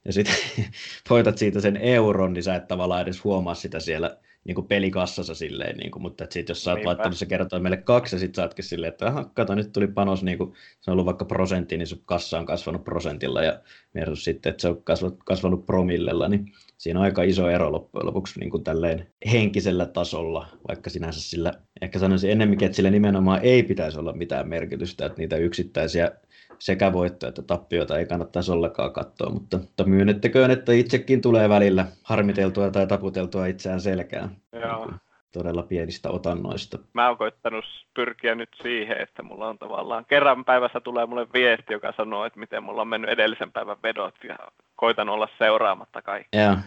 ja 0.05 0.13
sitten 0.13 0.35
voitat 1.09 1.37
siitä 1.37 1.61
sen 1.61 1.77
euron, 1.77 2.33
niin 2.33 2.43
sä 2.43 2.55
et 2.55 2.67
tavallaan 2.67 3.01
edes 3.01 3.23
huomaa 3.23 3.55
sitä 3.55 3.79
siellä 3.79 4.17
niin 4.47 4.55
kuin 4.55 4.67
pelikassassa 4.67 5.35
silleen, 5.35 5.77
niin 5.77 5.91
kuin, 5.91 6.01
mutta 6.01 6.27
sitten 6.29 6.53
jos 6.53 6.63
sä 6.63 6.71
oot 6.71 6.85
laittanut 6.85 7.17
se 7.17 7.25
kertoo 7.25 7.59
meille 7.59 7.77
kaksi 7.77 8.15
ja 8.15 8.19
sitten 8.19 8.35
sä 8.35 8.41
ootkin 8.41 8.65
silleen, 8.65 8.91
että 8.93 9.07
aha, 9.07 9.23
kato, 9.23 9.55
nyt 9.55 9.73
tuli 9.73 9.87
panos, 9.87 10.23
niin 10.23 10.37
kuin, 10.37 10.53
se 10.81 10.91
on 10.91 10.93
ollut 10.93 11.05
vaikka 11.05 11.25
prosentti, 11.25 11.77
niin 11.77 11.87
sun 11.87 12.01
kassa 12.05 12.39
on 12.39 12.45
kasvanut 12.45 12.83
prosentilla 12.83 13.43
ja 13.43 13.59
versus 13.95 14.23
sitten, 14.23 14.49
että 14.49 14.61
se 14.61 14.67
on 14.67 14.83
kasvanut, 14.83 15.19
kasvanut 15.25 15.65
promillella, 15.65 16.27
niin 16.27 16.51
siinä 16.77 16.99
on 16.99 17.03
aika 17.03 17.23
iso 17.23 17.49
ero 17.49 17.71
loppujen 17.71 18.05
lopuksi 18.05 18.39
niin 18.39 18.49
kuin 18.49 18.63
tälleen 18.63 19.07
henkisellä 19.31 19.85
tasolla, 19.85 20.47
vaikka 20.67 20.89
sinänsä 20.89 21.21
sillä, 21.21 21.53
ehkä 21.81 21.99
sanoisin 21.99 22.31
ennemminkin, 22.31 22.65
että 22.65 22.75
sillä 22.75 22.89
nimenomaan 22.89 23.39
ei 23.43 23.63
pitäisi 23.63 23.99
olla 23.99 24.13
mitään 24.13 24.49
merkitystä, 24.49 25.05
että 25.05 25.17
niitä 25.17 25.37
yksittäisiä 25.37 26.11
sekä 26.59 26.93
voittoja 26.93 27.29
että 27.29 27.41
tappioita 27.41 27.97
ei 27.97 28.05
kannattaisi 28.05 28.51
ollenkaan 28.51 28.93
katsoa, 28.93 29.29
mutta, 29.29 29.57
mutta 29.57 29.83
myönnettäköön, 29.83 30.51
että 30.51 30.73
itsekin 30.73 31.21
tulee 31.21 31.49
välillä 31.49 31.85
harmiteltua 32.03 32.71
tai 32.71 32.87
taputeltua 32.87 33.45
itseään 33.45 33.81
selkään. 33.81 34.29
Joo. 34.53 34.91
Todella 35.33 35.63
pienistä 35.63 36.09
otannoista. 36.09 36.79
Mä 36.93 37.07
oon 37.07 37.17
koittanut 37.17 37.65
pyrkiä 37.93 38.35
nyt 38.35 38.49
siihen, 38.63 39.01
että 39.01 39.23
mulla 39.23 39.47
on 39.47 39.57
tavallaan 39.57 40.05
kerran 40.05 40.45
päivässä 40.45 40.79
tulee 40.79 41.05
mulle 41.05 41.27
viesti, 41.33 41.73
joka 41.73 41.93
sanoo, 41.97 42.25
että 42.25 42.39
miten 42.39 42.63
mulla 42.63 42.81
on 42.81 42.87
mennyt 42.87 43.11
edellisen 43.11 43.51
päivän 43.51 43.77
vedot 43.83 44.15
ja 44.23 44.37
koitan 44.75 45.09
olla 45.09 45.27
seuraamatta 45.37 46.01
kaikki. 46.01 46.37
Joo, 46.37 46.57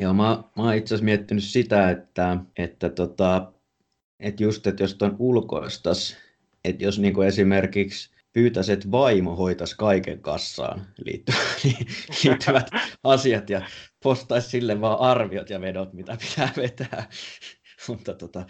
Joo 0.00 0.12
mä, 0.12 0.22
mä 0.56 0.62
oon 0.62 0.74
itse 0.74 0.94
asiassa 0.94 1.04
miettinyt 1.04 1.44
sitä, 1.44 1.90
että, 1.90 2.36
että, 2.58 2.88
tota, 2.88 3.52
että 4.20 4.42
just, 4.42 4.66
että 4.66 4.82
jos 4.82 4.94
tuon 4.94 5.16
ulkoistas, 5.18 6.16
että 6.64 6.84
jos 6.84 6.98
niinku 6.98 7.22
esimerkiksi 7.22 8.13
pyytäisi, 8.34 8.72
että 8.72 8.90
vaimo 8.90 9.36
hoitaisi 9.36 9.76
kaiken 9.78 10.20
kassaan 10.20 10.86
liittyvät 12.24 12.70
asiat 13.04 13.50
ja 13.50 13.62
postaisi 14.02 14.50
sille 14.50 14.80
vaan 14.80 15.00
arviot 15.00 15.50
ja 15.50 15.60
vedot, 15.60 15.92
mitä 15.92 16.16
pitää 16.20 16.52
vetää. 16.56 17.08
mutta 17.88 18.14
tota, 18.14 18.46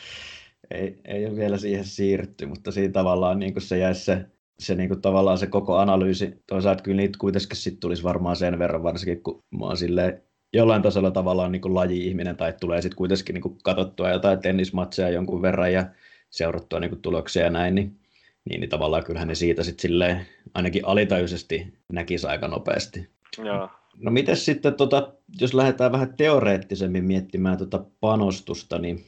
ei, 0.70 1.00
ei 1.04 1.26
ole 1.26 1.36
vielä 1.36 1.58
siihen 1.58 1.84
siirrytty, 1.84 2.46
mutta 2.46 2.72
siinä 2.72 2.92
tavallaan 2.92 3.38
niin 3.38 3.60
se 3.60 3.78
jäisi 3.78 4.04
se, 4.04 4.26
se 4.58 4.74
niin 4.74 4.88
kuin 4.88 5.02
tavallaan 5.02 5.38
se 5.38 5.46
koko 5.46 5.76
analyysi. 5.76 6.42
Toisaalta 6.46 6.82
kyllä 6.82 6.96
niitä 6.96 7.18
kuitenkin 7.18 7.56
sit 7.56 7.80
tulisi 7.80 8.02
varmaan 8.02 8.36
sen 8.36 8.58
verran, 8.58 8.82
varsinkin 8.82 9.22
kun 9.22 9.44
mä 9.58 9.66
oon 9.66 9.76
silleen 9.76 10.22
jollain 10.52 10.82
tasolla 10.82 11.10
tavallaan 11.10 11.52
niin 11.52 11.74
laji-ihminen 11.74 12.36
tai 12.36 12.52
tulee 12.60 12.82
sitten 12.82 12.96
kuitenkin 12.96 13.34
niin 13.34 13.58
katsottua 13.62 14.10
jotain 14.10 14.38
tennismatseja 14.38 15.10
jonkun 15.10 15.42
verran 15.42 15.72
ja 15.72 15.86
seurattua 16.30 16.80
niin 16.80 17.02
tuloksia 17.02 17.44
ja 17.44 17.50
näin, 17.50 17.74
niin 17.74 18.03
niin, 18.44 18.60
niin 18.60 18.70
tavallaan 18.70 19.04
kyllähän 19.04 19.28
ne 19.28 19.34
siitä 19.34 19.62
sitten 19.62 19.82
silleen 19.82 20.26
ainakin 20.54 20.86
alitajuisesti 20.86 21.74
näkisi 21.92 22.26
aika 22.26 22.48
nopeasti. 22.48 23.10
Joo. 23.44 23.68
No 23.98 24.10
miten 24.10 24.36
sitten, 24.36 24.74
tota, 24.74 25.12
jos 25.40 25.54
lähdetään 25.54 25.92
vähän 25.92 26.16
teoreettisemmin 26.16 27.04
miettimään 27.04 27.58
tota 27.58 27.84
panostusta, 28.00 28.78
niin, 28.78 29.04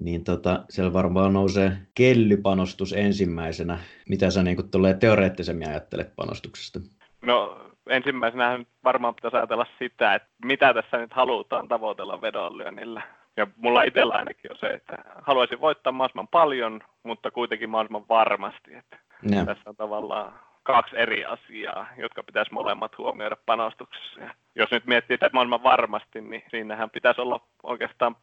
niin 0.00 0.24
tota, 0.24 0.64
siellä 0.70 0.92
varmaan 0.92 1.32
nousee 1.32 1.72
kellypanostus 1.94 2.92
ensimmäisenä. 2.92 3.78
Mitä 4.08 4.30
sä 4.30 4.42
niin 4.42 4.70
tulee 4.70 4.94
teoreettisemmin 4.94 5.68
ajattelet 5.68 6.16
panostuksesta? 6.16 6.80
No 7.22 7.60
ensimmäisenä 7.88 8.64
varmaan 8.84 9.14
pitäisi 9.14 9.36
ajatella 9.36 9.66
sitä, 9.78 10.14
että 10.14 10.28
mitä 10.44 10.74
tässä 10.74 10.96
nyt 10.96 11.12
halutaan 11.12 11.68
tavoitella 11.68 12.20
vedonlyönnillä. 12.20 13.02
Ja 13.36 13.46
mulla 13.56 13.82
itsellä 13.82 14.14
ainakin 14.14 14.52
on 14.52 14.58
se, 14.58 14.66
että 14.66 14.98
haluaisin 15.22 15.60
voittaa 15.60 15.92
mahdollisimman 15.92 16.28
paljon, 16.28 16.80
mutta 17.02 17.30
kuitenkin 17.30 17.70
mahdollisimman 17.70 18.08
varmasti. 18.08 18.74
Että 18.74 18.98
tässä 19.46 19.70
on 19.70 19.76
tavallaan 19.76 20.40
kaksi 20.62 20.96
eri 20.98 21.24
asiaa, 21.24 21.86
jotka 21.96 22.22
pitäisi 22.22 22.52
molemmat 22.52 22.98
huomioida 22.98 23.36
panostuksessa. 23.46 24.20
Ja 24.20 24.30
jos 24.54 24.70
nyt 24.70 24.86
miettii 24.86 25.14
että 25.14 25.30
mahdollisimman 25.32 25.62
varmasti, 25.62 26.20
niin 26.20 26.42
siinähän 26.50 26.90
pitäisi 26.90 27.20
olla 27.20 27.40
oikeastaan 27.62 28.16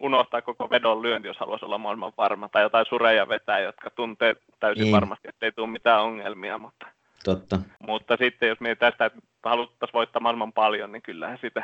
unohtaa 0.00 0.42
koko 0.42 0.70
vedon 0.70 1.02
lyönti, 1.02 1.28
jos 1.28 1.38
haluaisi 1.38 1.64
olla 1.64 1.78
maailman 1.78 2.12
varma, 2.16 2.48
tai 2.48 2.62
jotain 2.62 2.86
sureja 2.88 3.28
vetää, 3.28 3.60
jotka 3.60 3.90
tuntee 3.90 4.36
täysin 4.60 4.82
niin. 4.82 4.92
varmasti, 4.92 5.28
että 5.28 5.46
ei 5.46 5.52
tule 5.52 5.66
mitään 5.66 6.02
ongelmia, 6.02 6.58
mutta, 6.58 6.86
Totta. 7.24 7.58
mutta 7.86 8.16
sitten 8.16 8.48
jos 8.48 8.60
mietitään 8.60 8.92
sitä, 8.92 9.04
että 9.04 9.20
haluttaisiin 9.44 9.94
voittaa 9.94 10.22
maailman 10.22 10.52
paljon, 10.52 10.92
niin 10.92 11.02
kyllähän 11.02 11.38
sitä 11.40 11.62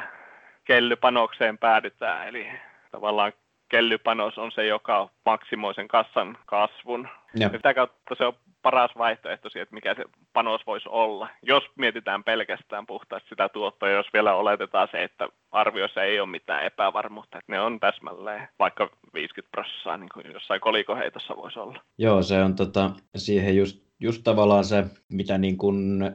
kellypanokseen 0.65 1.59
päädytään, 1.59 2.29
eli 2.29 2.47
tavallaan 2.91 3.33
kellypanos 3.69 4.39
on 4.39 4.53
se, 4.53 4.67
joka 4.67 5.11
maksimoi 5.25 5.75
sen 5.75 5.89
kassan 5.89 6.39
kasvun. 6.47 7.09
Ja. 7.35 7.51
Sitä 7.51 7.75
kautta 7.75 8.15
se 8.19 8.25
on 8.25 8.33
paras 8.63 8.91
vaihtoehto 8.99 9.51
siihen, 9.51 9.63
että 9.63 9.75
mikä 9.75 9.95
se 9.95 10.05
panos 10.33 10.61
voisi 10.67 10.89
olla. 10.89 11.29
Jos 11.43 11.63
mietitään 11.77 12.25
pelkästään 12.25 12.87
puhtaasti 12.87 13.29
sitä 13.29 13.49
tuottoa, 13.49 13.89
jos 13.89 14.07
vielä 14.13 14.35
oletetaan 14.35 14.89
se, 14.91 15.05
että 15.05 15.29
arvioissa 15.51 16.03
ei 16.03 16.21
ole 16.21 16.29
mitään 16.29 16.65
epävarmuutta, 16.65 17.39
että 17.39 17.53
ne 17.53 17.61
on 17.61 17.81
täsmälleen 17.81 18.49
vaikka 18.59 18.91
50 19.15 19.51
prosenttia, 19.51 19.97
niin 19.97 20.09
kuin 20.15 20.33
jossain 20.33 20.61
kolikoheitossa 20.61 21.37
voisi 21.37 21.59
olla. 21.59 21.81
Joo, 21.99 22.23
se 22.23 22.43
on 22.43 22.57
tota, 22.57 22.91
siihen 23.17 23.57
just, 23.57 23.83
just 24.01 24.25
tavallaan 24.25 24.65
se, 24.65 24.85
mitä 25.09 25.39
niin 25.39 25.59
kuin 25.59 26.11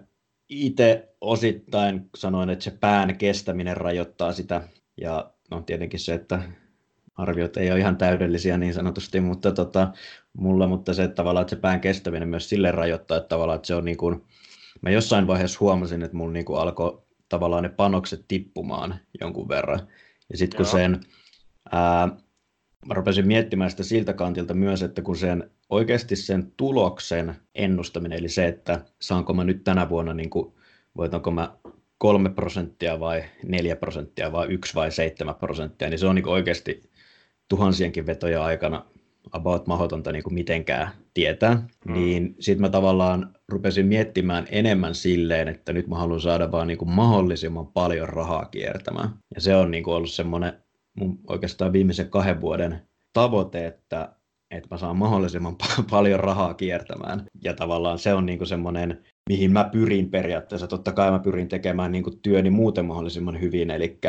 itse 0.49 1.15
osittain 1.21 2.09
sanoin, 2.15 2.49
että 2.49 2.63
se 2.63 2.71
pään 2.81 3.17
kestäminen 3.17 3.77
rajoittaa 3.77 4.31
sitä. 4.31 4.61
Ja 5.01 5.31
no 5.51 5.61
tietenkin 5.61 5.99
se, 5.99 6.13
että 6.13 6.39
arviot 7.15 7.57
ei 7.57 7.71
ole 7.71 7.79
ihan 7.79 7.97
täydellisiä 7.97 8.57
niin 8.57 8.73
sanotusti, 8.73 9.19
mutta 9.19 9.51
tota, 9.51 9.93
mulla, 10.33 10.67
mutta 10.67 10.93
se 10.93 11.03
että 11.03 11.15
tavallaan, 11.15 11.41
että 11.41 11.55
se 11.55 11.61
pään 11.61 11.81
kestäminen 11.81 12.29
myös 12.29 12.49
sille 12.49 12.71
rajoittaa, 12.71 13.17
että 13.17 13.27
tavallaan, 13.27 13.55
että 13.55 13.67
se 13.67 13.75
on 13.75 13.85
niin 13.85 13.97
kuin, 13.97 14.23
mä 14.81 14.89
jossain 14.89 15.27
vaiheessa 15.27 15.57
huomasin, 15.59 16.03
että 16.03 16.17
mulla 16.17 16.33
niin 16.33 16.45
kuin 16.45 16.59
alkoi 16.59 17.03
tavallaan 17.29 17.63
ne 17.63 17.69
panokset 17.69 18.25
tippumaan 18.27 18.99
jonkun 19.21 19.47
verran. 19.47 19.87
Ja 20.29 20.37
sitten 20.37 20.57
kun 20.57 20.65
Joo. 20.65 20.71
sen, 20.71 20.99
ää, 21.71 22.09
mä 22.85 22.93
rupesin 22.93 23.27
miettimään 23.27 23.71
sitä 23.71 23.83
siltä 23.83 24.13
kantilta 24.13 24.53
myös, 24.53 24.81
että 24.81 25.01
kun 25.01 25.17
sen 25.17 25.51
oikeasti 25.69 26.15
sen 26.15 26.51
tuloksen 26.57 27.35
ennustaminen, 27.55 28.19
eli 28.19 28.29
se, 28.29 28.47
että 28.47 28.85
saanko 29.01 29.33
mä 29.33 29.43
nyt 29.43 29.63
tänä 29.63 29.89
vuonna, 29.89 30.13
niin 30.13 30.29
kuin, 30.29 30.53
voitanko 30.97 31.31
mä 31.31 31.57
kolme 31.97 32.29
prosenttia 32.29 32.99
vai 32.99 33.23
neljä 33.43 33.75
prosenttia 33.75 34.31
vai 34.31 34.47
yksi 34.47 34.75
vai 34.75 34.91
seitsemän 34.91 35.35
prosenttia, 35.35 35.89
niin 35.89 35.99
se 35.99 36.07
on 36.07 36.15
niin 36.15 36.27
oikeasti 36.27 36.83
tuhansienkin 37.53 38.05
vetoja 38.05 38.43
aikana 38.43 38.85
about 39.31 39.67
mahdotonta 39.67 40.11
niin 40.11 40.23
kuin 40.23 40.33
mitenkään 40.33 40.89
tietää, 41.13 41.67
mm. 41.85 41.93
niin 41.93 42.35
sitten 42.39 42.61
mä 42.61 42.69
tavallaan 42.69 43.35
rupesin 43.49 43.85
miettimään 43.85 44.47
enemmän 44.51 44.95
silleen, 44.95 45.47
että 45.47 45.73
nyt 45.73 45.87
mä 45.87 45.95
haluan 45.95 46.21
saada 46.21 46.51
vaan 46.51 46.67
niin 46.67 46.77
kuin 46.77 46.91
mahdollisimman 46.91 47.67
paljon 47.67 48.09
rahaa 48.09 48.45
kiertämään. 48.45 49.09
Ja 49.35 49.41
se 49.41 49.55
on 49.55 49.71
niin 49.71 49.83
kuin 49.83 49.95
ollut 49.95 50.11
semmoinen 50.11 50.53
mun 50.97 51.19
oikeastaan 51.27 51.73
viimeisen 51.73 52.09
kahden 52.09 52.41
vuoden 52.41 52.81
tavoite, 53.13 53.65
että, 53.65 54.09
että 54.51 54.67
mä 54.71 54.77
saan 54.77 54.97
mahdollisimman 54.97 55.55
paljon 55.91 56.19
rahaa 56.19 56.53
kiertämään. 56.53 57.25
Ja 57.43 57.53
tavallaan 57.53 57.99
se 57.99 58.13
on 58.13 58.25
niin 58.25 58.37
kuin 58.37 58.47
semmoinen, 58.47 59.03
mihin 59.29 59.51
mä 59.51 59.69
pyrin 59.71 60.09
periaatteessa. 60.09 60.67
Totta 60.67 60.91
kai 60.91 61.11
mä 61.11 61.19
pyrin 61.19 61.47
tekemään 61.47 61.91
niin 61.91 62.03
kuin 62.03 62.19
työni 62.19 62.49
muuten 62.49 62.85
mahdollisimman 62.85 63.41
hyvin, 63.41 63.71
eli 63.71 63.99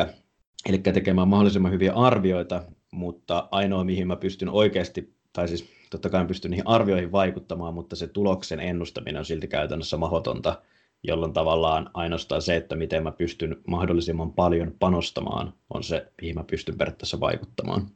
Eli 0.69 0.77
tekemään 0.77 1.27
mahdollisimman 1.27 1.71
hyviä 1.71 1.93
arvioita, 1.93 2.63
mutta 2.95 3.47
ainoa 3.51 3.83
mihin 3.83 4.07
mä 4.07 4.15
pystyn 4.15 4.49
oikeasti, 4.49 5.13
tai 5.33 5.47
siis 5.47 5.65
totta 5.89 6.09
kai 6.09 6.25
pystyn 6.25 6.51
niihin 6.51 6.67
arvioihin 6.67 7.11
vaikuttamaan, 7.11 7.73
mutta 7.73 7.95
se 7.95 8.07
tuloksen 8.07 8.59
ennustaminen 8.59 9.19
on 9.19 9.25
silti 9.25 9.47
käytännössä 9.47 9.97
mahdotonta, 9.97 10.61
jolloin 11.03 11.33
tavallaan 11.33 11.89
ainoastaan 11.93 12.41
se, 12.41 12.55
että 12.55 12.75
miten 12.75 13.03
mä 13.03 13.11
pystyn 13.11 13.55
mahdollisimman 13.67 14.33
paljon 14.33 14.75
panostamaan, 14.79 15.53
on 15.69 15.83
se, 15.83 16.07
mihin 16.21 16.35
mä 16.35 16.43
pystyn 16.43 16.77
periaatteessa 16.77 17.19
vaikuttamaan. 17.19 17.87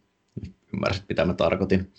Ymmärsit, 0.73 1.05
mitä 1.09 1.25
mä 1.25 1.33
tarkoitin? 1.33 1.91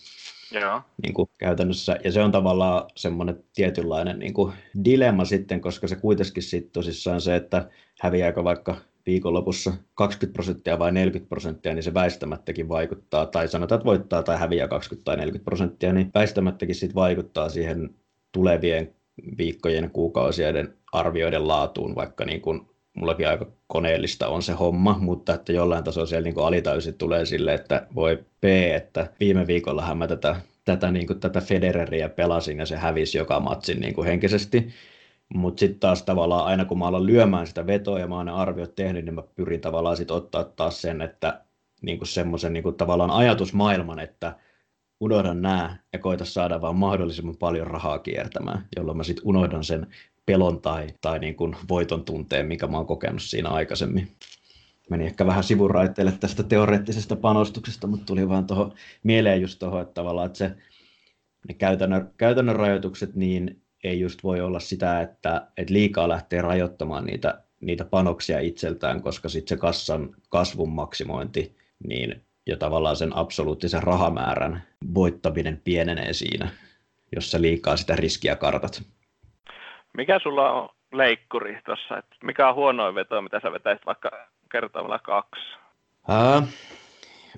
Joo. 0.53 0.81
Niin 1.03 1.15
kuin 1.15 1.31
käytännössä. 1.39 1.97
Ja 2.05 2.13
se 2.13 2.23
on 2.23 2.33
tavallaan 2.33 2.91
semmoinen 2.97 3.45
tietynlainen 3.55 4.19
niin 4.19 4.35
kuin 4.35 4.53
dilemma 4.85 5.25
sitten, 5.25 5.61
koska 5.61 5.89
se 5.89 5.97
kuitenkin 5.97 6.43
sitten 6.43 6.73
tosissaan 6.73 7.21
se, 7.21 7.37
että 7.37 7.71
häviääkö 8.01 8.45
vaikka 8.45 8.77
viikonlopussa 9.07 9.73
20 9.95 10.33
prosenttia 10.33 10.79
vai 10.79 10.93
40 10.93 11.29
prosenttia, 11.29 11.75
niin 11.75 11.83
se 11.83 11.95
väistämättäkin 11.95 12.69
vaikuttaa, 12.69 13.27
tai 13.27 13.49
sanotaan, 13.49 13.77
että 13.77 13.87
voittaa 13.87 14.23
tai 14.23 14.39
häviää 14.39 14.69
20 14.69 15.05
tai 15.05 15.17
40 15.17 15.45
prosenttia, 15.45 15.93
niin 15.93 16.11
väistämättäkin 16.15 16.75
sit 16.75 16.95
vaikuttaa 16.95 17.49
siihen 17.49 17.91
tulevien 18.33 18.95
viikkojen, 19.39 19.91
kuukausien 19.91 20.75
arvioiden 20.93 21.49
laatuun, 21.49 21.95
vaikka 21.95 22.25
niin 22.25 22.41
kuin 22.41 22.61
mullakin 22.95 23.29
aika 23.29 23.47
koneellista 23.67 24.29
on 24.29 24.43
se 24.43 24.53
homma, 24.53 24.99
mutta 25.01 25.35
että 25.35 25.53
jollain 25.53 25.85
tasolla 25.85 26.07
siellä 26.07 26.25
niin 26.25 26.39
alitäysin 26.39 26.95
tulee 26.95 27.27
sille, 27.27 27.55
että 27.55 27.87
voi 27.95 28.17
P, 28.41 28.45
että 28.75 29.11
viime 29.21 29.47
viikolla 29.47 29.95
mä 29.95 30.07
tätä, 30.07 30.37
tätä, 30.65 30.91
niin 30.91 31.07
kuin, 31.07 31.21
tätä 31.21 31.41
Federeriä 31.41 32.09
pelasin 32.09 32.59
ja 32.59 32.67
se 32.67 32.77
hävisi 32.77 33.19
joka 33.19 33.41
matsin 33.41 33.81
niin 33.81 33.95
kuin 33.95 34.07
henkisesti. 34.07 34.69
Mutta 35.35 35.61
sitten 35.61 35.81
taas 35.81 36.03
tavallaan 36.03 36.47
aina 36.47 36.65
kun 36.65 36.79
mä 36.79 36.87
alan 36.87 37.07
lyömään 37.07 37.47
sitä 37.47 37.67
vetoa 37.67 37.99
ja 37.99 38.07
mä 38.07 38.17
oon 38.17 38.27
ne 38.27 38.33
arviot 38.33 38.75
tehnyt, 38.75 39.05
niin 39.05 39.15
mä 39.15 39.23
pyrin 39.35 39.61
tavallaan 39.61 39.97
sitten 39.97 40.17
ottaa 40.17 40.45
taas 40.45 40.83
sen, 40.83 41.03
että 41.03 41.45
niin 41.83 42.07
semmoisen 42.07 42.53
niin 42.53 42.75
tavallaan 42.77 43.11
ajatusmaailman, 43.11 43.99
että 43.99 44.37
unohdan 45.01 45.43
nämä 45.43 45.77
ja 45.93 45.99
koita 45.99 46.25
saada 46.25 46.61
vaan 46.61 46.77
mahdollisimman 46.77 47.37
paljon 47.37 47.67
rahaa 47.67 47.99
kiertämään, 47.99 48.67
jolloin 48.77 48.97
mä 48.97 49.05
sitten 49.05 49.27
unohdan 49.27 49.65
sen 49.65 49.87
pelon 50.27 50.61
tai, 50.61 50.87
tai 51.01 51.19
niin 51.19 51.35
kuin 51.35 51.57
voiton 51.69 52.05
tunteen, 52.05 52.47
mikä 52.47 52.67
mä 52.67 52.77
oon 52.77 52.87
kokenut 52.87 53.23
siinä 53.23 53.49
aikaisemmin. 53.49 54.09
Meni 54.91 55.07
ehkä 55.07 55.27
vähän 55.27 55.45
sivuraitteille 55.45 56.13
tästä 56.13 56.43
teoreettisesta 56.43 57.17
panostuksesta, 57.17 57.87
mutta 57.87 58.07
tuli 58.07 58.29
vaan 58.29 58.47
tuohon 58.47 58.73
mieleen 59.03 59.43
just 59.43 59.59
tuohon, 59.59 59.83
että 59.83 59.95
tavallaan 59.95 60.27
että 60.27 60.39
se, 60.39 60.57
ne 61.49 61.55
käytännön, 61.55 62.11
käytännön 62.17 62.57
rajoitukset 62.57 63.15
niin 63.15 63.63
ei 63.85 64.01
just 64.01 64.25
voi 64.25 64.41
olla 64.41 64.61
sitä, 64.61 65.01
että, 65.01 65.47
että 65.57 65.73
liikaa 65.73 66.09
lähtee 66.09 66.43
rajoittamaan 66.43 67.05
niitä, 67.05 67.43
niitä 67.61 67.85
panoksia 67.85 68.41
itseltään, 68.41 69.03
koska 69.03 69.29
sitten 69.29 69.57
se 69.57 69.61
kassan 69.61 70.15
kasvun 70.29 70.73
maksimointi 70.73 71.57
niin, 71.89 72.25
ja 72.47 72.57
tavallaan 72.57 72.97
sen 72.97 73.17
absoluuttisen 73.17 73.83
rahamäärän 73.83 74.63
voittaminen 74.95 75.61
pienenee 75.65 76.13
siinä, 76.13 76.49
jos 77.17 77.31
sä 77.31 77.43
liikaa 77.43 77.77
sitä 77.77 77.97
riskiä 77.97 78.37
kartat. 78.37 78.83
Mikä 79.97 80.19
sulla 80.23 80.53
on 80.53 80.69
leikkuri 80.93 81.61
tuossa? 81.67 82.03
mikä 82.25 82.49
on 82.49 82.55
huonoin 82.55 82.95
veto, 82.95 83.23
mitä 83.23 83.41
sä 83.41 83.53
vetäisit 83.53 83.87
vaikka 83.87 84.11
kertomalla 84.53 84.99
kaksi? 84.99 85.43
Uh, 86.09 86.49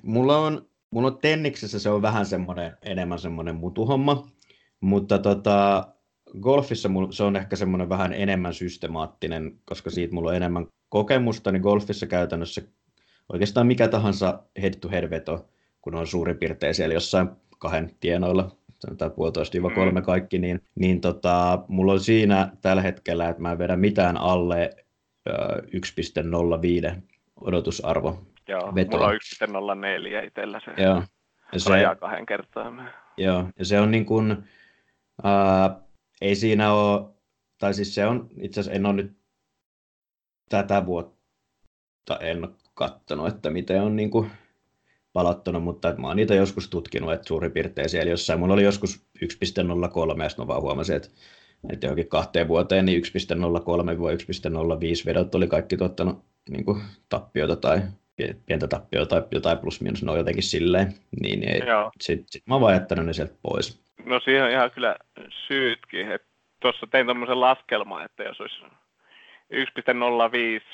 mulla 0.03 0.37
on, 0.37 0.65
mulla 0.91 1.07
on 1.07 1.17
tenniksessä 1.17 1.79
se 1.79 1.89
on 1.89 2.01
vähän 2.01 2.25
semmoinen, 2.25 2.77
enemmän 2.81 3.19
semmoinen 3.19 3.55
mutuhomma, 3.55 4.27
mutta 4.79 5.19
tota, 5.19 5.87
golfissa 6.41 6.89
se 7.11 7.23
on 7.23 7.35
ehkä 7.35 7.55
semmoinen 7.55 7.89
vähän 7.89 8.13
enemmän 8.13 8.53
systemaattinen, 8.53 9.59
koska 9.65 9.89
siitä 9.89 10.13
mulla 10.13 10.29
on 10.29 10.35
enemmän 10.35 10.67
kokemusta, 10.89 11.51
niin 11.51 11.61
golfissa 11.61 12.07
käytännössä 12.07 12.61
oikeastaan 13.29 13.67
mikä 13.67 13.87
tahansa 13.87 14.43
head-to-head 14.61 15.09
veto, 15.09 15.49
kun 15.81 15.95
on 15.95 16.07
suurin 16.07 16.37
piirtein 16.37 16.75
siellä 16.75 16.93
jossain 16.93 17.29
kahden 17.59 17.91
tienoilla, 17.99 18.51
sanotaan 18.79 19.11
puolitoista 19.11 19.57
kolme 19.75 19.99
mm. 19.99 20.05
kaikki, 20.05 20.39
niin, 20.39 20.61
niin 20.75 21.01
tota, 21.01 21.63
mulla 21.67 21.93
on 21.93 21.99
siinä 21.99 22.51
tällä 22.61 22.81
hetkellä, 22.81 23.29
että 23.29 23.41
mä 23.41 23.51
en 23.51 23.57
vedä 23.57 23.75
mitään 23.75 24.17
alle 24.17 24.69
äh, 25.29 26.95
1.05 26.95 27.01
odotusarvo. 27.41 28.23
Joo, 28.47 28.75
vetoa. 28.75 28.99
mulla 28.99 29.73
on 29.73 29.83
1.04 30.21 30.27
itsellä 30.27 30.61
se. 30.65 30.81
Joo. 30.81 31.03
Ja 31.53 31.59
se, 31.59 31.69
raja 31.69 31.95
kahden 31.95 32.25
kertaan. 32.25 32.89
Joo, 33.17 33.49
ja 33.59 33.65
se 33.65 33.79
on 33.79 33.91
niin 33.91 34.05
kuin, 34.05 34.31
äh, 35.25 35.82
ei 36.23 36.35
siinä 36.35 36.73
ole, 36.73 37.09
tai 37.57 37.73
siis 37.73 37.95
se 37.95 38.05
on, 38.05 38.29
itse 38.41 38.59
asiassa 38.59 38.75
en 38.75 38.85
ole 38.85 38.93
nyt 38.93 39.17
tätä 40.49 40.85
vuotta, 40.85 42.19
en 42.19 42.43
ole 42.43 42.53
katsonut, 42.73 43.27
että 43.27 43.49
miten 43.49 43.81
on 43.81 43.95
niin 43.95 44.11
kuin 44.11 44.31
palattanut, 45.13 45.63
mutta 45.63 45.95
mä 45.97 46.07
oon 46.07 46.15
niitä 46.15 46.35
joskus 46.35 46.69
tutkinut, 46.69 47.13
että 47.13 47.27
suurin 47.27 47.51
piirtein 47.51 47.89
siellä 47.89 48.11
jossain. 48.11 48.39
Mulla 48.39 48.53
oli 48.53 48.63
joskus 48.63 48.95
1.03 48.95 50.23
ja 50.23 50.29
sitten 50.29 50.31
mä 50.37 50.47
vaan 50.47 50.61
huomasin, 50.61 50.95
että, 50.95 51.09
että 51.69 51.85
johonkin 51.85 52.07
kahteen 52.07 52.47
vuoteen 52.47 52.85
niin 52.85 53.03
1.03-1.05 53.03 55.05
vedot 55.05 55.35
oli 55.35 55.47
kaikki 55.47 55.77
tuottanut 55.77 56.25
niin 56.49 56.65
kuin 56.65 56.81
tappioita 57.09 57.55
tai 57.55 57.81
pientä 58.45 58.67
tappioita 58.67 59.09
tai 59.09 59.27
jotain 59.31 59.57
plus 59.57 59.81
minus, 59.81 60.03
no 60.03 60.15
jotenkin 60.15 60.43
silleen, 60.43 60.93
niin 61.21 61.49
ei, 61.49 61.61
sit, 62.01 62.23
sit 62.29 62.47
mä 62.47 62.61
vaan 62.61 62.73
jättänyt 62.73 63.05
ne 63.05 63.13
sieltä 63.13 63.33
pois. 63.41 63.83
No 64.05 64.19
siihen 64.19 64.43
on 64.43 64.51
ihan 64.51 64.71
kyllä 64.71 64.95
syytkin, 65.47 66.11
että 66.11 66.27
tuossa 66.59 66.87
tein 66.91 67.07
tämmöisen 67.07 67.41
laskelman, 67.41 68.05
että 68.05 68.23
jos 68.23 68.41
olisi 68.41 68.55
1.05 69.53 69.59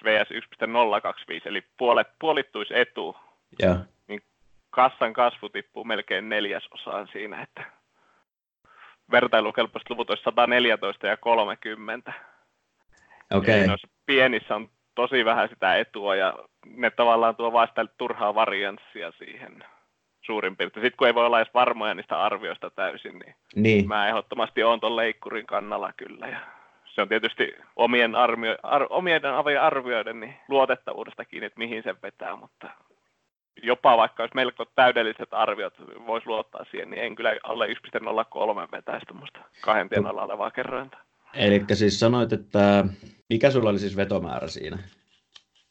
vs 0.04 0.30
1.025, 0.32 1.42
eli 1.46 1.64
puolet, 1.78 2.08
puolittuisi 2.20 2.80
etu, 2.80 3.16
ja 3.60 3.80
kassan 4.70 5.14
kasvu 5.14 5.50
tippuu 5.50 5.84
melkein 5.84 6.30
neljäsosaan 6.30 7.08
siinä, 7.12 7.42
että 7.42 7.72
vertailukelpoiset 9.12 9.90
luvut 9.90 10.10
olisi 10.10 10.24
114 10.24 11.08
ja 11.08 11.18
30. 11.18 12.14
Okei. 13.32 13.64
Okay. 13.64 13.78
pienissä 14.06 14.56
on 14.56 14.70
tosi 15.00 15.26
vähän 15.26 15.50
sitä 15.50 15.76
etua 15.76 16.16
ja 16.16 16.34
ne 16.76 16.90
tavallaan 16.90 17.36
tuo 17.36 17.54
vasta 17.54 17.86
turhaa 17.98 18.36
varianssia 18.36 19.12
siihen 19.12 19.64
suurin 20.22 20.58
piirtein. 20.58 20.86
Sitten 20.86 20.98
kun 20.98 21.08
ei 21.08 21.16
voi 21.16 21.26
olla 21.26 21.40
edes 21.40 21.54
varmoja 21.54 21.94
niistä 21.94 22.22
arvioista 22.24 22.70
täysin, 22.70 23.20
niin, 23.20 23.36
niin. 23.56 23.88
mä 23.88 24.08
ehdottomasti 24.08 24.64
oon 24.64 24.80
tuon 24.80 24.96
leikkurin 24.96 25.46
kannalla 25.46 25.94
kyllä. 25.98 26.28
Ja 26.28 26.40
se 26.86 27.02
on 27.02 27.10
tietysti 27.10 27.56
omien, 27.76 28.16
arvio, 28.16 28.56
ar, 28.64 28.88
omien 28.90 29.22
arvioiden 29.62 30.20
niin 30.20 30.36
luotettavuudesta 30.48 31.26
kiinni, 31.26 31.46
että 31.46 31.60
mihin 31.60 31.84
se 31.84 31.96
vetää, 32.04 32.36
mutta 32.36 32.70
jopa 33.64 33.98
vaikka 33.98 34.24
olisi 34.24 34.36
melko 34.36 34.66
täydelliset 34.66 35.34
arviot, 35.34 35.74
voisi 36.08 36.28
luottaa 36.28 36.66
siihen, 36.72 36.90
niin 36.90 37.04
en 37.04 37.16
kyllä 37.16 37.36
alle 37.44 37.68
1.03 37.68 37.74
vetäisi 38.72 39.06
tuommoista 39.06 39.40
kahden 39.62 39.90
tien 39.90 40.08
alla 40.08 40.24
olevaa 40.24 40.52
kerrointa. 40.52 40.98
Eli 41.34 41.66
siis 41.74 42.00
sanoit, 42.00 42.34
että 42.34 42.86
mikä 43.30 43.52
sulla 43.52 43.70
oli 43.70 43.80
siis 43.80 43.96
vetomäärä 43.96 44.48
siinä? 44.48 44.80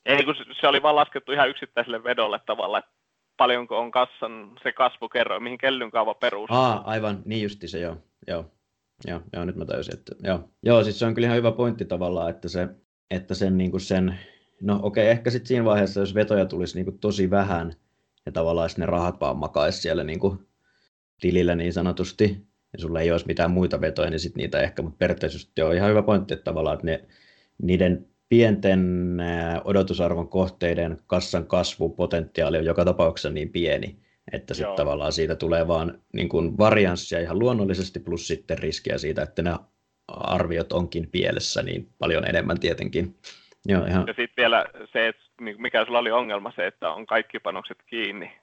Ei, 0.06 0.24
kun 0.24 0.34
se 0.60 0.68
oli 0.68 0.82
vaan 0.82 0.96
laskettu 0.96 1.32
ihan 1.32 1.48
yksittäiselle 1.48 2.04
vedolle 2.04 2.40
tavalla, 2.46 2.78
että 2.78 2.90
paljonko 3.36 3.78
on 3.78 3.90
kassan 3.90 4.52
se 4.62 4.72
kasvukerroin, 4.72 5.42
mihin 5.42 5.58
kellyn 5.58 5.90
kaava 5.90 6.14
perustuu. 6.14 6.56
Aa, 6.56 6.82
aivan, 6.84 7.22
niin 7.24 7.42
justi 7.42 7.68
se, 7.68 7.78
joo. 7.78 7.96
joo. 8.26 8.44
Joo, 9.06 9.20
joo, 9.32 9.44
nyt 9.44 9.56
mä 9.56 9.64
täysin, 9.64 9.94
että 9.94 10.14
joo. 10.22 10.48
Joo, 10.62 10.84
siis 10.84 10.98
se 10.98 11.06
on 11.06 11.14
kyllä 11.14 11.26
ihan 11.26 11.38
hyvä 11.38 11.52
pointti 11.52 11.84
tavallaan, 11.84 12.30
että, 12.30 12.48
se, 12.48 12.68
että 13.10 13.34
sen, 13.34 13.58
niin 13.58 13.70
kuin 13.70 13.80
sen 13.80 14.18
No 14.60 14.80
okei, 14.82 15.04
okay, 15.04 15.10
ehkä 15.10 15.30
sitten 15.30 15.48
siinä 15.48 15.64
vaiheessa, 15.64 16.00
jos 16.00 16.14
vetoja 16.14 16.46
tulisi 16.46 16.74
niin 16.74 16.84
kuin 16.84 16.98
tosi 16.98 17.30
vähän 17.30 17.72
ja 18.26 18.32
tavallaan 18.32 18.70
ne 18.76 18.86
rahat 18.86 19.20
vaan 19.20 19.36
makaisi 19.36 19.80
siellä 19.80 20.04
niin 20.04 20.20
kuin 20.20 20.48
tilillä 21.20 21.54
niin 21.54 21.72
sanotusti, 21.72 22.47
ja 22.72 22.78
sulla 22.78 23.00
ei 23.00 23.10
olisi 23.10 23.26
mitään 23.26 23.50
muita 23.50 23.80
vetoja, 23.80 24.10
niin 24.10 24.20
sitten 24.20 24.40
niitä 24.40 24.60
ehkä, 24.60 24.82
mutta 24.82 24.98
periaatteessa 24.98 25.64
on 25.64 25.76
ihan 25.76 25.90
hyvä 25.90 26.02
pointti, 26.02 26.34
että 26.34 26.44
tavallaan 26.44 26.74
että 26.74 26.86
ne, 26.86 27.04
niiden 27.62 28.06
pienten 28.28 29.16
odotusarvon 29.64 30.28
kohteiden 30.28 30.98
kassan 31.06 31.46
kasvupotentiaali 31.46 32.58
on 32.58 32.64
joka 32.64 32.84
tapauksessa 32.84 33.30
niin 33.30 33.50
pieni, 33.50 33.98
että 34.32 34.54
sitten 34.54 34.76
tavallaan 34.76 35.12
siitä 35.12 35.36
tulee 35.36 35.68
vaan 35.68 35.98
niin 36.12 36.28
kuin 36.28 36.58
varianssia 36.58 37.20
ihan 37.20 37.38
luonnollisesti, 37.38 38.00
plus 38.00 38.26
sitten 38.26 38.58
riskiä 38.58 38.98
siitä, 38.98 39.22
että 39.22 39.42
ne 39.42 39.50
arviot 40.08 40.72
onkin 40.72 41.08
pielessä 41.10 41.62
niin 41.62 41.88
paljon 41.98 42.28
enemmän 42.28 42.60
tietenkin. 42.60 43.14
Joo, 43.66 43.84
ihan. 43.84 44.06
Ja 44.06 44.14
sitten 44.14 44.42
vielä 44.42 44.66
se, 44.92 45.08
että 45.08 45.22
mikä 45.58 45.84
sulla 45.84 45.98
oli 45.98 46.10
ongelma, 46.10 46.52
se, 46.56 46.66
että 46.66 46.90
on 46.90 47.06
kaikki 47.06 47.38
panokset 47.38 47.78
kiinni. 47.86 48.26
Niin. 48.26 48.36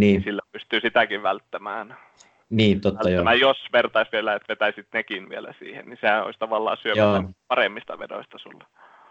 niin 0.00 0.22
sillä 0.24 0.42
pystyy 0.52 0.80
sitäkin 0.80 1.22
välttämään. 1.22 1.96
Niin, 2.50 2.80
totta 2.80 3.04
välttämään, 3.04 3.40
joo. 3.40 3.50
Jos 3.50 3.58
vertaisi 3.72 4.12
vielä, 4.12 4.34
että 4.34 4.48
vetäisit 4.48 4.86
nekin 4.92 5.28
vielä 5.28 5.54
siihen, 5.58 5.86
niin 5.86 5.98
sehän 6.00 6.24
olisi 6.24 6.38
tavallaan 6.38 6.76
syömällä 6.82 7.28
paremmista 7.48 7.98
vedoista 7.98 8.38
sulla. 8.38 8.66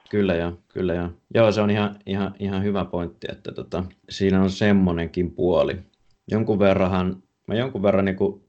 Kyllä 0.10 0.36
joo, 0.36 0.52
kyllä 0.68 0.94
joo. 0.94 1.10
Joo, 1.34 1.52
se 1.52 1.62
on 1.62 1.70
ihan, 1.70 1.96
ihan, 2.06 2.36
ihan 2.40 2.64
hyvä 2.64 2.86
pointti, 2.86 3.28
että 3.32 3.52
tota, 3.52 3.84
siinä 4.10 4.42
on 4.42 4.50
semmonenkin 4.50 5.32
puoli. 5.32 5.78
Jonkun 6.32 6.60
verran, 6.60 7.24
mä 7.48 7.56
jonkun 7.56 7.84
verran 7.84 8.06
niin 8.06 8.16
kuin, 8.16 8.44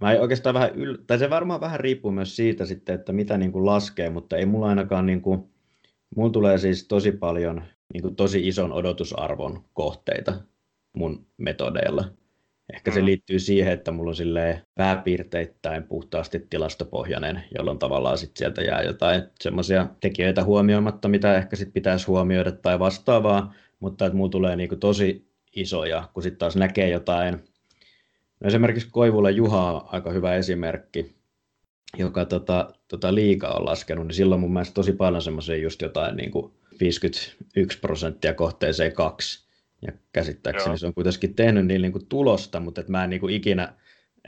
mä 0.00 0.08
oikeastaan 0.08 0.54
vähän, 0.54 0.70
yl... 0.74 0.96
tai 1.06 1.18
se 1.18 1.30
varmaan 1.30 1.60
vähän 1.60 1.80
riippuu 1.80 2.10
myös 2.10 2.36
siitä 2.36 2.64
sitten, 2.64 2.94
että 2.94 3.12
mitä 3.12 3.38
niin 3.38 3.52
kuin 3.52 3.66
laskee, 3.66 4.10
mutta 4.10 4.36
ei 4.36 4.46
mulla 4.46 4.68
ainakaan 4.68 5.06
niin 5.06 5.22
kuin, 5.22 5.52
Mulla 6.16 6.30
tulee 6.30 6.58
siis 6.58 6.88
tosi 6.88 7.12
paljon 7.12 7.62
niin 7.92 8.02
kuin 8.02 8.16
tosi 8.16 8.48
ison 8.48 8.72
odotusarvon 8.72 9.64
kohteita 9.72 10.34
mun 10.92 11.26
metodeilla. 11.36 12.04
Ehkä 12.72 12.90
se 12.90 13.00
mm. 13.00 13.06
liittyy 13.06 13.38
siihen, 13.38 13.72
että 13.72 13.90
mulla 13.90 14.10
on 14.10 14.16
silleen 14.16 14.62
pääpiirteittäin 14.74 15.82
puhtaasti 15.82 16.46
tilastopohjainen, 16.50 17.44
jolloin 17.58 17.78
tavallaan 17.78 18.18
sit 18.18 18.36
sieltä 18.36 18.62
jää 18.62 18.82
jotain 18.82 19.22
semmoisia 19.40 19.86
tekijöitä 20.00 20.44
huomioimatta, 20.44 21.08
mitä 21.08 21.36
ehkä 21.36 21.56
sit 21.56 21.72
pitäisi 21.72 22.06
huomioida 22.06 22.52
tai 22.52 22.78
vastaavaa, 22.78 23.54
mutta 23.80 24.06
että 24.06 24.16
mulla 24.16 24.30
tulee 24.30 24.56
niinku 24.56 24.76
tosi 24.76 25.26
isoja, 25.56 26.08
kun 26.14 26.22
sitten 26.22 26.38
taas 26.38 26.56
näkee 26.56 26.88
jotain. 26.88 27.34
No 28.40 28.48
esimerkiksi 28.48 28.88
Koivulla 28.90 29.30
Juha 29.30 29.72
on 29.72 29.82
aika 29.86 30.10
hyvä 30.10 30.34
esimerkki, 30.34 31.14
joka 31.98 32.24
tota, 32.24 32.74
tota 32.88 33.14
liikaa 33.14 33.54
on 33.54 33.64
laskenut, 33.64 34.06
niin 34.06 34.14
silloin 34.14 34.40
mun 34.40 34.52
mielestä 34.52 34.74
tosi 34.74 34.92
paljon 34.92 35.22
semmoisia 35.22 35.56
just 35.56 35.82
jotain 35.82 36.16
niin 36.16 36.30
kuin 36.30 36.52
51 36.80 37.78
prosenttia 37.78 38.34
kohteeseen 38.34 38.92
kaksi. 38.92 39.41
Ja 39.86 39.92
käsittääkseni 40.12 40.70
Joo. 40.70 40.76
se 40.76 40.86
on 40.86 40.94
kuitenkin 40.94 41.34
tehnyt 41.34 41.66
niin, 41.66 41.82
niin 41.82 41.92
kuin 41.92 42.06
tulosta, 42.06 42.60
mutta 42.60 42.80
et 42.80 42.88
mä 42.88 43.04
en 43.04 43.10
niin 43.10 43.20
kuin 43.20 43.34
ikinä 43.34 43.72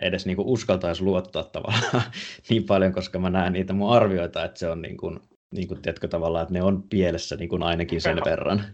edes 0.03 0.27
niin 0.27 0.37
kuin 0.37 0.49
uskaltaisi 0.49 1.03
luottaa 1.03 1.45
tavallaan 1.45 2.03
niin 2.51 2.64
paljon, 2.64 2.93
koska 2.93 3.19
mä 3.19 3.31
näen 3.31 3.53
niitä 3.53 3.73
mun 3.73 3.93
arvioita, 3.93 4.45
että 4.45 4.59
se 4.59 4.69
on 4.69 4.83
niin 4.83 4.97
kuin 4.97 5.21
niin 5.55 5.69
kuin, 5.69 5.83
tiedätkö, 5.83 6.09
tavallaan, 6.09 6.43
että 6.43 6.55
ne 6.55 6.62
on 6.62 6.83
pielessä 6.83 7.37
niin 7.37 7.49
kuin 7.49 7.62
ainakin 7.62 8.01
sen 8.01 8.19
verran. 8.25 8.64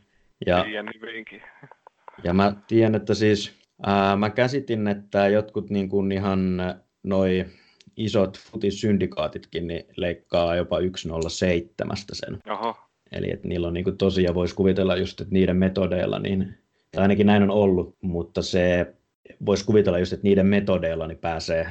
Ja, 0.46 0.64
hyvinkin. 1.00 1.42
ja 2.24 2.34
mä 2.34 2.52
tiedän, 2.66 2.94
että 2.94 3.14
siis 3.14 3.52
ää, 3.86 4.16
mä 4.16 4.30
käsitin, 4.30 4.88
että 4.88 5.28
jotkut 5.28 5.70
niin 5.70 5.88
kuin 5.88 6.12
ihan 6.12 6.62
noi 7.02 7.46
isot 7.96 8.38
futissyndikaatitkin 8.38 9.66
niin 9.66 9.84
leikkaa 9.96 10.56
jopa 10.56 10.76
107 10.96 11.96
sen. 12.12 12.38
Oho. 12.50 12.76
Eli 13.12 13.30
että 13.30 13.48
niillä 13.48 13.68
on 13.68 13.74
niin 13.74 13.84
kuin 13.84 13.98
tosiaan, 13.98 14.34
voisi 14.34 14.54
kuvitella 14.54 14.96
just, 14.96 15.20
että 15.20 15.34
niiden 15.34 15.56
metodeilla, 15.56 16.18
niin, 16.18 16.54
ainakin 16.96 17.26
näin 17.26 17.42
on 17.42 17.50
ollut, 17.50 17.96
mutta 18.00 18.42
se 18.42 18.94
voisi 19.46 19.64
kuvitella 19.64 19.98
just, 19.98 20.12
että 20.12 20.24
niiden 20.24 20.46
metodeilla 20.46 21.06
niin 21.06 21.18
pääsee 21.18 21.66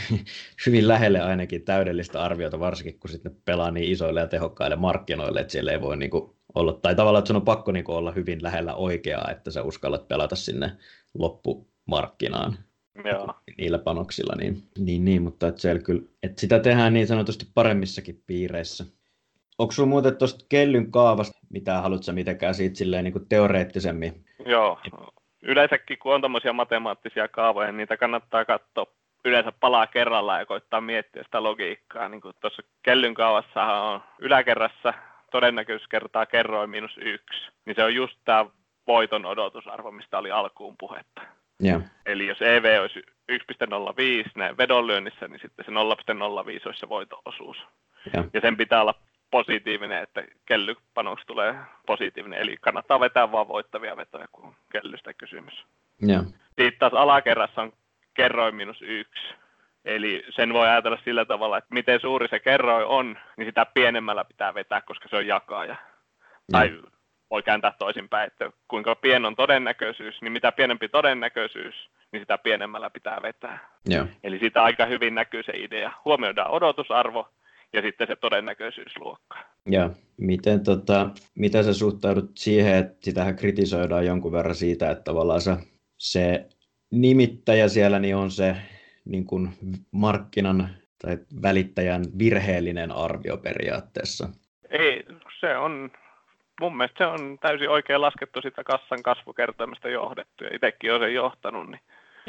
hyvin 0.66 0.88
lähelle 0.88 1.20
ainakin 1.20 1.62
täydellistä 1.62 2.22
arviota, 2.22 2.60
varsinkin 2.60 2.98
kun 3.00 3.10
sitten 3.10 3.36
pelaa 3.44 3.70
niin 3.70 3.92
isoille 3.92 4.20
ja 4.20 4.26
tehokkaille 4.26 4.76
markkinoille, 4.76 5.40
että 5.40 5.52
siellä 5.52 5.72
ei 5.72 5.80
voi 5.80 5.96
niin 5.96 6.10
kuin 6.10 6.30
olla, 6.54 6.72
tai 6.72 6.94
tavallaan, 6.94 7.20
että 7.20 7.28
sun 7.28 7.36
on 7.36 7.42
pakko 7.42 7.72
niin 7.72 7.84
kuin 7.84 7.96
olla 7.96 8.12
hyvin 8.12 8.42
lähellä 8.42 8.74
oikeaa, 8.74 9.30
että 9.30 9.50
sä 9.50 9.62
uskallat 9.62 10.08
pelata 10.08 10.36
sinne 10.36 10.72
loppumarkkinaan. 11.14 12.58
Joo. 13.04 13.34
niillä 13.58 13.78
panoksilla, 13.78 14.34
niin, 14.36 14.62
niin, 14.78 15.04
niin 15.04 15.22
mutta 15.22 15.48
että 15.48 15.60
siellä 15.60 15.82
kyllä, 15.82 16.02
että 16.22 16.40
sitä 16.40 16.58
tehdään 16.58 16.92
niin 16.92 17.06
sanotusti 17.06 17.46
paremmissakin 17.54 18.22
piireissä. 18.26 18.84
Onko 19.58 19.72
sinulla 19.72 19.90
muuten 19.90 20.16
tuosta 20.16 20.44
kellyn 20.48 20.90
kaavasta, 20.90 21.38
mitä 21.48 21.80
haluatko 21.80 22.12
mitenkään 22.12 22.54
siitä 22.54 22.78
silleen 22.78 23.04
niin 23.04 23.12
kuin 23.12 23.26
teoreettisemmin? 23.28 24.24
Joo, 24.46 24.80
yleensäkin 25.42 25.98
kun 25.98 26.14
on 26.14 26.22
tämmöisiä 26.22 26.52
matemaattisia 26.52 27.28
kaavoja, 27.28 27.66
niin 27.66 27.76
niitä 27.76 27.96
kannattaa 27.96 28.44
katsoa 28.44 28.86
yleensä 29.24 29.52
palaa 29.60 29.86
kerrallaan 29.86 30.40
ja 30.40 30.46
koittaa 30.46 30.80
miettiä 30.80 31.22
sitä 31.22 31.42
logiikkaa. 31.42 32.08
Niin 32.08 32.20
kuin 32.20 32.34
tuossa 32.40 32.62
kellyn 32.82 33.14
kaavassahan 33.14 33.82
on 33.82 34.02
yläkerrassa 34.18 34.94
todennäköisyys 35.30 35.88
kertaa 35.88 36.26
kerroin 36.26 36.70
miinus 36.70 36.98
yksi, 36.98 37.50
niin 37.64 37.76
se 37.76 37.84
on 37.84 37.94
just 37.94 38.18
tämä 38.24 38.46
voiton 38.86 39.26
odotusarvo, 39.26 39.90
mistä 39.90 40.18
oli 40.18 40.30
alkuun 40.30 40.76
puhetta. 40.78 41.22
Yeah. 41.64 41.82
Eli 42.06 42.26
jos 42.26 42.42
EV 42.42 42.80
olisi 42.80 43.02
1,05 43.32 44.30
näin 44.34 44.56
vedonlyönnissä, 44.56 45.28
niin 45.28 45.40
sitten 45.40 45.64
se 45.64 45.70
0,05 45.70 45.76
olisi 46.66 46.80
se 46.80 46.88
voitoosuus. 46.88 47.56
Yeah. 48.14 48.26
Ja 48.34 48.40
sen 48.40 48.56
pitää 48.56 48.80
olla 48.80 48.94
positiivinen, 49.32 50.02
että 50.02 50.24
kellypanoksi 50.46 51.26
tulee 51.26 51.54
positiivinen. 51.86 52.40
Eli 52.40 52.56
kannattaa 52.60 53.00
vetää 53.00 53.32
vain 53.32 53.48
voittavia 53.48 53.96
vetoja, 53.96 54.26
kun 54.32 54.44
on 54.44 54.54
kellystä 54.72 55.14
kysymys. 55.14 55.64
Yeah. 56.08 56.24
Sitten 56.46 56.78
taas 56.78 56.92
alakerrassa 56.94 57.62
on 57.62 57.72
kerroin 58.14 58.54
minus 58.54 58.82
yksi. 58.82 59.22
Eli 59.84 60.24
sen 60.30 60.52
voi 60.52 60.68
ajatella 60.68 60.98
sillä 61.04 61.24
tavalla, 61.24 61.58
että 61.58 61.74
miten 61.74 62.00
suuri 62.00 62.28
se 62.28 62.38
kerroin 62.38 62.86
on, 62.86 63.18
niin 63.36 63.46
sitä 63.46 63.66
pienemmällä 63.74 64.24
pitää 64.24 64.54
vetää, 64.54 64.80
koska 64.80 65.08
se 65.08 65.16
on 65.16 65.26
jakaja. 65.26 65.74
Mm. 65.74 66.52
Tai 66.52 66.80
voi 67.30 67.42
kääntää 67.42 67.72
toisinpäin, 67.78 68.26
että 68.26 68.50
kuinka 68.68 68.94
pien 68.94 69.24
on 69.24 69.36
todennäköisyys, 69.36 70.22
niin 70.22 70.32
mitä 70.32 70.52
pienempi 70.52 70.88
todennäköisyys, 70.88 71.90
niin 72.12 72.20
sitä 72.22 72.38
pienemmällä 72.38 72.90
pitää 72.90 73.22
vetää. 73.22 73.58
Yeah. 73.90 74.08
Eli 74.24 74.38
siitä 74.38 74.62
aika 74.62 74.86
hyvin 74.86 75.14
näkyy 75.14 75.42
se 75.42 75.52
idea. 75.54 75.92
Huomioidaan 76.04 76.50
odotusarvo 76.50 77.28
ja 77.72 77.82
sitten 77.82 78.06
se 78.06 78.16
todennäköisyysluokka. 78.16 79.38
Ja 79.70 79.90
miten, 80.16 80.64
tota, 80.64 81.10
mitä 81.34 81.62
sä 81.62 81.74
suhtaudut 81.74 82.30
siihen, 82.34 82.76
että 82.76 82.96
sitähän 83.00 83.36
kritisoidaan 83.36 84.06
jonkun 84.06 84.32
verran 84.32 84.54
siitä, 84.54 84.90
että 84.90 85.04
tavallaan 85.04 85.40
se, 85.40 85.56
se 85.98 86.48
nimittäjä 86.90 87.68
siellä 87.68 87.98
niin 87.98 88.16
on 88.16 88.30
se 88.30 88.56
niin 89.04 89.24
kuin 89.24 89.48
markkinan 89.90 90.68
tai 91.02 91.18
välittäjän 91.42 92.04
virheellinen 92.18 92.92
arvio 92.92 93.36
periaatteessa. 93.36 94.28
Ei, 94.70 95.04
se 95.40 95.56
on, 95.56 95.90
mun 96.60 96.76
mielestä 96.76 96.98
se 96.98 97.06
on 97.06 97.38
täysin 97.38 97.70
oikein 97.70 98.00
laskettu 98.00 98.40
sitä 98.42 98.64
kassan 98.64 99.02
kasvukertoimesta 99.02 99.88
johdettu, 99.88 100.44
ja 100.44 100.50
itsekin 100.54 100.94
on 100.94 101.00
sen 101.00 101.14
johtanut, 101.14 101.70
niin 101.70 101.80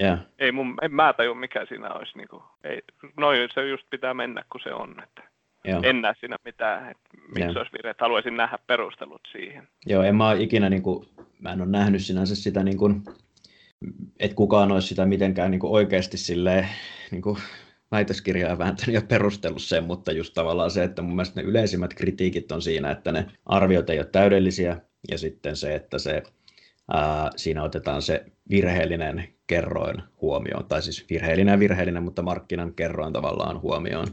yeah. 0.01 0.19
ei 0.39 0.51
mun, 0.51 0.77
en 0.81 0.93
mä 0.93 1.13
tajua 1.13 1.35
mikä 1.35 1.65
siinä 1.65 1.93
olisi, 1.93 2.17
niin 2.17 2.27
kuin, 2.27 2.43
ei, 2.63 2.81
noin 3.17 3.49
se 3.53 3.67
just 3.67 3.89
pitää 3.89 4.13
mennä, 4.13 4.43
kun 4.51 4.61
se 4.63 4.73
on, 4.73 4.95
että 5.03 5.32
Joo. 5.65 5.81
en 5.83 6.01
näe 6.01 6.13
siinä 6.19 6.37
mitään, 6.45 6.91
että 6.91 7.09
miksi 7.35 7.57
olisi 7.57 7.71
virhe, 7.73 7.89
että 7.89 8.03
haluaisin 8.03 8.37
nähdä 8.37 8.57
perustelut 8.67 9.21
siihen. 9.31 9.67
Joo, 9.85 10.03
en 10.03 10.15
mä 10.15 10.29
ole 10.29 10.41
ikinä, 10.41 10.69
niin 10.69 10.83
kuin, 10.83 11.05
mä 11.39 11.53
en 11.53 11.61
ole 11.61 11.69
nähnyt 11.69 12.01
sinänsä 12.01 12.35
sitä 12.35 12.63
niin 12.63 12.77
kuin, 12.77 13.03
että 14.19 14.35
kukaan 14.35 14.71
olisi 14.71 14.87
sitä 14.87 15.05
mitenkään 15.05 15.51
niin 15.51 15.59
kuin 15.59 15.73
oikeasti 15.73 16.17
silleen, 16.17 16.67
niin 17.11 17.21
kuin 17.21 17.37
väitöskirjaa 17.91 18.57
vääntänyt 18.57 18.93
ja 18.93 19.01
perustellut 19.01 19.61
sen, 19.61 19.83
mutta 19.83 20.11
just 20.11 20.33
tavallaan 20.33 20.71
se, 20.71 20.83
että 20.83 21.01
mun 21.01 21.15
mielestä 21.15 21.41
ne 21.41 21.47
yleisimmät 21.47 21.93
kritiikit 21.93 22.51
on 22.51 22.61
siinä, 22.61 22.91
että 22.91 23.11
ne 23.11 23.25
arviot 23.45 23.89
ei 23.89 23.99
ole 23.99 24.05
täydellisiä, 24.11 24.81
ja 25.11 25.17
sitten 25.17 25.55
se, 25.55 25.75
että 25.75 25.99
se, 25.99 26.23
ää, 26.93 27.29
siinä 27.35 27.63
otetaan 27.63 28.01
se 28.01 28.25
virheellinen 28.49 29.27
kerroin 29.47 30.03
huomioon, 30.21 30.65
tai 30.65 30.81
siis 30.81 31.05
virheellinen 31.09 31.51
ja 31.51 31.59
virheellinen, 31.59 32.03
mutta 32.03 32.21
markkinan 32.21 32.73
kerroin 32.73 33.13
tavallaan 33.13 33.61
huomioon. 33.61 34.07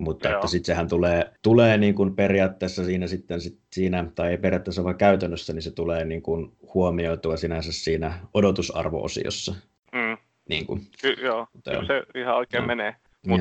Mutta 0.00 0.28
Joo. 0.28 0.34
että 0.36 0.46
sitten 0.46 0.66
sehän 0.66 0.88
tulee, 0.88 1.32
tulee 1.42 1.78
niin 1.78 1.94
kuin 1.94 2.16
periaatteessa 2.16 2.84
siinä 2.84 3.06
sitten 3.06 3.40
sit 3.40 3.58
siinä, 3.72 4.04
tai 4.14 4.30
ei 4.30 4.38
periaatteessa 4.38 4.84
vaan 4.84 4.98
käytännössä, 4.98 5.52
niin 5.52 5.62
se 5.62 5.74
tulee 5.74 6.04
niin 6.04 6.22
kuin 6.22 6.52
huomioitua 6.74 7.36
sinänsä 7.36 7.72
siinä 7.72 8.12
odotusarvo-osiossa. 8.34 9.54
Mm. 9.92 10.16
Niin 10.48 10.66
kuin. 10.66 10.80
Ky- 11.02 11.16
joo, 11.22 11.46
kyllä 11.64 11.86
se 11.86 12.02
ihan 12.14 12.36
oikein 12.36 12.62
no. 12.62 12.66
menee. 12.66 12.96
Mut, 13.26 13.40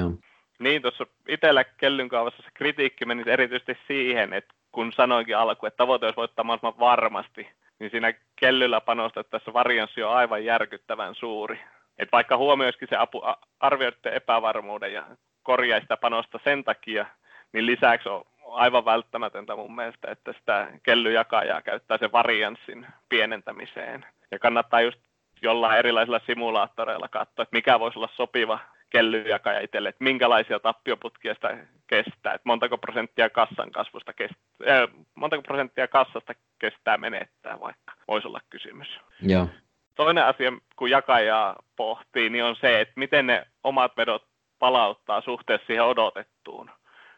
niin, 0.60 0.82
tuossa 0.82 1.08
itsellä 1.28 1.64
kellyn 1.64 2.10
kaavassa 2.10 2.44
se 2.44 2.50
kritiikki 2.54 3.06
meni 3.06 3.24
erityisesti 3.26 3.78
siihen, 3.88 4.34
että 4.34 4.54
kun 4.72 4.94
sanoinkin 4.96 5.38
alkuun, 5.38 5.68
että 5.68 5.78
tavoite 5.78 6.06
olisi 6.06 6.18
voittaa 6.18 6.44
mahdollisimman 6.44 6.80
varmasti, 6.80 7.48
niin 7.80 7.92
siinä 7.92 8.14
kellyllä 8.36 8.82
panostettaessa 8.82 9.54
varianssi 9.54 10.04
on 10.04 10.14
aivan 10.14 10.46
järkyttävän 10.46 11.16
suuri. 11.16 11.60
Et 11.98 12.10
vaikka 12.12 12.38
huomioisikin 12.38 12.88
se 12.92 12.96
apu, 12.96 13.22
arvioiden 13.60 14.14
epävarmuuden 14.14 14.94
ja 14.94 15.06
korjaisi 15.44 15.84
sitä 15.84 15.98
panosta 15.98 16.40
sen 16.44 16.64
takia, 16.64 17.06
niin 17.54 17.66
lisäksi 17.66 18.10
on 18.10 18.26
aivan 18.52 18.86
välttämätöntä 18.86 19.56
mun 19.56 19.76
mielestä, 19.76 20.12
että 20.12 20.34
sitä 20.34 20.68
kellyjakajaa 20.84 21.62
käyttää 21.62 21.98
sen 21.98 22.12
varianssin 22.12 22.88
pienentämiseen. 23.10 24.06
Ja 24.32 24.40
kannattaa 24.40 24.82
just 24.82 25.00
jollain 25.42 25.80
erilaisilla 25.80 26.20
simulaattoreilla 26.26 27.08
katsoa, 27.08 27.44
että 27.44 27.56
mikä 27.56 27.80
voisi 27.80 28.00
olla 28.00 28.10
sopiva 28.16 28.60
kellyjakaja 28.90 29.60
itselle, 29.60 29.90
että 29.90 30.04
minkälaisia 30.04 30.60
tappioputkia 30.60 31.34
sitä 31.34 31.58
kestää, 31.88 32.34
että 32.34 32.42
montako 32.44 32.78
prosenttia 32.78 33.30
kassan 33.30 33.72
kasvusta 33.72 34.14
kestää, 34.14 34.40
äh, 34.70 34.90
montako 35.16 35.42
prosenttia 35.42 35.88
kassasta 35.88 36.34
kestää 36.60 36.98
menettää 36.98 37.60
vaikka, 37.60 37.94
voisi 38.08 38.28
olla 38.28 38.40
kysymys. 38.50 38.88
Joo. 39.22 39.48
Toinen 39.96 40.26
asia, 40.26 40.52
kun 40.76 40.90
jakajaa 40.90 41.56
pohtii, 41.76 42.30
niin 42.30 42.44
on 42.44 42.56
se, 42.56 42.82
että 42.82 42.94
miten 42.96 43.28
ne 43.28 43.46
omat 43.64 43.98
vedot 43.98 44.29
palauttaa 44.60 45.22
suhteessa 45.22 45.68
siihen 45.68 45.86
odotettuun. 45.86 46.72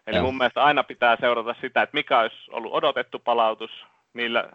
Eli 0.08 0.16
Joo. 0.16 0.26
mun 0.26 0.38
mielestä 0.38 0.64
aina 0.64 0.84
pitää 0.84 1.18
seurata 1.20 1.56
sitä, 1.62 1.82
että 1.82 1.98
mikä 1.98 2.20
olisi 2.20 2.52
ollut 2.52 2.74
odotettu 2.74 3.20
palautus 3.20 3.72
niillä 4.14 4.50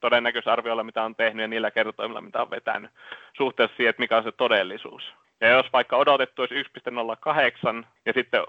todennäköisarvioilla, 0.00 0.84
mitä 0.84 1.02
on 1.02 1.16
tehnyt 1.16 1.42
ja 1.42 1.48
niillä 1.48 1.70
kertoimilla, 1.70 2.20
mitä 2.20 2.42
on 2.42 2.50
vetänyt, 2.50 2.90
suhteessa 3.36 3.76
siihen, 3.76 3.90
että 3.90 4.02
mikä 4.02 4.16
on 4.16 4.22
se 4.22 4.32
todellisuus. 4.32 5.02
Ja 5.40 5.48
jos 5.48 5.66
vaikka 5.72 5.96
odotettu 5.96 6.42
olisi 6.42 6.62
1.08 6.62 7.84
ja 8.06 8.12
sitten 8.12 8.42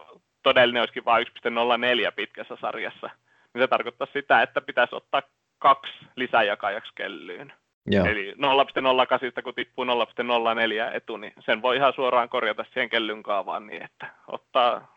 todellinen 0.44 0.82
olisikin 0.82 1.06
vain 1.06 1.28
1.04 1.28 2.12
pitkässä 2.16 2.58
sarjassa, 2.62 3.10
niin 3.54 3.64
se 3.64 3.68
tarkoittaa 3.68 4.08
sitä, 4.14 4.42
että 4.42 4.62
pitäisi 4.62 4.96
ottaa 4.96 5.22
kaksi 5.60 5.94
lisäjakajaksi 6.16 6.92
kellyyn. 6.96 7.54
Joo. 7.86 8.06
Eli 8.06 8.32
0.08 8.32 9.44
kun 9.44 9.54
tippuu 9.56 9.86
0.04 9.86 10.96
etu, 10.96 11.18
niin 11.18 11.34
sen 11.46 11.62
voi 11.62 11.76
ihan 11.76 11.94
suoraan 11.96 12.30
korjata 12.30 12.66
siihen 12.74 12.90
kellyn 12.90 13.24
kaavaan 13.24 13.68
niin, 13.68 13.84
että 13.84 14.10
ottaa 14.28 14.94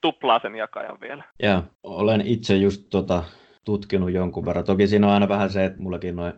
tuplaa 0.00 0.40
sen 0.42 0.54
jakajan 0.54 1.00
vielä. 1.00 1.24
Joo, 1.42 1.62
olen 1.82 2.20
itse 2.26 2.56
just 2.56 2.86
tota, 2.90 3.24
tutkinut 3.64 4.12
jonkun 4.12 4.46
verran. 4.46 4.64
Toki 4.64 4.86
siinä 4.86 5.06
on 5.06 5.12
aina 5.12 5.28
vähän 5.28 5.50
se, 5.50 5.64
että 5.64 5.82
mullakin 5.82 6.16
noin 6.16 6.32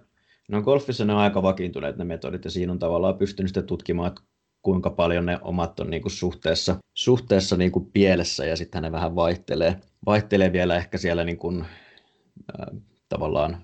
No 0.48 0.62
golfissa 0.62 1.04
ne 1.04 1.12
on 1.12 1.18
aika 1.18 1.42
vakiintuneet 1.42 1.96
ne 1.96 2.04
metodit 2.04 2.44
ja 2.44 2.50
siinä 2.50 2.72
on 2.72 2.78
tavallaan 2.78 3.18
pystynyt 3.18 3.48
sitten 3.48 3.66
tutkimaan, 3.66 4.08
että 4.08 4.22
kuinka 4.62 4.90
paljon 4.90 5.26
ne 5.26 5.38
omat 5.42 5.80
on 5.80 5.90
niin 5.90 6.02
kuin 6.02 6.12
suhteessa, 6.12 6.76
suhteessa 6.94 7.56
niin 7.56 7.72
kuin 7.72 7.90
pielessä 7.92 8.44
ja 8.44 8.56
sitten 8.56 8.82
ne 8.82 8.92
vähän 8.92 9.14
vaihtelee, 9.14 9.80
vaihtelee 10.06 10.52
vielä 10.52 10.76
ehkä 10.76 10.98
siellä 10.98 11.24
niin 11.24 11.38
kuin, 11.38 11.60
äh, 11.60 12.80
tavallaan 13.08 13.62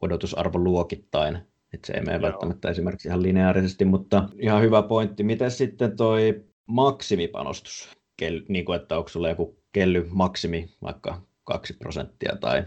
odotusarvoluokittain, 0.00 1.38
että 1.74 1.86
se 1.86 1.92
ei 1.92 2.00
mene 2.00 2.12
Joo. 2.12 2.22
välttämättä 2.22 2.70
esimerkiksi 2.70 3.08
ihan 3.08 3.22
lineaarisesti, 3.22 3.84
mutta 3.84 4.22
ihan 4.38 4.62
hyvä 4.62 4.82
pointti. 4.82 5.22
Miten 5.22 5.50
sitten 5.50 5.96
toi 5.96 6.44
maksimipanostus, 6.66 7.98
Kel, 8.16 8.40
niin 8.48 8.64
kuin, 8.64 8.80
että 8.80 8.96
onko 8.96 9.08
sulla 9.08 9.28
joku 9.28 9.58
kelly 9.72 10.08
maksimi 10.12 10.68
vaikka 10.82 11.20
2 11.44 11.74
prosenttia 11.74 12.36
tai 12.40 12.64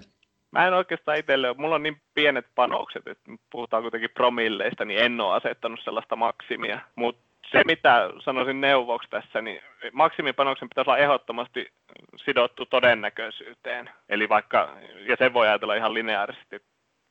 Mä 0.51 0.67
en 0.67 0.73
oikeastaan 0.73 1.17
itselle, 1.17 1.53
mulla 1.57 1.75
on 1.75 1.83
niin 1.83 2.01
pienet 2.13 2.45
panokset, 2.55 3.07
että 3.07 3.31
puhutaan 3.51 3.83
kuitenkin 3.83 4.09
promilleista, 4.13 4.85
niin 4.85 4.99
en 4.99 5.21
ole 5.21 5.35
asettanut 5.35 5.79
sellaista 5.83 6.15
maksimia. 6.15 6.79
Mutta 6.95 7.21
se, 7.51 7.61
mitä 7.65 8.09
sanoisin 8.23 8.61
neuvoksi 8.61 9.09
tässä, 9.09 9.41
niin 9.41 9.61
maksimipanoksen 9.93 10.69
pitäisi 10.69 10.89
olla 10.89 10.97
ehdottomasti 10.97 11.67
sidottu 12.15 12.65
todennäköisyyteen. 12.65 13.89
Eli 14.09 14.29
vaikka, 14.29 14.77
ja 15.09 15.15
sen 15.19 15.33
voi 15.33 15.47
ajatella 15.47 15.75
ihan 15.75 15.93
lineaarisesti, 15.93 16.61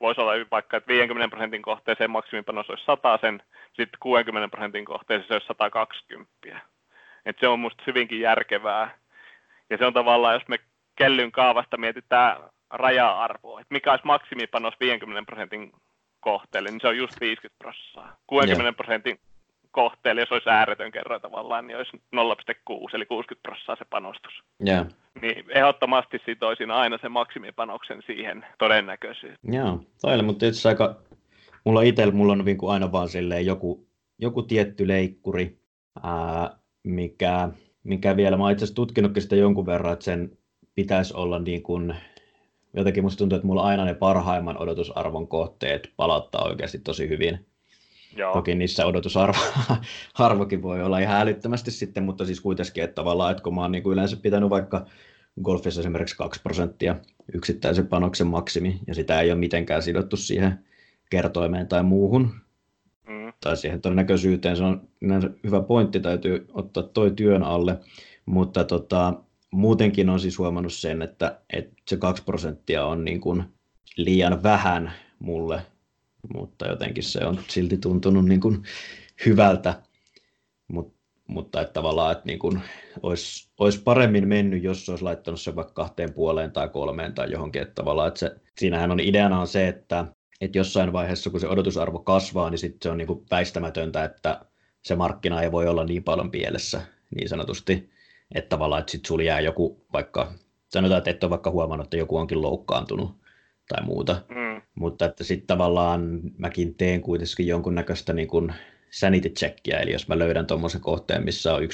voisi 0.01 0.21
olla 0.21 0.31
vaikka, 0.51 0.77
että 0.77 0.87
50 0.87 1.29
prosentin 1.29 1.61
kohteeseen 1.61 2.11
maksimipanos 2.11 2.69
olisi 2.69 2.85
100 2.85 3.17
sen, 3.21 3.43
sitten 3.67 3.99
60 3.99 4.47
prosentin 4.51 4.85
kohteeseen 4.85 5.27
se 5.27 5.33
olisi 5.33 5.47
120. 5.47 6.29
Et 7.25 7.37
se 7.39 7.47
on 7.47 7.59
minusta 7.59 7.83
hyvinkin 7.87 8.19
järkevää. 8.19 8.97
Ja 9.69 9.77
se 9.77 9.85
on 9.85 9.93
tavallaan, 9.93 10.33
jos 10.33 10.47
me 10.47 10.59
kellyn 10.95 11.31
kaavasta 11.31 11.77
mietitään 11.77 12.37
raja-arvoa, 12.69 13.61
että 13.61 13.73
mikä 13.73 13.91
olisi 13.91 14.05
maksimipanos 14.05 14.73
50 14.79 15.25
prosentin 15.25 15.71
kohteelle, 16.19 16.69
niin 16.69 16.81
se 16.81 16.87
on 16.87 16.97
just 16.97 17.21
50 17.21 17.57
prosenttia. 17.59 18.17
60 18.27 18.63
yeah. 18.63 18.75
prosentin 18.75 19.19
kohteelle, 19.71 20.21
jos 20.21 20.31
olisi 20.31 20.49
ääretön 20.49 20.91
kerroin 20.91 21.21
tavallaan, 21.21 21.67
niin 21.67 21.77
olisi 21.77 22.01
0,6, 22.15 22.95
eli 22.95 23.05
60 23.05 23.41
prosenttia 23.43 23.75
se 23.75 23.85
panostus. 23.89 24.33
Yeah. 24.67 24.87
Niin 25.21 25.45
ehdottomasti 25.49 26.21
sitoisin 26.25 26.71
aina 26.71 26.97
sen 27.01 27.11
maksimipanoksen 27.11 28.01
siihen 28.05 28.45
todennäköisyyteen. 28.59 29.53
Joo, 29.53 29.79
toi 30.01 30.23
mutta 30.23 30.45
itse 30.45 30.69
aika, 30.69 30.95
mulla 31.63 31.81
itsellä 31.81 32.13
mulla 32.13 32.33
on 32.33 32.45
niin 32.45 32.57
kuin 32.57 32.73
aina 32.73 32.91
vaan 32.91 33.09
silleen 33.09 33.45
joku, 33.45 33.87
joku 34.19 34.43
tietty 34.43 34.87
leikkuri, 34.87 35.57
ää, 36.03 36.49
mikä, 36.83 37.49
mikä 37.83 38.17
vielä, 38.17 38.37
mä 38.37 38.43
oon 38.43 38.51
itse 38.51 38.63
asiassa 38.63 38.75
tutkinutkin 38.75 39.23
sitä 39.23 39.35
jonkun 39.35 39.65
verran, 39.65 39.93
että 39.93 40.05
sen 40.05 40.37
pitäisi 40.75 41.13
olla 41.13 41.39
niin 41.39 41.63
kuin, 41.63 41.95
jotenkin 42.73 43.03
musta 43.03 43.17
tuntuu, 43.17 43.35
että 43.35 43.47
mulla 43.47 43.63
aina 43.63 43.85
ne 43.85 43.93
parhaimman 43.93 44.61
odotusarvon 44.61 45.27
kohteet 45.27 45.93
palauttaa 45.97 46.43
oikeasti 46.43 46.79
tosi 46.79 47.09
hyvin. 47.09 47.50
Joo. 48.15 48.33
Toki 48.33 48.55
niissä 48.55 48.85
odotusarvokin 48.85 50.61
voi 50.67 50.83
olla 50.83 50.99
ihan 50.99 51.21
älyttömästi 51.21 51.71
sitten, 51.71 52.03
mutta 52.03 52.25
siis 52.25 52.41
kuitenkin, 52.41 52.83
että 52.83 52.95
tavallaan, 52.95 53.31
että 53.31 53.43
kun 53.43 53.55
mä 53.55 53.61
oon 53.61 53.71
niin 53.71 53.83
kuin 53.83 53.93
yleensä 53.93 54.17
pitänyt 54.17 54.49
vaikka 54.49 54.85
golfissa 55.43 55.81
esimerkiksi 55.81 56.17
2 56.17 56.41
prosenttia 56.41 56.95
yksittäisen 57.33 57.87
panoksen 57.87 58.27
maksimi, 58.27 58.79
ja 58.87 58.95
sitä 58.95 59.21
ei 59.21 59.31
ole 59.31 59.39
mitenkään 59.39 59.83
sidottu 59.83 60.17
siihen 60.17 60.59
kertoimeen 61.09 61.67
tai 61.67 61.83
muuhun, 61.83 62.33
mm. 63.07 63.33
tai 63.43 63.57
siihen 63.57 63.81
todennäköisyyteen, 63.81 64.57
se 64.57 64.63
on 64.63 64.89
hyvä 65.43 65.61
pointti, 65.61 65.99
täytyy 65.99 66.45
ottaa 66.53 66.83
toi 66.83 67.11
työn 67.11 67.43
alle, 67.43 67.77
mutta 68.25 68.63
tota, 68.63 69.13
muutenkin 69.51 70.09
on 70.09 70.19
siis 70.19 70.37
huomannut 70.37 70.73
sen, 70.73 71.01
että, 71.01 71.39
että 71.53 71.73
se 71.87 71.97
2 71.97 72.23
prosenttia 72.23 72.85
on 72.85 73.05
niin 73.05 73.21
kuin 73.21 73.43
liian 73.97 74.43
vähän 74.43 74.93
mulle 75.19 75.61
mutta 76.33 76.67
jotenkin 76.67 77.03
se 77.03 77.25
on 77.25 77.39
silti 77.47 77.77
tuntunut 77.77 78.25
niin 78.25 78.41
kuin 78.41 78.63
hyvältä. 79.25 79.81
Mut, 80.67 80.93
mutta 81.27 81.61
että 81.61 81.73
tavallaan, 81.73 82.11
että 82.11 82.25
niin 82.25 82.39
kuin 82.39 82.61
olisi, 83.03 83.49
olisi, 83.57 83.81
paremmin 83.83 84.27
mennyt, 84.27 84.63
jos 84.63 84.89
olisi 84.89 85.03
laittanut 85.03 85.41
sen 85.41 85.55
vaikka 85.55 85.73
kahteen 85.73 86.13
puoleen 86.13 86.51
tai 86.51 86.69
kolmeen 86.69 87.13
tai 87.13 87.31
johonkin. 87.31 87.61
Että 87.61 87.73
tavallaan, 87.73 88.07
että 88.07 88.19
se, 88.19 88.35
siinähän 88.57 88.91
on 88.91 88.99
ideana 88.99 89.39
on 89.39 89.47
se, 89.47 89.67
että, 89.67 90.05
että 90.41 90.57
jossain 90.57 90.93
vaiheessa, 90.93 91.29
kun 91.29 91.39
se 91.39 91.47
odotusarvo 91.47 91.99
kasvaa, 91.99 92.49
niin 92.49 92.59
sitten 92.59 92.79
se 92.83 92.89
on 92.89 92.97
niin 92.97 93.07
kuin 93.07 93.25
väistämätöntä, 93.31 94.03
että 94.03 94.45
se 94.81 94.95
markkina 94.95 95.41
ei 95.41 95.51
voi 95.51 95.67
olla 95.67 95.83
niin 95.83 96.03
paljon 96.03 96.31
pielessä 96.31 96.81
niin 97.15 97.29
sanotusti, 97.29 97.89
että 98.35 98.49
tavallaan, 98.49 98.79
että 98.79 98.91
sitten 98.91 99.07
sulla 99.07 99.23
jää 99.23 99.39
joku 99.39 99.85
vaikka, 99.93 100.33
sanotaan, 100.69 100.97
että 100.97 101.11
et 101.11 101.23
ole 101.23 101.29
vaikka 101.29 101.51
huomannut, 101.51 101.85
että 101.85 101.97
joku 101.97 102.17
onkin 102.17 102.41
loukkaantunut 102.41 103.20
tai 103.71 103.85
muuta, 103.85 104.23
mm. 104.29 104.61
Mutta 104.75 105.05
että 105.05 105.23
sitten 105.23 105.47
tavallaan 105.47 106.19
mäkin 106.37 106.75
teen 106.75 107.01
kuitenkin 107.01 107.47
jonkunnäköistä 107.47 108.13
niin 108.13 108.27
kuin 108.27 108.53
sanity 108.89 109.29
checkia, 109.29 109.79
eli 109.79 109.91
jos 109.91 110.07
mä 110.07 110.19
löydän 110.19 110.47
tuommoisen 110.47 110.81
kohteen, 110.81 111.25
missä 111.25 111.53
on 111.53 111.61
1,5 111.61 111.67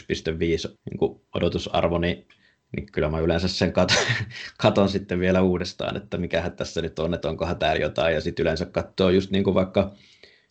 niin 0.90 0.98
kuin 1.00 1.22
odotusarvo, 1.36 1.98
niin, 1.98 2.28
niin 2.76 2.86
kyllä 2.92 3.10
mä 3.10 3.20
yleensä 3.20 3.48
sen 3.48 3.74
katon, 3.74 3.98
katon 4.62 4.90
sitten 4.90 5.20
vielä 5.20 5.42
uudestaan, 5.42 5.98
että 5.98 6.18
mikähän 6.18 6.52
tässä 6.52 6.82
nyt 6.82 7.00
on, 7.00 7.14
että 7.14 7.30
onkohan 7.30 7.60
täällä 7.60 7.82
jotain, 7.82 8.14
ja 8.14 8.22
sitten 8.22 8.44
yleensä 8.44 8.66
katsoo 8.66 9.10
just 9.10 9.32
niin 9.32 9.44
kuin 9.44 9.54
vaikka, 9.54 9.96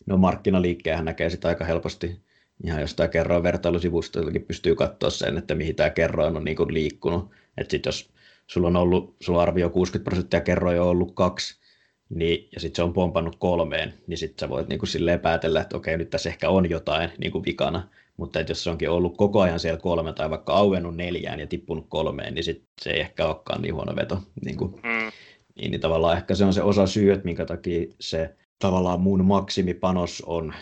no 0.07 0.17
markkinaliikkeenhän 0.17 1.05
näkee 1.05 1.31
sitä 1.31 1.49
aika 1.49 1.65
helposti, 1.65 2.21
ihan 2.65 2.81
jostain 2.81 3.11
kerroin 3.11 3.43
vertailusivustoiltakin 3.43 4.45
pystyy 4.45 4.75
katsoa 4.75 5.11
sen, 5.11 5.39
että 5.39 5.55
mihin 5.55 5.77
tämä 5.77 5.91
kerroin 5.91 6.37
on 6.37 6.45
niin 6.45 6.57
kuin 6.57 6.75
liikkunut, 6.75 7.31
että 7.59 7.71
sitten 7.71 7.89
jos 7.89 8.16
sulla 8.47 8.69
on 8.69 8.77
ollut, 8.77 9.17
sulla 9.21 9.43
arvio 9.43 9.71
60 9.71 10.05
prosenttia 10.05 10.41
kerroin 10.41 10.81
on 10.81 10.87
ollut 10.87 11.15
kaksi, 11.15 11.61
niin, 12.09 12.49
ja 12.55 12.61
sitten 12.61 12.77
se 12.77 12.83
on 12.83 12.93
pompannut 12.93 13.37
kolmeen, 13.39 13.95
niin 14.07 14.19
sitten 14.19 14.47
sä 14.47 14.49
voit 14.49 14.69
niinku 14.69 14.87
silleen 14.87 15.21
päätellä, 15.21 15.61
että 15.61 15.77
okei, 15.77 15.97
nyt 15.97 16.11
tässä 16.11 16.29
ehkä 16.29 16.51
on 16.51 16.71
jotain 16.71 17.11
niinku 17.19 17.45
vikana, 17.45 17.89
mutta 18.17 18.41
että 18.41 18.51
jos 18.51 18.65
se 18.65 18.71
onkin 18.71 18.91
ollut 18.91 19.17
koko 19.17 19.41
ajan 19.41 19.61
siellä 19.61 19.81
kolme 19.81 20.13
tai 20.13 20.31
vaikka 20.31 20.53
auennut 20.53 20.97
neljään 20.97 21.41
ja 21.41 21.47
tippunut 21.47 21.87
kolmeen, 21.89 22.35
niin 22.35 22.45
sit 22.45 22.65
se 22.83 22.91
ei 22.91 23.01
ehkä 23.01 23.27
olekaan 23.27 23.63
niin 23.63 23.75
huono 23.75 23.97
veto. 23.97 24.19
Niin, 24.45 24.57
kuin, 24.57 24.73
mm. 24.73 25.13
niin, 25.57 25.71
niin 25.71 25.81
tavallaan 25.81 26.17
ehkä 26.17 26.35
se 26.35 26.45
on 26.45 26.55
se 26.55 26.63
osa 26.63 26.87
syy, 26.87 27.13
että 27.13 27.25
minkä 27.25 27.45
takia 27.45 27.95
se 28.01 28.37
tavallaan 28.59 29.01
mun 29.01 29.25
maksimipanos 29.25 30.23
on 30.27 30.55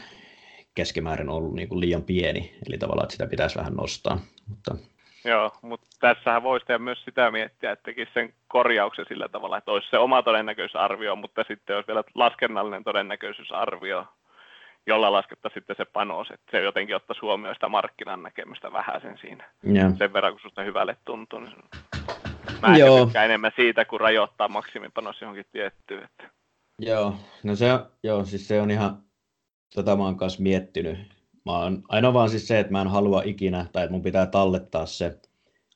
keskimäärin 0.75 1.29
ollut 1.29 1.55
niin 1.55 1.69
kuin 1.69 1.81
liian 1.81 2.03
pieni, 2.03 2.55
eli 2.67 2.79
tavallaan, 2.79 3.05
että 3.05 3.13
sitä 3.13 3.27
pitäisi 3.27 3.57
vähän 3.57 3.75
nostaa. 3.75 4.21
Mutta 4.49 4.77
Joo, 5.25 5.53
mutta 5.63 5.87
tässähän 6.01 6.43
voisi 6.43 6.67
tehdä 6.67 6.79
myös 6.79 7.05
sitä 7.05 7.31
miettiä, 7.31 7.73
että 7.73 7.83
tekisi 7.83 8.13
sen 8.15 8.35
korjauksen 8.49 9.05
sillä 9.09 9.29
tavalla, 9.29 9.59
että 9.59 9.71
olisi 9.71 9.91
se 9.91 9.99
oma 9.99 10.23
todennäköisyysarvio, 10.23 11.17
mutta 11.17 11.45
sitten 11.49 11.77
olisi 11.77 11.87
vielä 11.87 12.05
laskennallinen 12.15 12.85
todennäköisyysarvio, 12.85 14.07
jolla 14.87 15.13
laskettaisiin 15.13 15.61
sitten 15.61 15.77
se 15.77 15.85
panos, 15.85 16.31
että 16.31 16.51
se 16.51 16.63
jotenkin 16.63 16.97
ottaisi 16.97 17.21
huomioon 17.21 17.55
sitä 17.55 17.69
markkinan 17.69 18.23
näkemystä 18.23 18.73
vähän 18.73 19.01
sen 19.01 19.19
siinä. 19.19 19.51
Yeah. 19.75 19.93
Sen 19.99 20.13
verran, 20.13 20.33
kun 20.33 20.41
sinusta 20.41 20.63
hyvälle 20.63 20.97
tuntuu. 21.05 21.39
Niin 21.39 21.55
mä 22.63 22.77
Joo. 22.77 23.11
enemmän 23.25 23.53
siitä, 23.57 23.85
kun 23.85 24.01
rajoittaa 24.01 24.49
maksimipanos 24.49 25.21
johonkin 25.21 25.47
tiettyyn. 25.53 26.05
Että... 26.05 26.31
Joo, 26.79 27.15
no 27.43 27.57
se, 27.57 27.67
joo, 28.03 28.25
siis 28.25 28.49
se 28.49 28.61
on 28.61 28.71
ihan, 28.71 29.03
tota 29.75 29.97
mä 29.97 30.03
oon 30.03 30.17
kanssa 30.17 30.43
miettinyt, 30.43 31.14
Mä 31.45 31.59
oon, 31.59 31.83
aina 31.89 32.13
vaan 32.13 32.31
siis 32.31 32.49
se, 32.49 32.61
että 32.61 32.73
mä 32.73 32.81
en 32.81 32.89
halua 32.89 33.23
ikinä, 33.25 33.67
tai 33.73 33.85
että 33.85 33.93
mun 33.93 34.03
pitää 34.03 34.27
tallettaa 34.27 34.87
se 34.87 35.19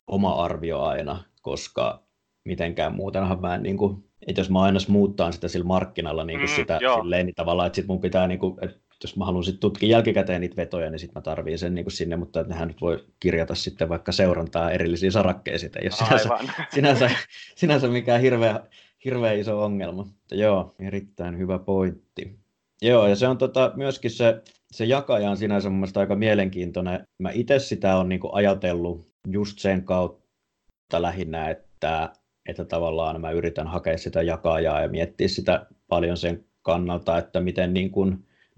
oma 0.06 0.32
arvio 0.32 0.80
aina, 0.82 1.24
koska 1.42 2.02
mitenkään 2.44 2.94
muutenhan 2.94 3.40
mä 3.40 3.54
en 3.54 3.62
niin 3.62 3.76
kuin, 3.76 4.04
että 4.26 4.40
jos 4.40 4.50
mä 4.50 4.62
aina 4.62 4.78
muuttaa 4.88 5.32
sitä 5.32 5.48
sillä 5.48 5.66
markkinalla 5.66 6.24
niin 6.24 6.38
kuin 6.38 6.50
mm, 6.50 6.56
sitä 6.56 6.78
joo. 6.82 7.02
silleen, 7.02 7.26
niin 7.26 7.34
tavallaan, 7.34 7.66
että 7.66 7.76
sit 7.76 7.86
mun 7.86 8.00
pitää 8.00 8.28
niin 8.28 8.38
kuin, 8.38 8.64
että 8.64 8.78
jos 9.02 9.16
mä 9.16 9.24
haluan 9.24 9.44
sitten 9.44 9.60
tutkia 9.60 9.88
jälkikäteen 9.88 10.40
niitä 10.40 10.56
vetoja, 10.56 10.90
niin 10.90 10.98
sitten 10.98 11.20
mä 11.20 11.22
tarviin 11.22 11.58
sen 11.58 11.74
niin 11.74 11.84
kuin 11.84 11.92
sinne, 11.92 12.16
mutta 12.16 12.40
että 12.40 12.52
nehän 12.52 12.68
nyt 12.68 12.80
voi 12.80 13.04
kirjata 13.20 13.54
sitten 13.54 13.88
vaikka 13.88 14.12
seurantaa 14.12 14.70
erillisiin 14.70 15.12
sarakkeisiin, 15.12 15.72
ei 15.76 15.84
ole 15.84 15.90
sinänsä, 15.90 16.28
sinänsä, 16.74 17.10
sinänsä 17.54 17.88
mikään 17.88 18.20
hirveä, 18.20 18.60
hirveä 19.04 19.32
iso 19.32 19.64
ongelma. 19.64 20.04
Mutta 20.04 20.34
joo, 20.34 20.74
erittäin 20.78 21.38
hyvä 21.38 21.58
pointti. 21.58 22.38
Joo, 22.82 23.06
ja 23.06 23.16
se 23.16 23.28
on 23.28 23.38
tota, 23.38 23.72
myöskin 23.76 24.10
se 24.10 24.42
se 24.72 24.84
jakaja 24.84 25.30
on 25.30 25.36
sinänsä 25.36 25.70
mun 25.70 25.88
aika 25.94 26.16
mielenkiintoinen. 26.16 27.06
Mä 27.18 27.30
itse 27.30 27.58
sitä 27.58 27.96
on 27.96 28.08
niin 28.08 28.20
ajatellut 28.32 29.06
just 29.26 29.58
sen 29.58 29.84
kautta 29.84 31.02
lähinnä, 31.02 31.50
että, 31.50 32.12
että 32.48 32.64
tavallaan 32.64 33.20
mä 33.20 33.30
yritän 33.30 33.66
hakea 33.66 33.98
sitä 33.98 34.22
jakajaa 34.22 34.80
ja 34.80 34.88
miettiä 34.88 35.28
sitä 35.28 35.66
paljon 35.88 36.16
sen 36.16 36.44
kannalta, 36.62 37.18
että 37.18 37.40
miten 37.40 37.74
niin 37.74 37.90
kuin, 37.90 38.10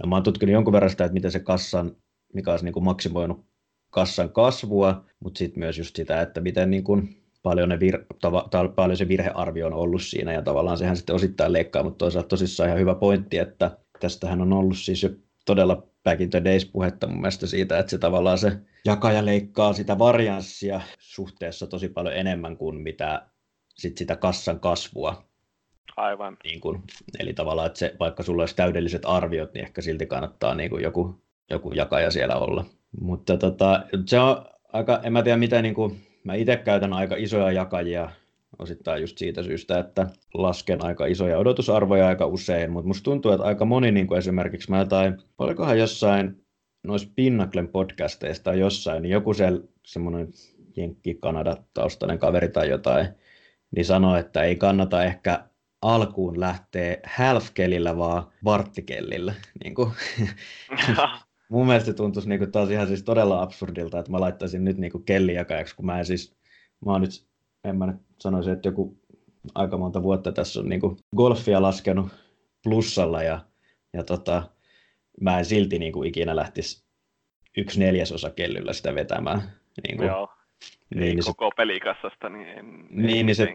no 0.03 0.09
mä 0.09 0.17
oon 0.17 0.23
tutkinut 0.23 0.53
jonkun 0.53 0.73
verran 0.73 0.91
sitä, 0.91 1.05
että 1.05 1.15
miten 1.15 1.31
se 1.31 1.41
kassan, 1.41 1.97
mikä 2.35 2.51
olisi 2.51 2.65
niin 2.65 2.73
kuin 2.73 2.85
maksimoinut 2.85 3.45
kassan 3.91 4.31
kasvua, 4.31 5.05
mutta 5.21 5.39
sitten 5.39 5.59
myös 5.61 5.79
just 5.79 5.97
sitä, 5.97 6.21
että 6.21 6.41
miten 6.41 6.71
niin 6.71 6.85
kuin 6.85 7.17
paljon, 7.43 7.69
ne 7.69 7.81
vir, 7.81 8.05
tava, 8.21 8.49
paljon 8.77 8.97
se 8.97 9.09
virhearvio 9.09 9.67
on 9.67 9.75
ollut 9.75 10.03
siinä 10.03 10.33
ja 10.33 10.43
tavallaan 10.43 10.79
sehän 10.79 10.97
sitten 10.97 11.17
osittain 11.17 11.53
leikkaa, 11.53 11.83
mutta 11.83 11.99
toisaalta 11.99 12.29
tosissaan 12.29 12.69
ihan 12.69 12.81
hyvä 12.81 12.95
pointti, 12.95 13.39
että 13.39 13.79
tästähän 14.01 14.43
on 14.43 14.53
ollut 14.53 14.79
siis 14.79 15.03
jo 15.03 15.11
todella 15.47 15.83
back 16.05 16.21
in 16.21 16.31
the 16.31 16.45
days 16.45 16.67
puhetta 16.67 17.07
mun 17.07 17.21
mielestä 17.21 17.47
siitä, 17.47 17.79
että 17.79 17.91
se 17.91 17.99
tavallaan 17.99 18.39
se 18.39 18.53
jakaja 18.85 19.27
leikkaa 19.27 19.73
sitä 19.73 19.99
varianssia 19.99 20.81
suhteessa 20.99 21.67
tosi 21.67 21.89
paljon 21.89 22.17
enemmän 22.17 22.57
kuin 22.57 22.81
mitä 22.81 23.27
sit 23.75 23.99
sitä 23.99 24.17
kassan 24.17 24.61
kasvua. 24.61 25.25
Aivan. 25.97 26.37
Niin 26.45 26.61
kun, 26.61 26.83
eli 27.19 27.35
tavallaan, 27.35 27.67
että 27.67 27.79
se, 27.79 27.97
vaikka 28.01 28.23
sulla 28.23 28.43
olisi 28.43 28.57
täydelliset 28.57 29.03
arviot, 29.05 29.55
niin 29.55 29.65
ehkä 29.65 29.83
silti 29.83 30.07
kannattaa 30.07 30.55
niin 30.55 30.71
kuin 30.71 30.83
joku, 30.83 31.23
joku 31.51 31.73
jakaja 31.73 32.11
siellä 32.11 32.37
olla. 32.37 32.65
Mutta 33.01 33.37
tota, 33.37 33.85
se 34.07 34.21
on 34.21 34.45
aika, 34.73 35.01
en 35.03 35.13
mä 35.13 35.23
tiedä 35.23 35.37
mitä, 35.37 35.63
niin 35.63 35.75
kuin, 35.75 36.01
mä 36.25 36.35
itse 36.35 36.57
käytän 36.57 36.93
aika 36.93 37.17
isoja 37.19 37.53
jakajia 37.53 38.11
osittain 38.59 39.01
just 39.01 39.19
siitä 39.19 39.43
syystä, 39.43 39.79
että 39.79 40.07
lasken 40.35 40.85
aika 40.85 41.07
isoja 41.07 41.39
odotusarvoja 41.39 42.07
aika 42.07 42.27
usein, 42.27 42.71
mutta 42.71 42.89
musta 42.89 43.05
tuntuu, 43.05 43.33
että 43.33 43.47
aika 43.47 43.65
moni 43.65 43.93
niin 43.93 44.07
kuin 44.07 44.19
esimerkiksi 44.19 44.71
mä 44.71 44.79
jotain, 44.79 45.17
olikohan 45.39 45.79
jossain 45.79 46.45
noissa 46.87 47.09
Pinnaklen 47.17 47.69
podcasteista 47.69 48.55
jossain, 48.55 49.03
niin 49.03 49.13
joku 49.13 49.35
se 49.35 49.47
semmoinen 49.87 50.29
Jenkki-Kanada-taustainen 50.77 52.19
kaveri 52.19 52.49
tai 52.49 52.69
jotain, 52.69 53.09
niin 53.77 53.85
sanoi, 53.85 54.21
että 54.21 54.43
ei 54.43 54.57
kannata 54.57 55.05
ehkä 55.05 55.45
alkuun 55.83 56.41
lähteä 56.41 56.97
half-kelillä, 57.05 57.97
vaan 57.97 58.33
varttikellillä. 58.45 59.35
Niin 59.65 59.75
kuin. 59.75 59.91
mun 61.51 61.67
mielestä 61.67 61.93
tuntuisi 61.93 62.29
niinku 62.29 62.47
taas 62.47 62.71
ihan 62.71 62.87
siis 62.87 63.03
todella 63.03 63.43
absurdilta, 63.43 63.99
että 63.99 64.11
mä 64.11 64.21
laittaisin 64.21 64.65
nyt 64.65 64.79
niinku 64.79 64.99
kellijakajaksi, 64.99 65.77
kun 65.77 65.87
mä 65.87 65.99
en 65.99 66.07
siis, 66.07 66.37
mä 66.85 66.93
oon 66.93 67.01
nyt, 67.01 67.27
en 67.65 67.77
mä 67.77 67.87
nyt 67.87 68.01
sanoisi, 68.19 68.51
että 68.51 68.69
joku 68.69 69.01
aika 69.55 69.77
monta 69.77 70.03
vuotta 70.03 70.33
tässä 70.33 70.61
on 70.61 70.69
niinku 70.69 70.97
golfia 71.17 71.63
laskenut 71.63 72.09
plussalla 72.65 73.23
ja, 73.23 73.41
ja 73.93 74.05
tota, 74.05 74.43
mä 75.21 75.39
en 75.39 75.45
silti 75.45 75.79
niinku 75.79 76.03
ikinä 76.03 76.37
lähtisi 76.37 76.85
yksi 77.57 77.81
neljäsosa 77.81 78.31
kellyllä 78.31 78.73
sitä 78.73 78.95
vetämään. 78.95 79.43
Niinku, 79.87 80.05
Joo. 80.05 80.29
Niin, 80.95 81.01
niin 81.01 81.25
koko 81.25 81.47
se, 81.47 81.57
pelikassasta, 81.57 82.29
niin 82.29 82.49
en, 82.49 82.87
niin, 82.91 83.27
niin, 83.27 83.37
se, 83.37 83.49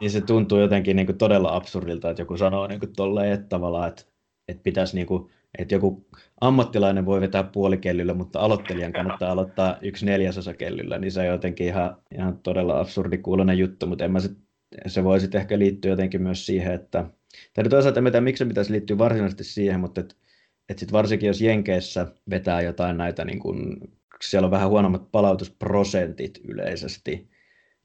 niin 0.00 0.10
se 0.10 0.20
tuntuu 0.20 0.58
jotenkin 0.58 0.96
niin 0.96 1.06
kuin 1.06 1.18
todella 1.18 1.56
absurdilta, 1.56 2.10
että 2.10 2.22
joku 2.22 2.36
sanoo 2.36 2.66
niin 2.66 2.80
kuin 2.80 2.92
tolleen, 2.96 3.32
että 3.32 3.46
tavallaan, 3.48 3.88
että, 3.88 4.02
että 4.48 4.62
pitäisi 4.62 4.96
niin 4.96 5.06
kuin, 5.06 5.30
että 5.58 5.74
joku 5.74 6.06
ammattilainen 6.40 7.06
voi 7.06 7.20
vetää 7.20 7.42
puolikellyllä, 7.42 8.14
mutta 8.14 8.40
aloittelijan 8.40 8.92
kannattaa 8.92 9.32
aloittaa 9.32 9.78
yksi 9.82 10.06
neljäsosa 10.06 10.54
kellyllä, 10.54 10.98
niin 10.98 11.12
se 11.12 11.20
on 11.20 11.26
jotenkin 11.26 11.66
ihan, 11.66 11.96
ihan 12.14 12.38
todella 12.38 12.80
absurdi 12.80 13.18
kuulonen 13.18 13.58
juttu, 13.58 13.86
mutta 13.86 14.04
en 14.04 14.12
mä 14.12 14.20
sit, 14.20 14.38
se 14.86 15.04
voi 15.04 15.20
sitten 15.20 15.40
ehkä 15.40 15.58
liittyä 15.58 15.90
jotenkin 15.90 16.22
myös 16.22 16.46
siihen, 16.46 16.72
että, 16.72 17.04
tai 17.54 17.64
toisaalta 17.64 18.00
en 18.00 18.04
tiedä, 18.04 18.20
miksi 18.20 18.44
se 18.44 18.48
pitäisi 18.48 18.72
liittyä 18.72 18.98
varsinaisesti 18.98 19.44
siihen, 19.44 19.80
mutta 19.80 20.00
että 20.00 20.14
et 20.68 20.78
sit 20.78 20.92
varsinkin 20.92 21.26
jos 21.26 21.40
Jenkeissä 21.40 22.06
vetää 22.30 22.60
jotain 22.60 22.96
näitä, 22.96 23.24
niin 23.24 23.38
kun, 23.38 23.80
siellä 24.28 24.46
on 24.46 24.50
vähän 24.50 24.68
huonommat 24.68 25.12
palautusprosentit 25.12 26.40
yleisesti, 26.48 27.28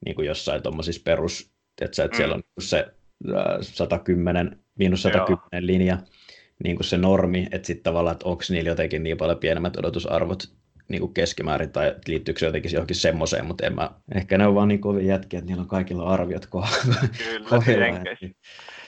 niin 0.06 0.16
kuin 0.16 0.28
jossain 0.28 0.64
tuommoisissa 0.64 1.02
perus, 1.06 1.52
että, 1.82 2.08
mm. 2.08 2.16
siellä 2.16 2.36
on 2.36 2.44
se 2.60 2.86
110, 3.62 4.60
miinus 4.76 5.02
110 5.02 5.40
Joo. 5.52 5.68
linja, 5.68 5.98
niin 6.64 6.76
kuin 6.76 6.86
se 6.86 6.98
normi, 6.98 7.48
että 7.52 7.66
sitten 7.68 7.84
tavallaan, 7.84 8.14
että 8.14 8.30
onko 8.30 8.44
niillä 8.50 8.70
jotenkin 8.70 9.04
niin 9.04 9.18
paljon 9.18 9.38
pienemmät 9.38 9.78
odotusarvot 9.78 10.44
niin 10.90 11.02
kuin 11.02 11.14
keskimäärin, 11.14 11.72
tai 11.72 11.96
liittyykö 12.08 12.40
se 12.40 12.46
jotenkin 12.46 12.74
johonkin 12.74 12.96
semmoiseen, 12.96 13.46
mutta 13.46 13.66
en 13.66 13.76
mä, 13.76 13.90
ehkä 14.16 14.38
ne 14.38 14.48
on 14.48 14.56
vaan 14.56 14.68
niin 14.68 14.82
kovin 14.82 15.08
jätkiä, 15.08 15.40
että 15.40 15.48
niillä 15.48 15.62
on 15.62 15.68
kaikilla 15.68 16.14
arviot 16.14 16.46
kohdalla. 16.46 16.96
Kyllä, 17.18 18.30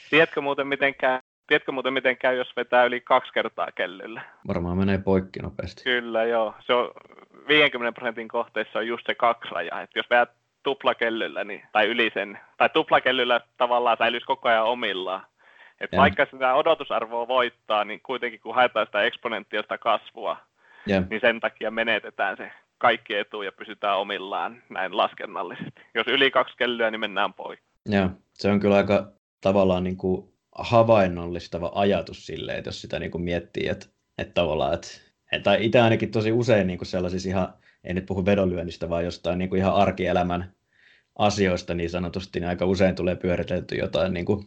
Tiedätkö 0.09 0.41
muuten, 0.41 0.67
miten 0.67 0.95
käy, 0.95 1.19
tiedätkö 1.47 1.71
muuten, 1.71 1.93
miten 1.93 2.17
käy, 2.17 2.37
jos 2.37 2.55
vetää 2.55 2.85
yli 2.85 3.01
kaksi 3.01 3.33
kertaa 3.33 3.71
kellyllä? 3.71 4.21
Varmaan 4.47 4.77
menee 4.77 4.97
poikki 4.97 5.39
nopeasti. 5.39 5.83
Kyllä, 5.83 6.23
joo. 6.23 6.53
Se 6.65 6.73
on 6.73 6.91
50 7.47 7.99
prosentin 7.99 8.27
kohteissa 8.27 8.79
on 8.79 8.87
just 8.87 9.05
se 9.05 9.15
kaksi 9.15 9.49
raja, 9.51 9.81
että 9.81 9.99
jos 9.99 10.09
vedät 10.09 10.29
tuplakellyllä, 10.63 11.43
niin, 11.43 11.61
tai 11.71 11.87
yli 11.87 12.11
sen, 12.13 12.39
tai 12.57 12.69
tuplakellyllä 12.69 13.41
tavallaan 13.57 13.97
säilyisi 13.97 14.25
koko 14.25 14.49
ajan 14.49 14.65
omillaan, 14.65 15.25
että 15.81 15.97
vaikka 15.97 16.27
sitä 16.31 16.55
odotusarvoa 16.55 17.27
voittaa, 17.27 17.85
niin 17.85 18.01
kuitenkin 18.01 18.39
kun 18.39 18.55
haetaan 18.55 18.85
sitä 18.85 19.03
eksponentiaalista 19.03 19.77
kasvua, 19.77 20.37
ja. 20.87 21.03
niin 21.09 21.21
sen 21.21 21.39
takia 21.39 21.71
menetetään 21.71 22.37
se 22.37 22.51
kaikki 22.77 23.15
etu 23.15 23.41
ja 23.41 23.51
pysytään 23.51 23.97
omillaan 23.97 24.63
näin 24.69 24.97
laskennallisesti. 24.97 25.81
Jos 25.95 26.07
yli 26.07 26.31
kaksi 26.31 26.57
kellyä, 26.57 26.91
niin 26.91 26.99
mennään 26.99 27.33
pois. 27.33 27.59
Joo, 27.85 28.09
se 28.33 28.51
on 28.51 28.59
kyllä 28.59 28.75
aika 28.75 29.11
tavallaan 29.41 29.83
niin 29.83 29.97
kuin 29.97 30.33
havainnollistava 30.55 31.71
ajatus 31.75 32.25
sille, 32.25 32.53
että 32.53 32.67
jos 32.67 32.81
sitä 32.81 32.99
niin 32.99 33.11
kuin 33.11 33.23
miettii, 33.23 33.67
että, 33.67 33.85
että 34.17 34.33
tavallaan, 34.33 34.73
että, 34.73 34.87
tai 35.43 35.65
itse 35.65 35.79
ainakin 35.79 36.11
tosi 36.11 36.31
usein 36.31 36.67
niin 36.67 36.77
kuin 36.77 36.87
sellaisissa 36.87 37.29
ihan, 37.29 37.53
ei 37.83 37.93
nyt 37.93 38.05
puhu 38.05 38.25
vedonlyönnistä, 38.25 38.89
vaan 38.89 39.05
jostain 39.05 39.37
niin 39.37 39.49
kuin 39.49 39.59
ihan 39.59 39.75
arkielämän 39.75 40.53
asioista 41.19 41.73
niin 41.73 41.89
sanotusti, 41.89 42.39
niin 42.39 42.49
aika 42.49 42.65
usein 42.65 42.95
tulee 42.95 43.15
pyöritelty 43.15 43.75
jotain 43.75 44.13
niin 44.13 44.25
kuin 44.25 44.45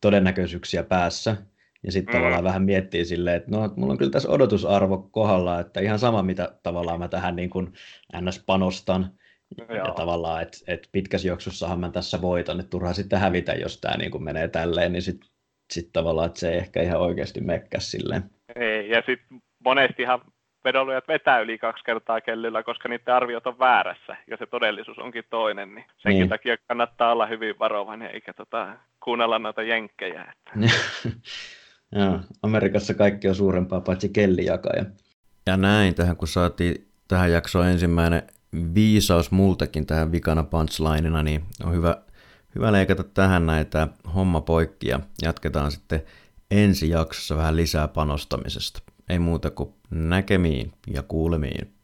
todennäköisyyksiä 0.00 0.84
päässä. 0.84 1.36
Ja 1.82 1.92
sitten 1.92 2.14
mm. 2.14 2.18
tavallaan 2.18 2.44
vähän 2.44 2.62
miettii 2.62 3.04
silleen, 3.04 3.36
että 3.36 3.50
no, 3.50 3.72
mulla 3.76 3.92
on 3.92 3.98
kyllä 3.98 4.10
tässä 4.10 4.28
odotusarvo 4.28 4.98
kohdalla, 4.98 5.60
että 5.60 5.80
ihan 5.80 5.98
sama, 5.98 6.22
mitä 6.22 6.52
tavallaan 6.62 6.98
mä 6.98 7.08
tähän 7.08 7.36
niin 7.36 7.50
kuin 7.50 7.72
ns. 8.20 8.42
panostan. 8.46 9.10
Joo. 9.58 9.76
Ja 9.76 9.94
tavallaan, 9.94 10.42
että 10.42 10.58
et 10.66 10.88
pitkässä 10.92 11.28
juoksussahan 11.28 11.80
mä 11.80 11.90
tässä 11.90 12.20
voitan, 12.20 12.60
että 12.60 12.70
turha 12.70 12.92
sitten 12.92 13.18
hävitä, 13.18 13.52
jos 13.52 13.80
tämä 13.80 13.96
niin 13.96 14.10
kuin 14.10 14.24
menee 14.24 14.48
tälleen, 14.48 14.92
niin 14.92 15.02
sitten 15.02 15.30
sit 15.72 15.90
tavallaan, 15.92 16.26
että 16.26 16.40
se 16.40 16.50
ei 16.50 16.58
ehkä 16.58 16.82
ihan 16.82 17.00
oikeasti 17.00 17.40
mekkäs 17.40 17.90
silleen. 17.90 18.22
Ei, 18.56 18.88
ja 18.90 19.02
sitten 19.06 19.42
monestihan 19.64 20.20
vedonlyöjät 20.64 21.08
vetää 21.08 21.40
yli 21.40 21.58
kaksi 21.58 21.84
kertaa 21.84 22.20
kellyllä, 22.20 22.62
koska 22.62 22.88
niiden 22.88 23.14
arviot 23.14 23.46
on 23.46 23.58
väärässä 23.58 24.16
ja 24.26 24.36
se 24.36 24.46
todellisuus 24.46 24.98
onkin 24.98 25.24
toinen, 25.30 25.74
niin 25.74 25.84
senkin 25.98 26.20
niin. 26.20 26.28
takia 26.28 26.56
kannattaa 26.68 27.12
olla 27.12 27.26
hyvin 27.26 27.58
varovainen 27.58 28.10
eikä 28.10 28.32
tota, 28.32 28.76
kuunnella 29.04 29.38
noita 29.38 29.62
jenkkejä. 29.62 30.32
Että. 30.32 30.68
Joo, 31.96 32.20
Amerikassa 32.42 32.94
kaikki 32.94 33.28
on 33.28 33.34
suurempaa 33.34 33.80
paitsi 33.80 34.08
kellijakaja. 34.08 34.84
Ja 35.46 35.56
näin, 35.56 35.94
tähän 35.94 36.16
kun 36.16 36.28
saatiin 36.28 36.88
tähän 37.08 37.32
jaksoon 37.32 37.66
ensimmäinen 37.66 38.22
viisaus 38.74 39.30
multakin 39.30 39.86
tähän 39.86 40.12
vikana 40.12 40.42
punchlineina, 40.42 41.22
niin 41.22 41.42
on 41.64 41.72
hyvä, 41.74 41.96
hyvä 42.54 42.72
leikata 42.72 43.04
tähän 43.04 43.46
näitä 43.46 43.88
homma 44.14 44.40
poikki 44.40 44.88
ja 44.88 45.00
jatketaan 45.22 45.72
sitten 45.72 46.02
ensi 46.50 46.88
jaksossa 46.88 47.36
vähän 47.36 47.56
lisää 47.56 47.88
panostamisesta. 47.88 48.82
Ei 49.08 49.18
muuta 49.18 49.50
kuin 49.50 49.74
näkemiin 49.90 50.72
ja 50.86 51.02
kuulemiin. 51.02 51.79